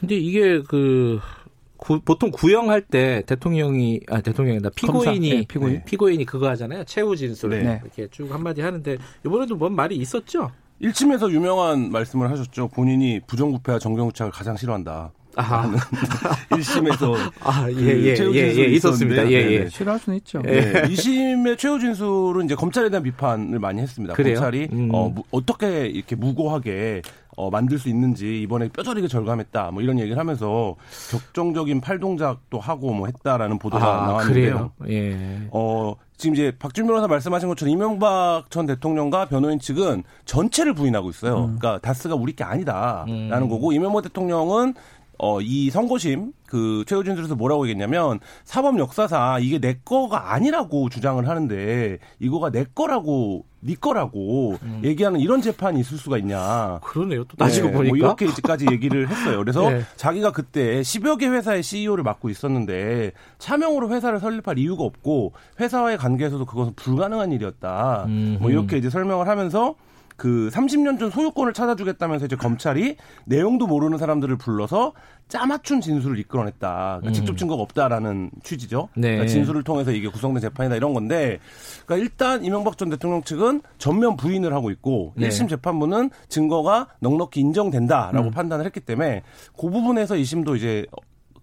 [0.00, 1.20] 근데 이게 그
[1.76, 5.84] 구, 보통 구형할 때 대통령이 아 대통령이다 피고인이 네, 피고인 네.
[5.84, 7.80] 피고인이 그거 하잖아요 최후 진술 네.
[7.82, 10.50] 이렇게 쭉 한마디 하는데 이번에도 뭔 말이 있었죠?
[10.80, 12.68] 1심에서 유명한 말씀을 하셨죠.
[12.68, 15.12] 본인이 부정부패와 정경유착을 가장 싫어한다.
[15.36, 15.70] 아,
[16.50, 19.30] 1심에서 아, 예, 예, 그 예, 예, 있었습니다.
[19.30, 19.68] 예, 예.
[19.68, 20.40] 싫어할 수는 있죠.
[20.42, 24.14] 네, 2심의 최후 진술은 이제 검찰에 대한 비판을 많이 했습니다.
[24.14, 24.34] 그래요?
[24.34, 24.90] 검찰이 음.
[24.92, 27.02] 어, 어떻게 이렇게 무고하게
[27.36, 29.70] 어, 만들 수 있는지 이번에 뼈저리게 절감했다.
[29.70, 30.76] 뭐 이런 얘기를 하면서
[31.10, 34.72] 격정적인 팔동작도 하고 뭐 했다라는 보도가 아, 나왔는데요.
[34.78, 34.90] 그래요?
[34.90, 35.48] 예.
[35.50, 41.36] 어, 지금 이제 박준 변호사 말씀하신 것처럼 이명박 전 대통령과 변호인 측은 전체를 부인하고 있어요.
[41.36, 41.56] 음.
[41.58, 43.48] 그러니까 다스가 우리 게 아니다라는 음.
[43.48, 44.74] 거고 이명박 대통령은
[45.22, 51.26] 어, 이 선고심 그 최후 진술에서 뭐라고 얘기했냐면 사법 역사상 이게 내 거가 아니라고 주장을
[51.28, 54.80] 하는데 이거가 내 거라고 네 거라고 음.
[54.82, 56.78] 얘기하는 이런 재판이 있을 수가 있냐.
[56.82, 57.24] 그러네요.
[57.24, 58.06] 또 따지고 네, 뭐 보니까.
[58.06, 59.36] 뭐 이렇게까지 얘기를 했어요.
[59.38, 59.82] 그래서 네.
[59.96, 66.46] 자기가 그때 10여 개 회사의 CEO를 맡고 있었는데 차명으로 회사를 설립할 이유가 없고 회사와의 관계에서도
[66.46, 68.04] 그것은 불가능한 일이었다.
[68.08, 68.38] 음.
[68.40, 69.74] 뭐 이렇게 이제 설명을 하면서
[70.20, 74.92] 그 30년 전 소유권을 찾아주겠다면서 이제 검찰이 내용도 모르는 사람들을 불러서
[75.28, 76.68] 짜맞춘 진술을 이끌어냈다.
[77.00, 77.12] 그러니까 음.
[77.14, 78.90] 직접 증거가 없다라는 취지죠.
[78.96, 79.12] 네.
[79.12, 81.38] 그러니까 진술을 통해서 이게 구성된 재판이다 이런 건데,
[81.86, 85.28] 그러니까 일단 이명박 전 대통령 측은 전면 부인을 하고 있고 네.
[85.28, 88.30] 1심 재판부는 증거가 넉넉히 인정된다라고 음.
[88.30, 89.22] 판단을 했기 때문에
[89.58, 90.84] 그 부분에서 2심도 이제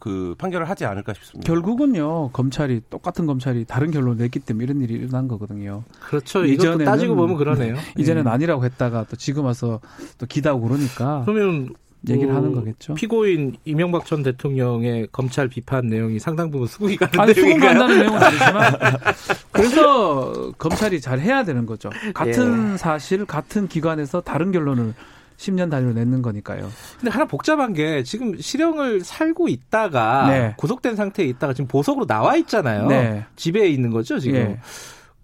[0.08, 1.46] 그 판결을 하지 않을까 싶습니다.
[1.46, 5.84] 결국은요 검찰이 똑같은 검찰이 다른 결론을 냈기 때문에 이런 일이 일어난 거거든요.
[6.00, 6.46] 그렇죠.
[6.46, 7.76] 이전에 따지고 보면 그러네요.
[7.98, 8.30] 이전엔 네.
[8.30, 9.82] 아니라고 했다가 또 지금 와서
[10.18, 11.24] 또 기다고 그러니까.
[11.26, 11.74] 그러면
[12.10, 12.94] 얘기를 하는 거겠죠.
[12.94, 18.22] 피고인 이명박 전 대통령의 검찰 비판 내용이 상당 부분 수긍이 가는 아니, 수긍 간다는 내용은
[18.22, 18.74] 아니지만
[19.52, 21.90] 그래서 검찰이 잘 해야 되는 거죠.
[22.14, 22.78] 같은 예.
[22.78, 24.94] 사실 같은 기관에서 다른 결론을
[25.38, 26.70] 10년 단위로 내는 거니까요.
[27.00, 30.54] 근데 하나 복잡한 게 지금 실형을 살고 있다가 네.
[30.58, 32.88] 구속된 상태에 있다가 지금 보석으로 나와 있잖아요.
[32.88, 33.26] 네.
[33.36, 34.40] 집에 있는 거죠, 지금.
[34.40, 34.60] 네.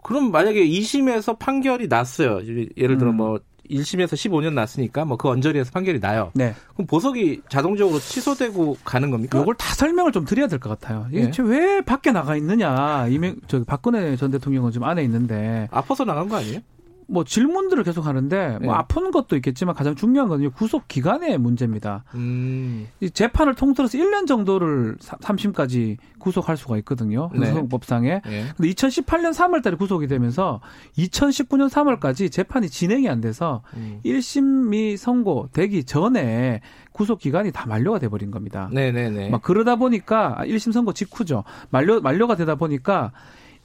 [0.04, 2.40] 그럼 만약에 2심에서 판결이 났어요.
[2.78, 3.18] 예를 들어 음.
[3.18, 6.32] 뭐 1심에서 15년 났으니까 뭐 그 언저리에서 판결이 나요.
[6.36, 6.54] 네.
[6.74, 9.40] 그럼 보석이 자동적으로 취소되고 가는 겁니까?
[9.40, 11.08] 이걸 다 설명을 좀 드려야 될 것 같아요.
[11.12, 11.44] 이게 네.
[11.44, 13.08] 왜 밖에 나가 있느냐.
[13.08, 16.60] 이명 저 박근혜 전 대통령은 지금 안에 있는데 아파서 나간 거 아니에요?
[17.08, 18.78] 뭐 질문들을 계속 하는데 뭐 네.
[18.78, 22.04] 아픈 것도 있겠지만 가장 중요한 건 구속 기간의 문제입니다.
[22.16, 22.88] 음.
[23.00, 27.30] 이 재판을 통틀어서 1년 정도를 3심까지 구속할 수가 있거든요.
[27.30, 28.22] 구속법상에.
[28.26, 28.46] 네.
[28.56, 30.62] 근데 2018년 3월 달에 구속이 되면서
[30.98, 34.00] 2019년 3월까지 재판이 진행이 안 돼서 음.
[34.06, 36.62] 1심이 선고되기 전에
[36.92, 38.70] 구속 기간이 다 만료가 돼 버린 겁니다.
[38.72, 39.30] 네 네 네.
[39.30, 41.44] 막 그러다 보니까 1심 선고 직후죠.
[41.72, 43.12] 만료 만료가 되다 보니까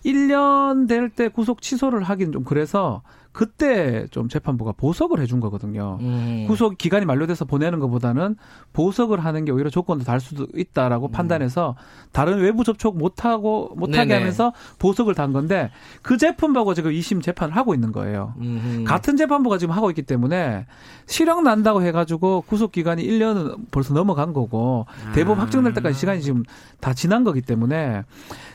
[0.04, 3.02] 1년 될 때 구속 취소를 하긴 좀 그래서
[3.32, 5.98] 그때 좀 재판부가 보석을 해준 거거든요.
[6.00, 6.44] 음.
[6.48, 8.34] 구속 기간이 만료돼서 보내는 것보다는
[8.72, 11.12] 보석을 하는 게 오히려 조건도 달 수도 있다라고 음.
[11.12, 11.76] 판단해서
[12.10, 14.14] 다른 외부 접촉 못하고 못하게 네네.
[14.14, 15.70] 하면서 보석을 단 건데
[16.02, 18.34] 그 재판부가 지금 2심 재판을 하고 있는 거예요.
[18.40, 18.84] 음흠.
[18.84, 20.66] 같은 재판부가 지금 하고 있기 때문에
[21.06, 25.42] 실형 난다고 해가지고 구속 기간이 1년은 벌써 넘어간 거고 대법원 아.
[25.42, 26.42] 확정될 때까지 시간이 지금
[26.80, 28.02] 다 지난 거기 때문에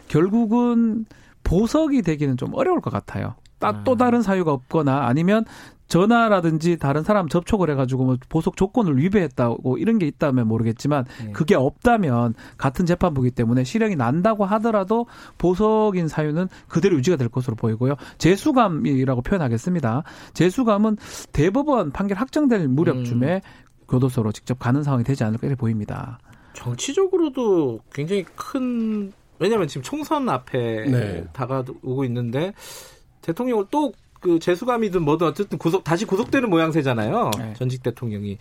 [0.10, 1.06] 결국은
[1.44, 3.36] 보석이 되기는 좀 어려울 것 같아요.
[3.86, 3.96] 또 아.
[3.96, 5.46] 다른 사유가 없거나 아니면
[5.88, 11.32] 전화라든지 다른 사람 접촉을 해가지고 뭐 보석 조건을 위배했다고 이런 게 있다면 모르겠지만 네.
[11.34, 15.06] 그게 없다면 같은 재판부기 때문에 실형이 난다고 하더라도
[15.38, 17.96] 보석인 사유는 그대로 유지가 될 것으로 보이고요.
[18.18, 20.04] 재수감이라고 표현하겠습니다.
[20.34, 20.98] 재수감은
[21.32, 23.42] 대법원 판결 확정될 무렵쯤에 음.
[23.88, 26.18] 교도소로 직접 가는 상황이 되지 않을까 이렇게 보입니다.
[26.54, 29.12] 정치적으로도 굉장히 큰
[29.44, 31.24] 왜냐하면 지금 총선 앞에 네.
[31.34, 32.54] 다가오고 있는데
[33.22, 33.92] 대통령을 또
[34.24, 37.32] 그 재수감이든 뭐든 어쨌든 구속 다시 구속되는 모양새잖아요.
[37.38, 37.54] 네.
[37.58, 38.38] 전직 대통령이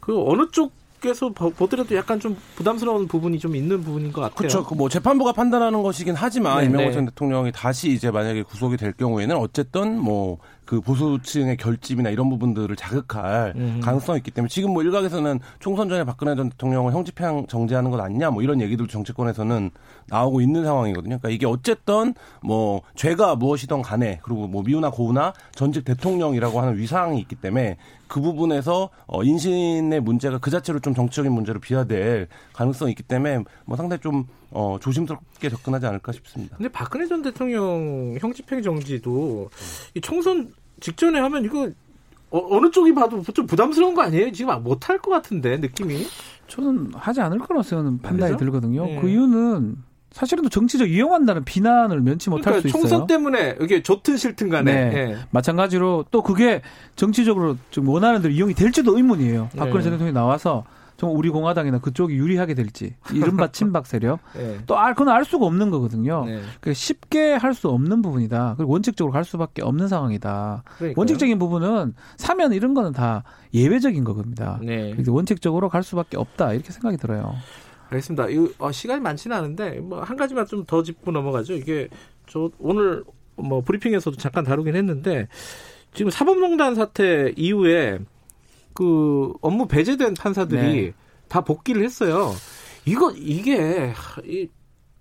[0.00, 0.72] 그 어느 쪽
[1.04, 4.36] 에서 보더라도 약간 좀 부담스러운 부분이 좀 있는 부분인 것 같아요.
[4.36, 4.74] 그렇죠.
[4.74, 6.92] 뭐 재판부가 판단하는 것이긴 하지만 네, 이명호 네.
[6.92, 12.74] 전 대통령이 다시 이제 만약에 구속이 될 경우에는 어쨌든 뭐 그 보수층의 결집이나 이런 부분들을
[12.76, 13.80] 자극할 음.
[13.82, 18.30] 가능성이 있기 때문에 지금 뭐 일각에서는 총선 전에 박근혜 전 대통령을 형집행 정지하는 것 아니냐
[18.30, 19.70] 뭐 이런 얘기들 정치권에서는
[20.08, 21.18] 나오고 있는 상황이거든요.
[21.18, 27.20] 그러니까 이게 어쨌든 뭐 죄가 무엇이든 간에 그리고 뭐 미우나 고우나 전직 대통령이라고 하는 위상이
[27.20, 27.76] 있기 때문에
[28.08, 33.76] 그 부분에서 어 인신의 문제가 그 자체로 좀 정치적인 문제로 비화될 가능성이 있기 때문에 뭐
[33.76, 36.56] 상당히 좀 어, 조심스럽게 접근하지 않을까 싶습니다.
[36.56, 39.50] 근데 박근혜 전 대통령 형집행 정지도
[39.94, 41.70] 이 총선 직전에 하면 이거
[42.30, 44.32] 어, 느 쪽이 봐도 좀 부담스러운 거 아니에요?
[44.32, 46.06] 지금 못 할 것 같은데 느낌이?
[46.48, 48.36] 저는 하지 않을 거라고 저는 판단이?
[48.36, 48.84] 들거든요.
[48.86, 48.98] 네.
[49.00, 49.76] 그 이유는
[50.12, 52.80] 사실은 또 정치적 이용한다는 비난을 면치 못할 그러니까 수 있어요.
[52.88, 54.90] 총선 때문에 이게 좋든 싫든 간에 네.
[54.90, 55.16] 네.
[55.30, 56.62] 마찬가지로 또 그게
[56.94, 59.50] 정치적으로 좀 원하는 대로 이용이 될지도 의문이에요.
[59.56, 59.82] 박근혜 네.
[59.82, 60.64] 전 대통령이 나와서
[60.96, 64.58] 정말 우리 공화당이나 그쪽이 유리하게 될지 이른바 친박 세력 네.
[64.66, 66.24] 또 알, 그건 알 수가 없는 거거든요.
[66.24, 66.36] 네.
[66.60, 68.54] 그러니까 쉽게 할 수 없는 부분이다.
[68.56, 70.62] 그리고 원칙적으로 갈 수밖에 없는 상황이다.
[70.78, 70.94] 그러니까요.
[71.00, 73.24] 원칙적인 부분은 사면 이런 거는 다
[73.54, 74.58] 예외적인 거겁니다.
[74.62, 74.94] 네.
[75.06, 77.34] 원칙적으로 갈 수밖에 없다 이렇게 생각이 들어요.
[77.88, 78.28] 알겠습니다.
[78.28, 81.54] 이 어, 시간이 많지는 않은데 뭐 한 가지만 좀 더 짚고 넘어가죠.
[81.54, 81.88] 이게
[82.28, 83.04] 저 오늘
[83.36, 85.28] 뭐 브리핑에서도 잠깐 다루긴 했는데
[85.94, 87.98] 지금 사법농단 사태 이후에
[88.76, 90.92] 그 업무 배제된 판사들이 네.
[91.28, 92.32] 다 복귀를 했어요.
[92.84, 93.92] 이거 이게
[94.24, 94.48] 이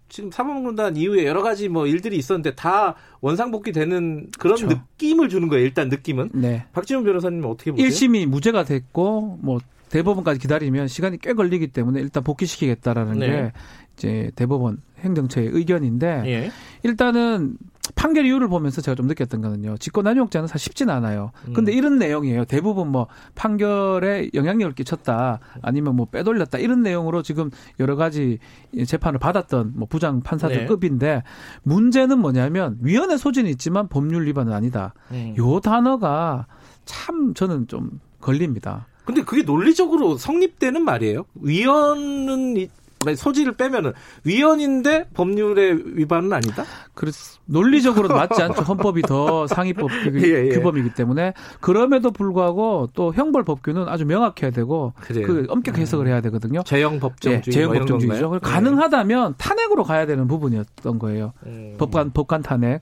[0.07, 4.67] 지금 사법농단 이후에 여러 가지 뭐 일들이 있었는데 다 원상복귀 되는 그런 그렇죠.
[4.67, 5.65] 느낌을 주는 거예요.
[5.65, 6.29] 일단 느낌은.
[6.33, 6.65] 네.
[6.73, 7.87] 박지원 변호사님 어떻게 보세요?
[7.87, 13.27] 1심이 무죄가 됐고 뭐 대법원까지 기다리면 시간이 꽤 걸리기 때문에 일단 복귀시키겠다라는 네.
[13.27, 13.51] 게
[13.97, 16.51] 이제 대법원 행정처의 의견인데 예.
[16.85, 17.57] 일단은
[17.95, 19.77] 판결 이유를 보면서 제가 좀 느꼈던 거는요.
[19.77, 21.31] 직권남용죄는 사실 쉽진 않아요.
[21.53, 21.77] 근데 음.
[21.77, 22.45] 이런 내용이에요.
[22.45, 27.49] 대부분 뭐 판결에 영향력을 끼쳤다 아니면 뭐 빼돌렸다 이런 내용으로 지금
[27.79, 28.37] 여러 가지
[28.85, 30.65] 재판을 받았던 뭐 부장 판사들 네.
[30.65, 31.23] 급인데
[31.63, 34.93] 문제는 뭐냐면 위헌의 소진이 있지만 법률 위반은 아니다.
[35.11, 35.33] 음.
[35.37, 36.45] 요 단어가
[36.85, 38.87] 참 저는 좀 걸립니다.
[39.05, 41.25] 근데 그게 논리적으로 성립되는 말이에요.
[41.35, 42.67] 위헌은
[43.15, 43.93] 소지를 빼면은
[44.23, 46.63] 위헌인데 법률의 위반은 아니다?
[46.93, 48.61] 그래서 논리적으로 맞지 않죠.
[48.61, 50.49] 헌법이 더 상위법 그 예, 예.
[50.49, 55.27] 규범이기 때문에 그럼에도 불구하고 또 형벌 법규는 아주 명확해야 되고 그래요.
[55.27, 56.63] 그 엄격 해석을 해야 되거든요.
[56.63, 58.31] 제형 법정주의, 예, 제형 뭐 법정주의죠.
[58.33, 58.39] 네.
[58.41, 61.33] 가능하다면 탄핵으로 가야 되는 부분이었던 거예요.
[61.45, 61.75] 음.
[61.77, 62.81] 법관 법관 탄핵.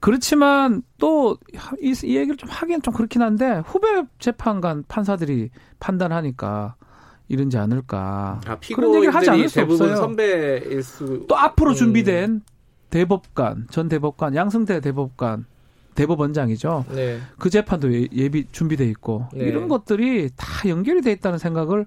[0.00, 1.36] 그렇지만 또이
[1.82, 6.74] 이 얘기를 좀 하기엔 좀 그렇긴 한데 후배 재판관 판사들이 판단하니까
[7.30, 8.40] 이런지 않을까.
[8.44, 9.96] 아, 그런 얘기를 하지 않을 수 없어요.
[9.96, 11.24] 선배일 수.
[11.28, 11.74] 또 앞으로 음.
[11.76, 12.42] 준비된
[12.90, 15.46] 대법관, 전 대법관, 양승태 대법관,
[15.94, 16.86] 대법원장이죠.
[16.90, 17.20] 네.
[17.38, 19.44] 그 재판도 예, 예비 준비돼 있고 네.
[19.44, 21.86] 이런 것들이 다 연결이 돼 있다는 생각을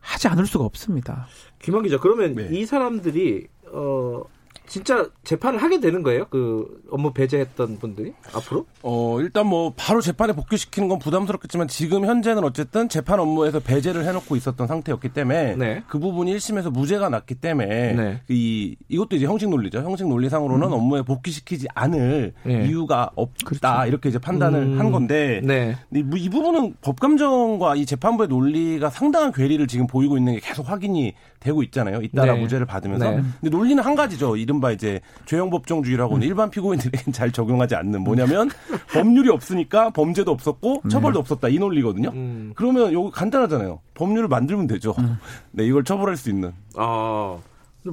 [0.00, 1.26] 하지 않을 수가 없습니다.
[1.60, 2.48] 김한 기자, 그러면 네.
[2.50, 4.22] 이 사람들이 어
[4.70, 6.26] 진짜 재판을 하게 되는 거예요?
[6.30, 8.66] 그 업무 배제했던 분들이 앞으로?
[8.82, 14.36] 어 일단 뭐 바로 재판에 복귀시키는 건 부담스럽겠지만 지금 현재는 어쨌든 재판 업무에서 배제를 해놓고
[14.36, 15.82] 있었던 상태였기 때문에 네.
[15.88, 18.20] 그 부분이 1심에서 무죄가 났기 때문에 네.
[18.28, 19.80] 이 이것도 이제 형식 논리죠.
[19.80, 20.72] 형식 논리상으로는 음.
[20.72, 22.66] 업무에 복귀시키지 않을 네.
[22.68, 23.88] 이유가 없다 그렇죠.
[23.88, 24.78] 이렇게 이제 판단을 음.
[24.78, 25.76] 한 건데 네.
[25.92, 31.62] 이 부분은 법감정과 이 재판부의 논리가 상당한 괴리를 지금 보이고 있는 게 계속 확인이 되고
[31.64, 32.00] 있잖아요.
[32.02, 32.40] 잇따라 네.
[32.40, 33.10] 무죄를 받으면서.
[33.10, 33.22] 네.
[33.40, 34.36] 근데 논리는 한 가지죠.
[34.36, 36.28] 이른바 이제 죄형 법정주의라고는 음.
[36.28, 38.50] 일반 피고인들에겐 잘 적용하지 않는 뭐냐면
[38.92, 40.88] 법률이 없으니까 범죄도 없었고 네.
[40.90, 42.10] 처벌도 없었다 이 논리거든요.
[42.10, 42.52] 음.
[42.54, 43.80] 그러면 요거 간단하잖아요.
[43.94, 44.94] 법률을 만들면 되죠.
[44.98, 45.16] 음.
[45.52, 46.52] 네, 이걸 처벌할 수 있는.
[46.76, 47.38] 아.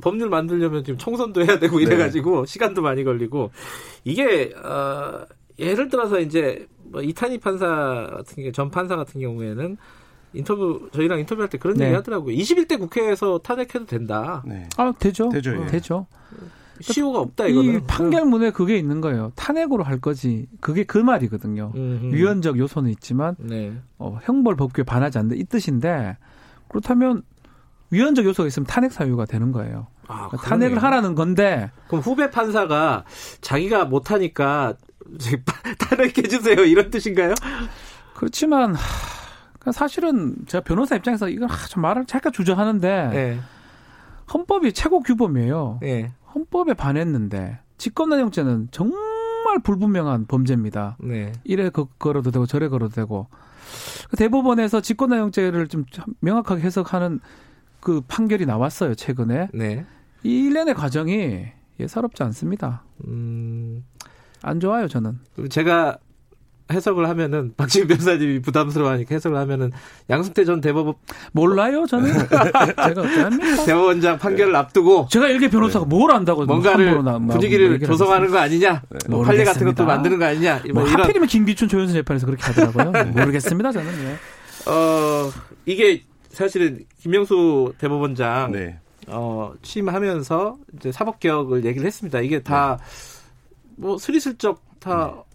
[0.02, 1.84] 법률 만들려면 지금 총선도 해야 되고 네.
[1.84, 3.52] 이래가지고 시간도 많이 걸리고
[4.04, 5.22] 이게 어,
[5.58, 7.66] 예를 들어서 이제 뭐 이탄희 판사
[8.12, 9.78] 같은 게 전 판사 같은 경우에는
[10.38, 11.86] 인터뷰 저희랑 인터뷰할 때 그런 네.
[11.86, 12.36] 얘기 하더라고요.
[12.36, 14.44] 21대 국회에서 탄핵해도 된다.
[14.46, 14.68] 네.
[14.78, 15.30] 아 되죠.
[15.30, 15.56] 되죠.
[15.62, 15.66] 예.
[15.68, 16.08] 되죠.
[16.80, 17.76] 시효가 없다 이거는.
[17.76, 19.32] 이 판결문에 그게 있는 거예요.
[19.36, 20.48] 탄핵으로 할 거지.
[20.62, 21.72] 그게 그 말이거든요.
[21.76, 22.16] 음흠.
[22.16, 23.74] 유연적 요소는 있지만 네.
[23.98, 26.18] 어, 형벌 법규에 반하지 않는다 이 뜻인데
[26.70, 27.24] 그렇다면
[27.90, 29.88] 위헌적 요소가 있으면 탄핵 사유가 되는 거예요.
[30.08, 31.72] 아, 그러니까 탄핵을 하라는 건데.
[31.88, 33.06] 그럼 후배 판사가
[33.42, 34.76] 자기가 못하니까
[35.80, 37.34] 탄핵해 주세요 이런 뜻인가요?
[38.16, 38.82] 그렇지만 그러니까
[39.72, 43.40] 사실은 제가 변호사 입장에서 이건 참 말을 잠깐 주저하는데 네.
[44.34, 45.80] 헌법이 최고 규범이에요.
[45.82, 46.12] 네.
[46.34, 50.98] 헌법에 반했는데 직권남용죄는 정말 불분명한 범죄입니다.
[51.00, 51.32] 네.
[51.44, 53.28] 이래 걸어도 되고 저래 걸어도 되고
[54.18, 55.86] 대법원에서 직권남용죄를 좀
[56.20, 57.20] 명확하게 해석하는
[57.80, 59.50] 그 판결이 나왔어요 최근에.
[59.54, 59.86] 네.
[60.24, 61.46] 이 일련의 과정이
[61.80, 62.84] 예사롭지 않습니다.
[63.06, 63.86] 음...
[64.42, 65.20] 안 좋아요 저는.
[65.50, 65.98] 제가
[66.72, 69.72] 해석을 하면은 박지민 변호사님이 부담스러워하니까 해석을 하면은
[70.10, 70.96] 양승태 전 대법원
[71.32, 75.90] 몰라요 저는 제가 어떻합니까 대법원장 판결을 앞두고 제가 일개 변호사가 네.
[75.90, 80.84] 뭘 안다고 뭔가를 분위기를 조성하는 거 아니냐 뭐 판례 같은 것도 만드는 거 아니냐 뭐,
[80.84, 83.04] 뭐 하필이면 김기춘 조현수 재판에서 그렇게 하더라고요 네.
[83.12, 84.70] 모르겠습니다 저는 예.
[84.70, 85.32] 어
[85.66, 88.80] 이게 사실은 김명수 대법원장 네.
[89.08, 92.78] 어 취임하면서 이제 사법 개혁을 얘기를 했습니다 이게 다뭐
[93.78, 93.98] 네.
[94.00, 95.27] 스리슬쩍 다 네.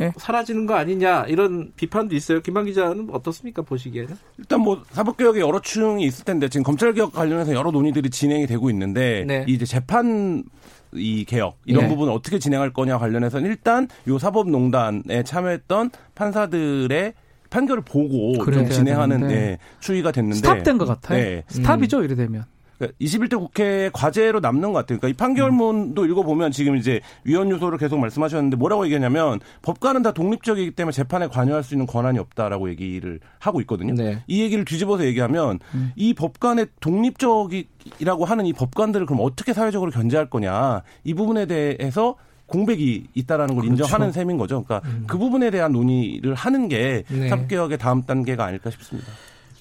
[0.00, 0.12] 예.
[0.16, 2.40] 사라지는 거 아니냐 이런 비판도 있어요.
[2.40, 4.16] 김한 기자는 어떻습니까 보시기에는?
[4.38, 9.24] 일단 뭐 사법개혁에 여러 층이 있을 텐데 지금 검찰개혁 관련해서 여러 논의들이 진행이 되고 있는데
[9.26, 9.44] 네.
[9.48, 10.44] 이제 재판
[10.92, 11.88] 이 개혁 이런 네.
[11.88, 17.14] 부분을 어떻게 진행할 거냐 관련해서는 일단 요 사법농단에 참여했던 판사들의
[17.50, 21.22] 판결을 보고 좀 진행하는 네, 추이가 됐는데 스탑된 것 같아요.
[21.22, 21.44] 네.
[21.48, 22.44] 스탑이죠 이래 되면.
[22.78, 24.98] 21대 그러니까 국회 과제로 남는 것 같아요.
[24.98, 26.10] 그러니까 이 판결문도 음.
[26.10, 31.62] 읽어보면 지금 이제 위헌 요소를 계속 말씀하셨는데 뭐라고 얘기하냐면 법관은 다 독립적이기 때문에 재판에 관여할
[31.62, 33.94] 수 있는 권한이 없다라고 얘기를 하고 있거든요.
[33.94, 34.22] 네.
[34.26, 35.92] 이 얘기를 뒤집어서 얘기하면 음.
[35.96, 43.08] 이 법관의 독립적이라고 하는 이 법관들을 그럼 어떻게 사회적으로 견제할 거냐 이 부분에 대해서 공백이
[43.14, 43.84] 있다라는 걸 그렇죠.
[43.84, 44.64] 인정하는 셈인 거죠.
[44.64, 45.04] 그러니까 음.
[45.06, 47.28] 그 부분에 대한 논의를 하는 게 네.
[47.28, 49.12] 사개혁의 다음 단계가 아닐까 싶습니다.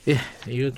[0.07, 0.15] 예,
[0.49, 0.71] 이거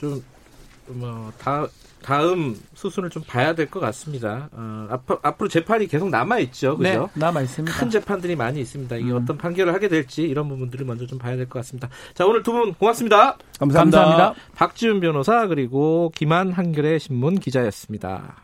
[0.88, 1.68] 좀뭐다
[2.02, 4.50] 다음 수순을 좀 봐야 될 것 같습니다.
[4.52, 7.10] 어, 앞, 앞으로 재판이 계속 남아 있죠, 그죠?
[7.14, 7.78] 네, 남아 있습니다.
[7.78, 8.96] 큰 재판들이 많이 있습니다.
[8.98, 9.18] 이게 음.
[9.22, 11.90] 어떤 판결을 하게 될지 이런 부분들을 먼저 좀 봐야 될 것 같습니다.
[12.14, 13.38] 자, 오늘 두 분 고맙습니다.
[13.60, 14.00] 감사합니다.
[14.00, 14.42] 감사합니다.
[14.56, 18.44] 박지훈 변호사 그리고 김한 한겨레 신문 기자였습니다.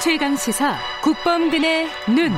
[0.00, 2.32] 최강 시사 국범근의 눈.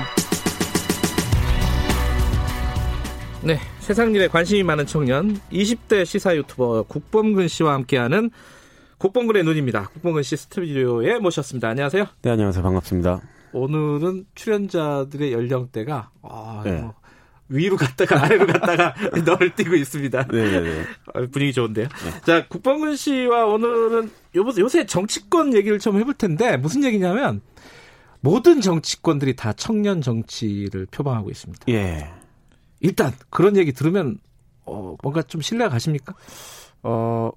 [3.43, 8.31] 네, 세상 일에 관심이 많은 청년 20대 시사 유튜버 국범근 씨와 함께하는
[8.97, 9.89] 국범근의 눈입니다.
[9.89, 11.69] 국범근 씨 스튜디오에 모셨습니다.
[11.69, 12.07] 안녕하세요.
[12.23, 12.63] 네, 안녕하세요.
[12.63, 13.21] 반갑습니다.
[13.53, 16.81] 오늘은 출연자들의 연령대가 아, 네.
[16.81, 16.95] 뭐
[17.51, 20.29] 위로 갔다가 아래로 갔다가 널 뛰고 있습니다.
[20.33, 20.61] 네네네.
[20.61, 20.85] 네, 네.
[21.13, 21.87] 아, 분위기 좋은데요.
[21.87, 22.21] 네.
[22.25, 27.43] 자, 국범근 씨와 오늘은 요새 정치권 얘기를 좀 해볼 텐데 무슨 얘기냐면
[28.23, 31.67] 모든 정치권들이 다 청년 정치를 표방하고 있습니다.
[31.69, 32.24] 예.
[32.85, 34.19] 일단 그런 얘기 들으면
[34.67, 36.15] 어, 뭔가 좀 신뢰가 가십니까?
[36.83, 37.31] 어,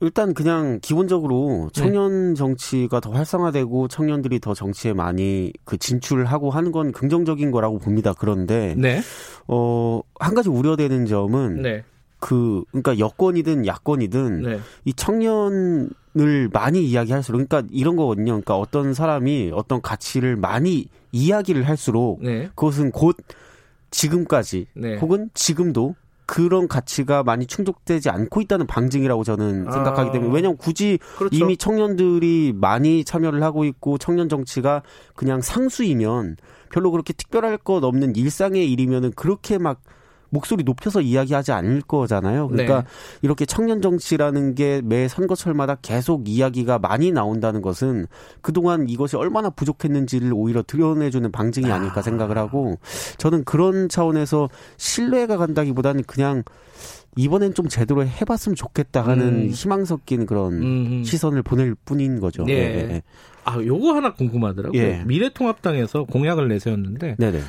[0.00, 2.34] 일단 그냥 기본적으로 청년 네.
[2.34, 8.12] 정치가 더 활성화되고 청년들이 더 정치에 많이 그 진출하고 하는 건 긍정적인 거라고 봅니다.
[8.12, 9.00] 그런데 네.
[9.48, 11.82] 어, 한 가지 우려되는 점은 네.
[12.18, 14.60] 그 그러니까 여권이든 야권이든 네.
[14.84, 18.32] 이 청년을 많이 이야기할수록 그러니까 이런 거거든요.
[18.32, 22.50] 그러니까 어떤 사람이 어떤 가치를 많이 이야기를 할수록 네.
[22.54, 23.16] 그것은 곧
[23.90, 24.96] 지금까지 네.
[24.98, 25.94] 혹은 지금도
[26.26, 30.34] 그런 가치가 많이 충족되지 않고 있다는 방증이라고 저는 생각하기 때문에 아.
[30.34, 31.36] 왜냐하면 굳이 그렇죠.
[31.36, 34.82] 이미 청년들이 많이 참여를 하고 있고 청년 정치가
[35.14, 36.36] 그냥 상수이면
[36.70, 39.80] 별로 그렇게 특별할 것 없는 일상의 일이면은 그렇게 막
[40.30, 42.48] 목소리 높여서 이야기하지 않을 거잖아요.
[42.48, 42.86] 그러니까 네.
[43.22, 48.06] 이렇게 청년 정치라는 게 매 선거철마다 계속 이야기가 많이 나온다는 것은
[48.40, 52.78] 그동안 이것이 얼마나 부족했는지를 오히려 드러내주는 방증이 아닐까 생각을 하고
[53.18, 56.42] 저는 그런 차원에서 신뢰가 간다기보다는 그냥
[57.16, 59.48] 이번엔 좀 제대로 해봤으면 좋겠다 하는 음.
[59.50, 61.04] 희망 섞인 그런 음.
[61.04, 62.44] 시선을 보낼 뿐인 거죠.
[62.44, 62.54] 네.
[62.54, 62.86] 네.
[62.86, 63.02] 네.
[63.44, 64.80] 아, 요거 하나 궁금하더라고요.
[64.80, 65.02] 예.
[65.06, 67.40] 미래통합당에서 공약을 내세웠는데 네네.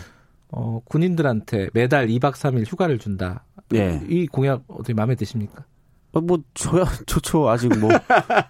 [0.52, 3.46] 어, 군인들한테 매달 2박 3일 휴가를 준다.
[3.70, 4.02] 네.
[4.08, 5.66] 이 공약 어떻게 마음에 드십니까?
[6.14, 7.50] 어, 뭐 저야 좋죠.
[7.50, 7.90] 아직 뭐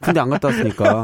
[0.02, 1.04] 군대 안 갔다 왔으니까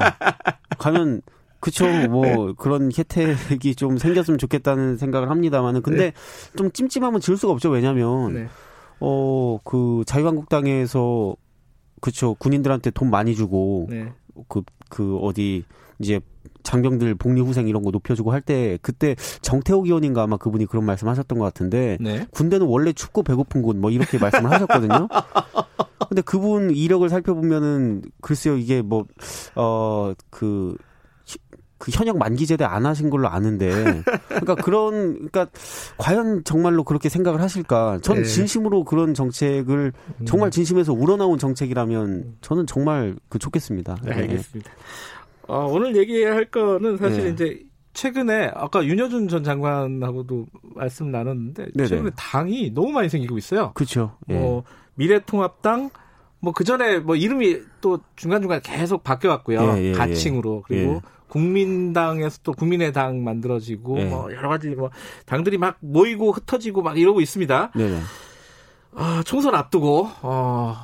[0.78, 1.22] 가면
[1.60, 6.14] 그쵸 뭐 그런 혜택이 좀 생겼으면 좋겠다는 생각을 합니다만은 근데 네.
[6.58, 7.70] 좀 찜찜하면 지을 수가 없죠.
[7.70, 8.48] 왜냐면 네.
[9.00, 11.36] 어그 자유한국당에서
[12.02, 14.66] 그쵸 군인들한테 돈 많이 주고 그그 네.
[14.90, 15.64] 그 어디
[16.00, 16.20] 이제
[16.64, 21.46] 장병들 복리후생 이런 거 높여주고 할 때 그때 정태욱 의원인가 아마 그분이 그런 말씀하셨던 것
[21.46, 22.28] 같은데 네.
[22.32, 25.08] 군대는 원래 춥고 배고픈 곳 뭐 이렇게 말씀을 하셨거든요.
[26.10, 28.82] 근데 그분 이력을 살펴보면은 글쎄요 이게
[29.56, 30.76] 뭐어그
[31.80, 33.70] 그 현역 만기 제대 안 하신 걸로 아는데
[34.30, 35.48] 그러니까 그런 그러니까
[35.98, 38.00] 과연 정말로 그렇게 생각을 하실까?
[38.02, 38.24] 전 네.
[38.24, 39.92] 진심으로 그런 정책을
[40.26, 40.52] 정말 음.
[40.52, 43.98] 진심에서 우러나온 정책이라면 저는 정말 그 좋겠습니다.
[44.04, 44.70] 네, 알겠습니다.
[44.70, 44.78] 네.
[45.48, 47.30] 어, 오늘 얘기할 거는 사실 네.
[47.32, 47.64] 이제
[47.94, 51.88] 최근에 아까 윤여준 전 장관하고도 말씀 나눴는데 네네.
[51.88, 53.72] 최근에 당이 너무 많이 생기고 있어요.
[53.74, 54.18] 그렇죠.
[54.30, 54.34] 예.
[54.34, 54.64] 뭐
[54.96, 55.92] 미래통합당
[56.40, 59.62] 뭐 그 전에 뭐 이름이 또 중간 중간 계속 바뀌어왔고요.
[59.62, 61.02] 예, 예, 예, 가칭으로 그리고 예.
[61.30, 64.06] 국민당에서 또 국민의당 만들어지고 예.
[64.06, 64.90] 뭐 여러 가지 뭐
[65.26, 67.72] 당들이 막 모이고 흩어지고 막 이러고 있습니다.
[67.76, 68.00] 네네.
[68.96, 70.76] 아, 총선 앞두고 어,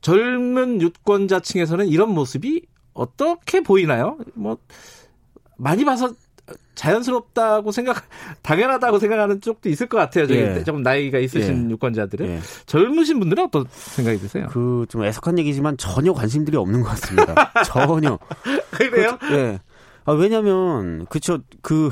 [0.00, 4.18] 젊은 유권자층에서는 이런 모습이 어떻게 보이나요?
[4.34, 4.58] 뭐
[5.56, 6.12] 많이 봐서
[6.74, 8.02] 자연스럽다고 생각,
[8.42, 10.26] 당연하다고 생각하는 쪽도 있을 것 같아요.
[10.26, 10.64] 저기 예.
[10.64, 11.70] 조금 나이가 있으신 예.
[11.72, 12.40] 유권자들은 예.
[12.66, 14.46] 젊으신 분들은 어떤 생각이 드세요?
[14.50, 17.52] 그 좀 애석한 얘기지만 전혀 관심들이 없는 것 같습니다.
[17.64, 18.18] 전혀.
[18.72, 19.18] 그래요?
[19.20, 19.58] 그, 예.
[20.06, 21.90] 아, 왜냐면 그쵸 그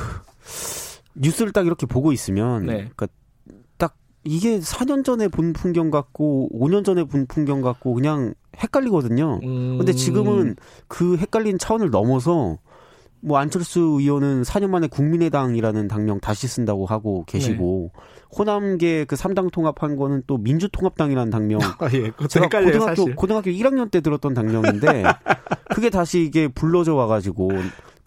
[1.14, 2.72] 뉴스를 딱 이렇게 보고 있으면, 네.
[2.96, 3.08] 그러니까
[4.28, 9.40] 이게 4년 전에 본 풍경 같고 5년 전에 본 풍경 같고 그냥 헷갈리거든요.
[9.42, 9.78] 음.
[9.78, 10.56] 근데 지금은
[10.86, 12.58] 그 헷갈린 차원을 넘어서
[13.20, 18.00] 뭐 안철수 의원은 4년 만에 국민의당이라는 당명 다시 쓴다고 하고 계시고 네.
[18.38, 21.60] 호남계 그 3당 통합한 거는 또 민주통합당이라는 당명.
[21.80, 22.12] 아, 예.
[22.28, 23.16] 제가 헷갈려요, 고등학교 사실.
[23.16, 25.04] 고등학교 1학년 때 들었던 당명인데
[25.74, 27.50] 그게 다시 이게 불러져 와 가지고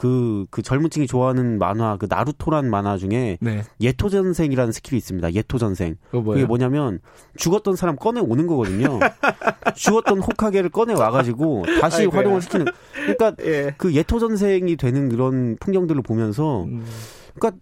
[0.01, 3.61] 그, 그 젊은 층이 좋아하는 만화, 그 나루토란 만화 중에 네.
[3.79, 5.33] 예토전생이라는 skill이 있습니다.
[5.33, 5.97] 예토전생.
[6.09, 7.01] 그게 뭐냐면
[7.37, 8.97] 죽었던 사람 꺼내 오는 거거든요.
[9.75, 12.17] 죽었던 호카게를 꺼내 와가지고 다시 아이고야.
[12.17, 12.65] 활용을 시키는.
[12.93, 13.75] 그러니까 예.
[13.77, 16.83] 그 예토전생이 되는 그런 풍경들을 보면서 음.
[17.35, 17.61] 그러니까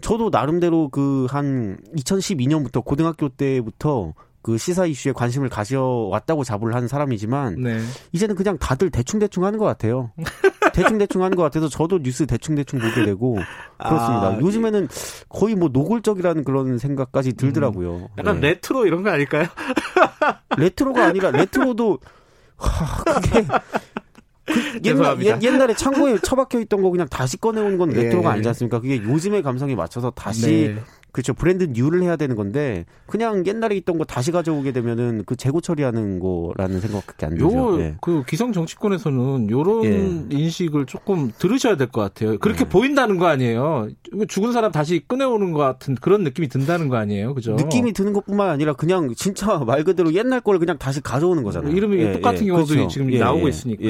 [0.00, 7.60] 저도 나름대로 그 한 2012년부터 고등학교 때부터 그 시사 이슈에 관심을 가져왔다고 자부를 하는 사람이지만
[7.60, 7.80] 네.
[8.12, 10.12] 이제는 그냥 다들 대충대충 하는 것 같아요.
[10.72, 13.38] 대충대충 하는 것 같아서 저도 뉴스 대충대충 보게 되고
[13.78, 14.28] 그렇습니다.
[14.28, 14.88] 아, 요즘에는
[15.28, 17.96] 거의 뭐 노골적이라는 그런 생각까지 들더라고요.
[17.96, 18.50] 음, 약간 네.
[18.50, 19.46] 레트로 이런 거 아닐까요?
[20.58, 21.98] 레트로가 아니라 레트로도
[22.56, 23.46] 하, 그게
[24.44, 28.32] 그 옛날, 옛날에 창고에 처박혀 있던 거 그냥 다시 꺼내오는 건 레트로가 예.
[28.34, 28.80] 아니지 않습니까?
[28.80, 30.82] 그게 요즘의 감성에 맞춰서 다시 네.
[31.12, 31.34] 그렇죠.
[31.34, 36.18] 브랜드 뉴를 해야 되는 건데 그냥 옛날에 있던 거 다시 가져오게 되면은 그 재고 처리하는
[36.20, 37.52] 거라는 생각밖에 안 들죠.
[37.54, 37.94] 요, 예.
[38.00, 40.36] 그 기성 정치권에서는 요런 예.
[40.36, 42.38] 인식을 조금 들으셔야 될 것 같아요.
[42.38, 42.68] 그렇게 예.
[42.68, 43.88] 보인다는 거 아니에요.
[44.26, 47.34] 죽은 사람 다시 꺼내오는 것 같은 그런 느낌이 든다는 거 아니에요.
[47.34, 47.52] 그죠?
[47.54, 51.76] 느낌이 드는 것뿐만 아니라 그냥 진짜 말 그대로 옛날 걸 그냥 다시 가져오는 거잖아요.
[51.76, 52.46] 이름이 예, 똑같은 예.
[52.46, 52.88] 경우들이 그렇죠.
[52.92, 53.82] 지금 나오고 있으니까.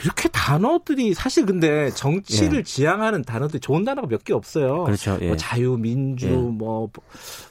[0.00, 2.62] 그렇게 단어들이 사실 근데 정치를 예.
[2.62, 4.84] 지향하는 단어들이 좋은 단어가 몇 개 없어요.
[4.84, 5.18] 그렇죠.
[5.20, 5.28] 예.
[5.28, 6.32] 뭐 자유, 민주, 예.
[6.32, 6.90] 뭐,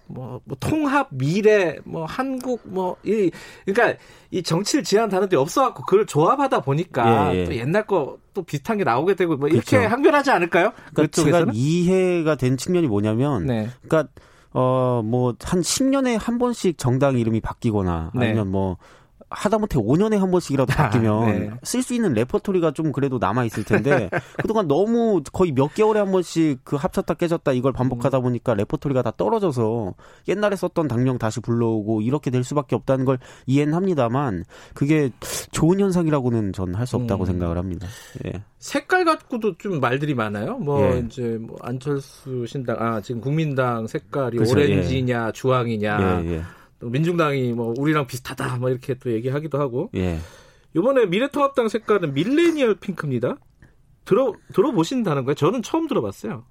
[0.07, 3.31] 뭐, 뭐, 통합, 미래, 뭐, 한국, 뭐, 이,
[3.65, 3.99] 그러니까
[4.31, 7.45] 이 정치를 지향하는 단어들이 없어갖고 그걸 조합하다 보니까 예, 예.
[7.45, 9.89] 또 옛날 거 또 비슷한 게 나오게 되고 뭐 이렇게 그렇죠.
[9.89, 10.71] 항변하지 않을까요?
[10.93, 13.69] 그러니까 제가 이해가 된 측면이 뭐냐면, 네.
[13.81, 14.11] 그러니까
[14.51, 18.27] 어, 뭐, 한 10년에 한 번씩 정당 이름이 바뀌거나, 네.
[18.27, 18.77] 아니면 뭐,
[19.29, 21.51] 하다못해 5년에 한 번씩이라도 아, 바뀌면 아, 네.
[21.63, 24.09] 쓸수 있는 레퍼토리가 좀 그래도 남아 있을 텐데
[24.41, 28.23] 그동안 너무 거의 몇 개월에 한 번씩 그 합쳤다 깨졌다 이걸 반복하다 음.
[28.23, 29.93] 보니까 레퍼토리가 다 떨어져서
[30.27, 34.43] 옛날에 썼던 당명 다시 불러오고 이렇게 될 수밖에 없다는 걸 이해는 합니다만
[34.73, 35.11] 그게
[35.51, 37.25] 좋은 현상이라고는 전 할 수 없다고 음.
[37.25, 37.87] 생각을 합니다.
[38.25, 38.41] 예.
[38.57, 40.57] 색깔 갖고도 좀 말들이 많아요.
[40.57, 40.99] 뭐 예.
[41.05, 44.53] 이제 뭐 안철수 신당 아 지금 국민당 색깔이 그렇죠.
[44.53, 45.31] 오렌지냐 예.
[45.31, 46.41] 주황이냐 예, 예.
[46.79, 49.89] 또 민중당이 뭐 우리랑 비슷하다 뭐 이렇게 또 얘기하기도 하고.
[49.95, 50.19] 예.
[50.75, 53.37] 이번에 미래통합당 색깔은 밀레니얼 핑크입니다.
[54.05, 55.35] 들어 들어보신다는 거예요?
[55.35, 56.45] 저는 처음 들어봤어요.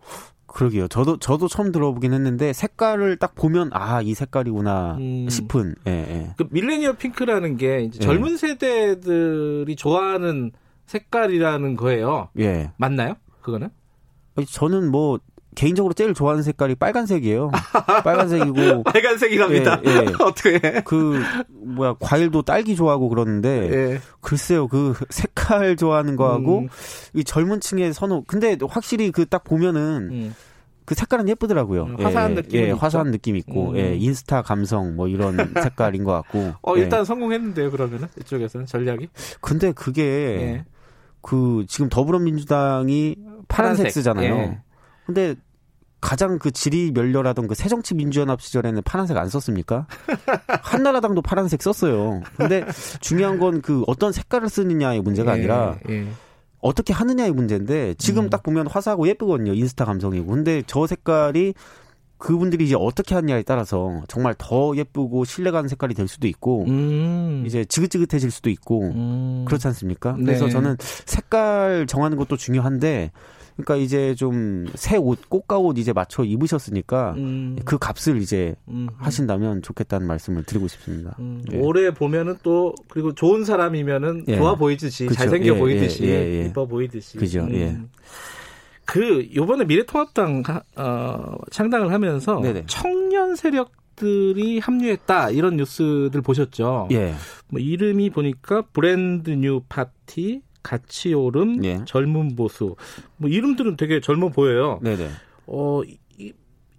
[0.46, 0.88] 그러게요.
[0.88, 5.28] 저도 저도 처음 들어보긴 했는데 색깔을 딱 보면 아 이 색깔이구나 음.
[5.28, 5.74] 싶은.
[5.86, 6.34] 예, 예.
[6.36, 8.05] 그 밀레니얼 핑크라는 게 이제 예.
[8.05, 10.52] 젊은 세대들이 좋아하는
[10.86, 12.28] 색깔이라는 거예요.
[12.38, 12.70] 예.
[12.76, 13.14] 맞나요?
[13.42, 13.70] 그거는?
[14.50, 15.18] 저는 뭐
[15.54, 17.50] 개인적으로 제일 좋아하는 색깔이 빨간색이에요.
[18.04, 19.80] 빨간색이고 빨간색이랍니다.
[19.86, 20.04] 예, 예.
[20.22, 20.58] 어떻게?
[20.84, 21.20] 그
[21.50, 24.00] 뭐야 과일도 딸기 좋아하고 그러는데 예.
[24.20, 26.68] 글쎄요 그 색깔 좋아하는 거하고 음.
[27.14, 28.24] 이 젊은 층의 선호.
[28.26, 30.08] 근데 확실히 그 딱 보면은.
[30.10, 30.34] 음.
[30.86, 31.82] 그 색깔은 예쁘더라고요.
[31.82, 32.60] 음, 화사한 예, 느낌.
[32.60, 33.76] 예, 화사한 느낌 있고, 음.
[33.76, 36.54] 예, 인스타 감성 뭐 이런 색깔인 것 같고.
[36.62, 37.04] 어, 일단 예.
[37.04, 39.08] 성공했는데요, 그러면은 이쪽에서는 전략이.
[39.42, 40.64] 근데 그게 예.
[41.20, 43.16] 그 지금 더불어민주당이
[43.48, 43.90] 파란색, 파란색.
[43.92, 44.56] 쓰잖아요.
[45.09, 45.12] 예.
[45.12, 45.35] 근데
[46.01, 49.89] 가장 그 질이 멸렬하던 그 새정치민주연합 시절에는 파란색 안 썼습니까?
[50.62, 52.22] 한나라당도 파란색 썼어요.
[52.36, 52.64] 근데
[53.01, 56.06] 중요한 건 그 어떤 색깔을 쓰느냐의 문제가 예, 아니라 예.
[56.60, 58.30] 어떻게 하느냐의 문제인데 지금 음.
[58.30, 59.55] 딱 보면 화사하고 예쁘거든요.
[59.55, 60.26] 인스타 감성이고.
[60.26, 61.55] 근데 저 색깔이
[62.18, 67.44] 그분들이 이제 어떻게 하느냐에 따라서 정말 더 예쁘고 신뢰가는 색깔이 될 수도 있고 음.
[67.47, 69.44] 이제 지긋지긋해질 수도 있고 음.
[69.47, 70.14] 그렇지 않습니까?
[70.14, 70.51] 그래서 네.
[70.51, 73.12] 저는 색깔 정하는 것도 중요한데
[73.59, 77.59] 그러니까 이제 좀 새 옷, 꼬까옷 이제 맞춰 입으셨으니까 음.
[77.64, 78.89] 그 값을 이제 음.
[78.97, 81.16] 하신다면 좋겠다는 말씀을 드리고 싶습니다.
[81.18, 81.43] 음.
[81.52, 81.59] 예.
[81.59, 84.36] 올해 보면은 또 그리고 좋은 사람이면은 예.
[84.36, 85.18] 좋아 보이듯이 그쵸.
[85.18, 86.47] 잘생겨 예, 보이듯이 예, 예, 예.
[86.47, 87.18] 이뻐 보이듯이.
[87.18, 87.47] 그죠.
[87.51, 87.70] 예.
[87.70, 87.90] 음.
[88.85, 90.43] 그 요번에 미래통합당
[90.76, 92.64] 어, 창당을 하면서 네네.
[92.66, 96.89] 청년 세력 들이 합류했다 이런 뉴스들 보셨죠?
[96.93, 97.14] 예.
[97.48, 101.81] 뭐 이름이 보니까 브랜드 뉴 파티, 같이 오름, 예.
[101.86, 102.77] 젊은 보수
[103.16, 104.78] 뭐 이름들은 되게 젊어 보여요.
[104.82, 105.09] 네네.
[105.47, 105.81] 어
[106.19, 106.32] 이,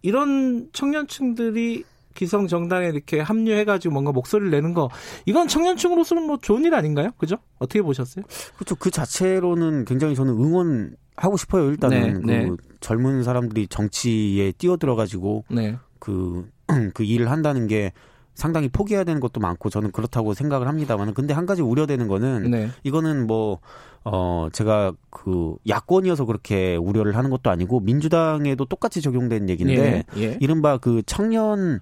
[0.04, 1.84] 이런 청년층들이
[2.14, 4.90] 기성 정당에 이렇게 합류해가지고 뭔가 목소리를 내는 거
[5.26, 7.10] 이건 청년층으로서는 뭐 좋은 일 아닌가요?
[7.18, 7.38] 그죠?
[7.58, 8.26] 어떻게 보셨어요?
[8.56, 8.76] 그렇죠.
[8.76, 11.72] 그 자체로는 굉장히 저는 응원 하고 싶어요.
[11.72, 12.70] 일단은 네, 그 네.
[12.82, 15.78] 젊은 사람들이 정치에 뛰어들어가지고 네.
[15.98, 16.48] 그,
[16.94, 17.92] 그 일을 한다는 게
[18.36, 22.70] 상당히 포기해야 되는 것도 많고 저는 그렇다고 생각을 합니다만 근데 한 가지 우려되는 거는 네.
[22.84, 23.60] 이거는 뭐
[24.04, 30.38] 어, 제가 그 야권이어서 그렇게 우려를 하는 것도 아니고 민주당에도 똑같이 적용된 얘기인데 예, 예.
[30.40, 31.82] 이른바 그 청년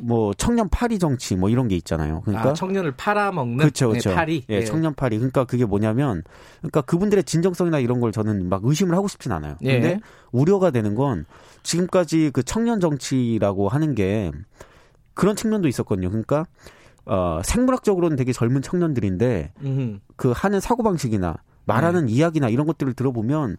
[0.00, 2.22] 뭐 청년 파리 정치 뭐 이런 게 있잖아요.
[2.24, 4.10] 그러니까 아, 청년을 팔아먹는 그렇죠, 그렇죠.
[4.10, 4.44] 네, 파리.
[4.50, 5.16] 예, 예, 청년 파리.
[5.18, 6.22] 그러니까 그게 뭐냐면
[6.58, 9.56] 그러니까 그분들의 진정성이나 이런 걸 저는 막 의심을 하고 싶진 않아요.
[9.62, 9.74] 예.
[9.74, 10.00] 근데 예.
[10.32, 11.24] 우려가 되는 건
[11.62, 14.32] 지금까지 그 청년 정치라고 하는 게
[15.18, 16.10] 그런 측면도 있었거든요.
[16.10, 16.46] 그러니까
[17.04, 19.98] 어, 생물학적으로는 되게 젊은 청년들인데 음흠.
[20.14, 22.12] 그 하는 사고 방식이나 말하는 네.
[22.12, 23.56] 이야기나 이런 것들을 들어보면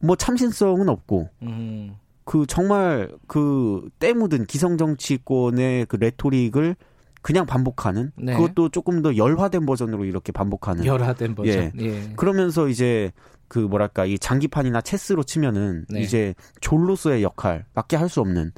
[0.00, 1.94] 뭐 참신성은 없고 음.
[2.24, 6.76] 그 정말 그 때묻은 기성 정치권의 그 레토릭을
[7.22, 8.34] 그냥 반복하는 네.
[8.34, 11.54] 그것도 조금 더 열화된 버전으로 이렇게 반복하는 열화된 버전.
[11.54, 11.72] 예.
[11.78, 12.12] 예.
[12.16, 13.12] 그러면서 이제
[13.48, 16.00] 그 뭐랄까 이 장기판이나 체스로 치면은 네.
[16.00, 18.52] 이제 졸로서의 역할 밖에 할 수 없는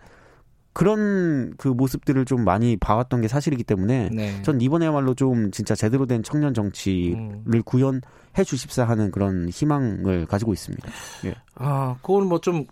[0.79, 4.43] 그런 그 모습들을 좀 많이 봐왔던 게 사실이기 때문에 네.
[4.43, 7.63] 전 이번에야말로 좀 진짜 제대로 된 청년 정치를 음.
[7.65, 10.89] 구현해 주십사 하는 그런 희망을 가지고 있습니다.
[11.25, 11.35] 예.
[11.57, 12.65] 아, 그건 뭐 좀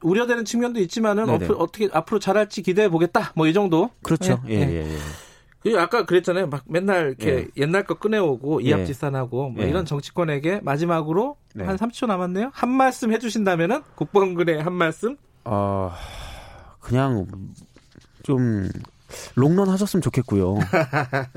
[0.00, 3.32] 우려되는 측면도 있지만은 어프, 어떻게 앞으로 잘할지 기대해 보겠다.
[3.36, 3.90] 뭐 이 정도.
[4.02, 4.40] 그렇죠.
[4.48, 4.94] 예, 예, 예.
[4.94, 4.98] 예.
[5.62, 6.46] 그 아까 그랬잖아요.
[6.46, 7.46] 막 맨날 이렇게 예.
[7.58, 8.68] 옛날 거 꺼내오고 예.
[8.68, 9.68] 이합지산하고 뭐 예.
[9.68, 11.64] 이런 정치권에게 마지막으로 네.
[11.64, 12.48] 한 30초 남았네요.
[12.54, 15.18] 한 말씀 해주신다면은 국방근의 한 말씀.
[15.44, 15.92] 어...
[16.90, 17.24] 그냥
[18.24, 18.68] 좀
[19.36, 20.58] 롱런 하셨으면 좋겠고요.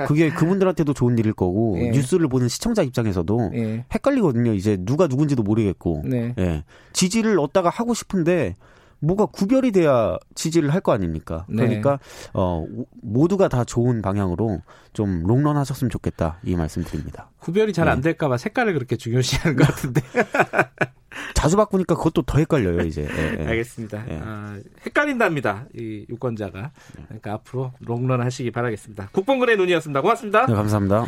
[0.07, 1.91] 그게 그분들한테도 좋은 일일 거고 예.
[1.91, 3.85] 뉴스를 보는 시청자 입장에서도 예.
[3.93, 4.53] 헷갈리거든요.
[4.53, 6.33] 이제 누가 누군지도 모르겠고 네.
[6.39, 6.63] 예.
[6.91, 8.55] 지지를 얻다가 하고 싶은데
[9.03, 11.45] 뭐가 구별이 돼야 지지를 할 거 아닙니까?
[11.47, 11.65] 네.
[11.65, 11.99] 그러니까
[12.33, 12.65] 어
[13.01, 14.61] 모두가 다 좋은 방향으로
[14.91, 17.29] 좀 롱런 하셨으면 좋겠다 이 말씀드립니다.
[17.39, 18.09] 구별이 잘안 네.
[18.09, 20.01] 될까봐 색깔을 그렇게 중요시하는 것 같은데.
[21.35, 23.07] 자주 바꾸니까 그것도 더 헷갈려요 이제.
[23.09, 23.45] 예, 예.
[23.47, 24.03] 알겠습니다.
[24.09, 24.19] 예.
[24.23, 26.71] 아, 헷갈린답니다 이 유권자가.
[27.07, 29.09] 그러니까 앞으로 롱런 하시기 바라겠습니다.
[29.11, 30.01] 국뽕근의 눈이었습니다.
[30.01, 30.45] 고맙습니다.
[30.47, 31.05] 네, 감사합니다.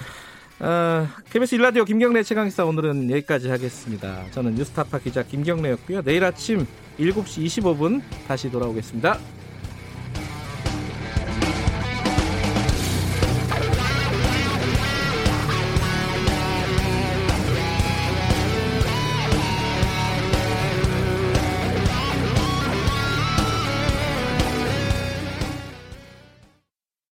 [0.60, 4.24] 어, KBS 일라디오 김경래 최강시사 오늘은 여기까지 하겠습니다.
[4.32, 6.02] 저는 뉴스타파 기자 김경래였고요.
[6.04, 6.66] 내일 아침
[6.98, 9.20] 7시 25분 다시 돌아오겠습니다.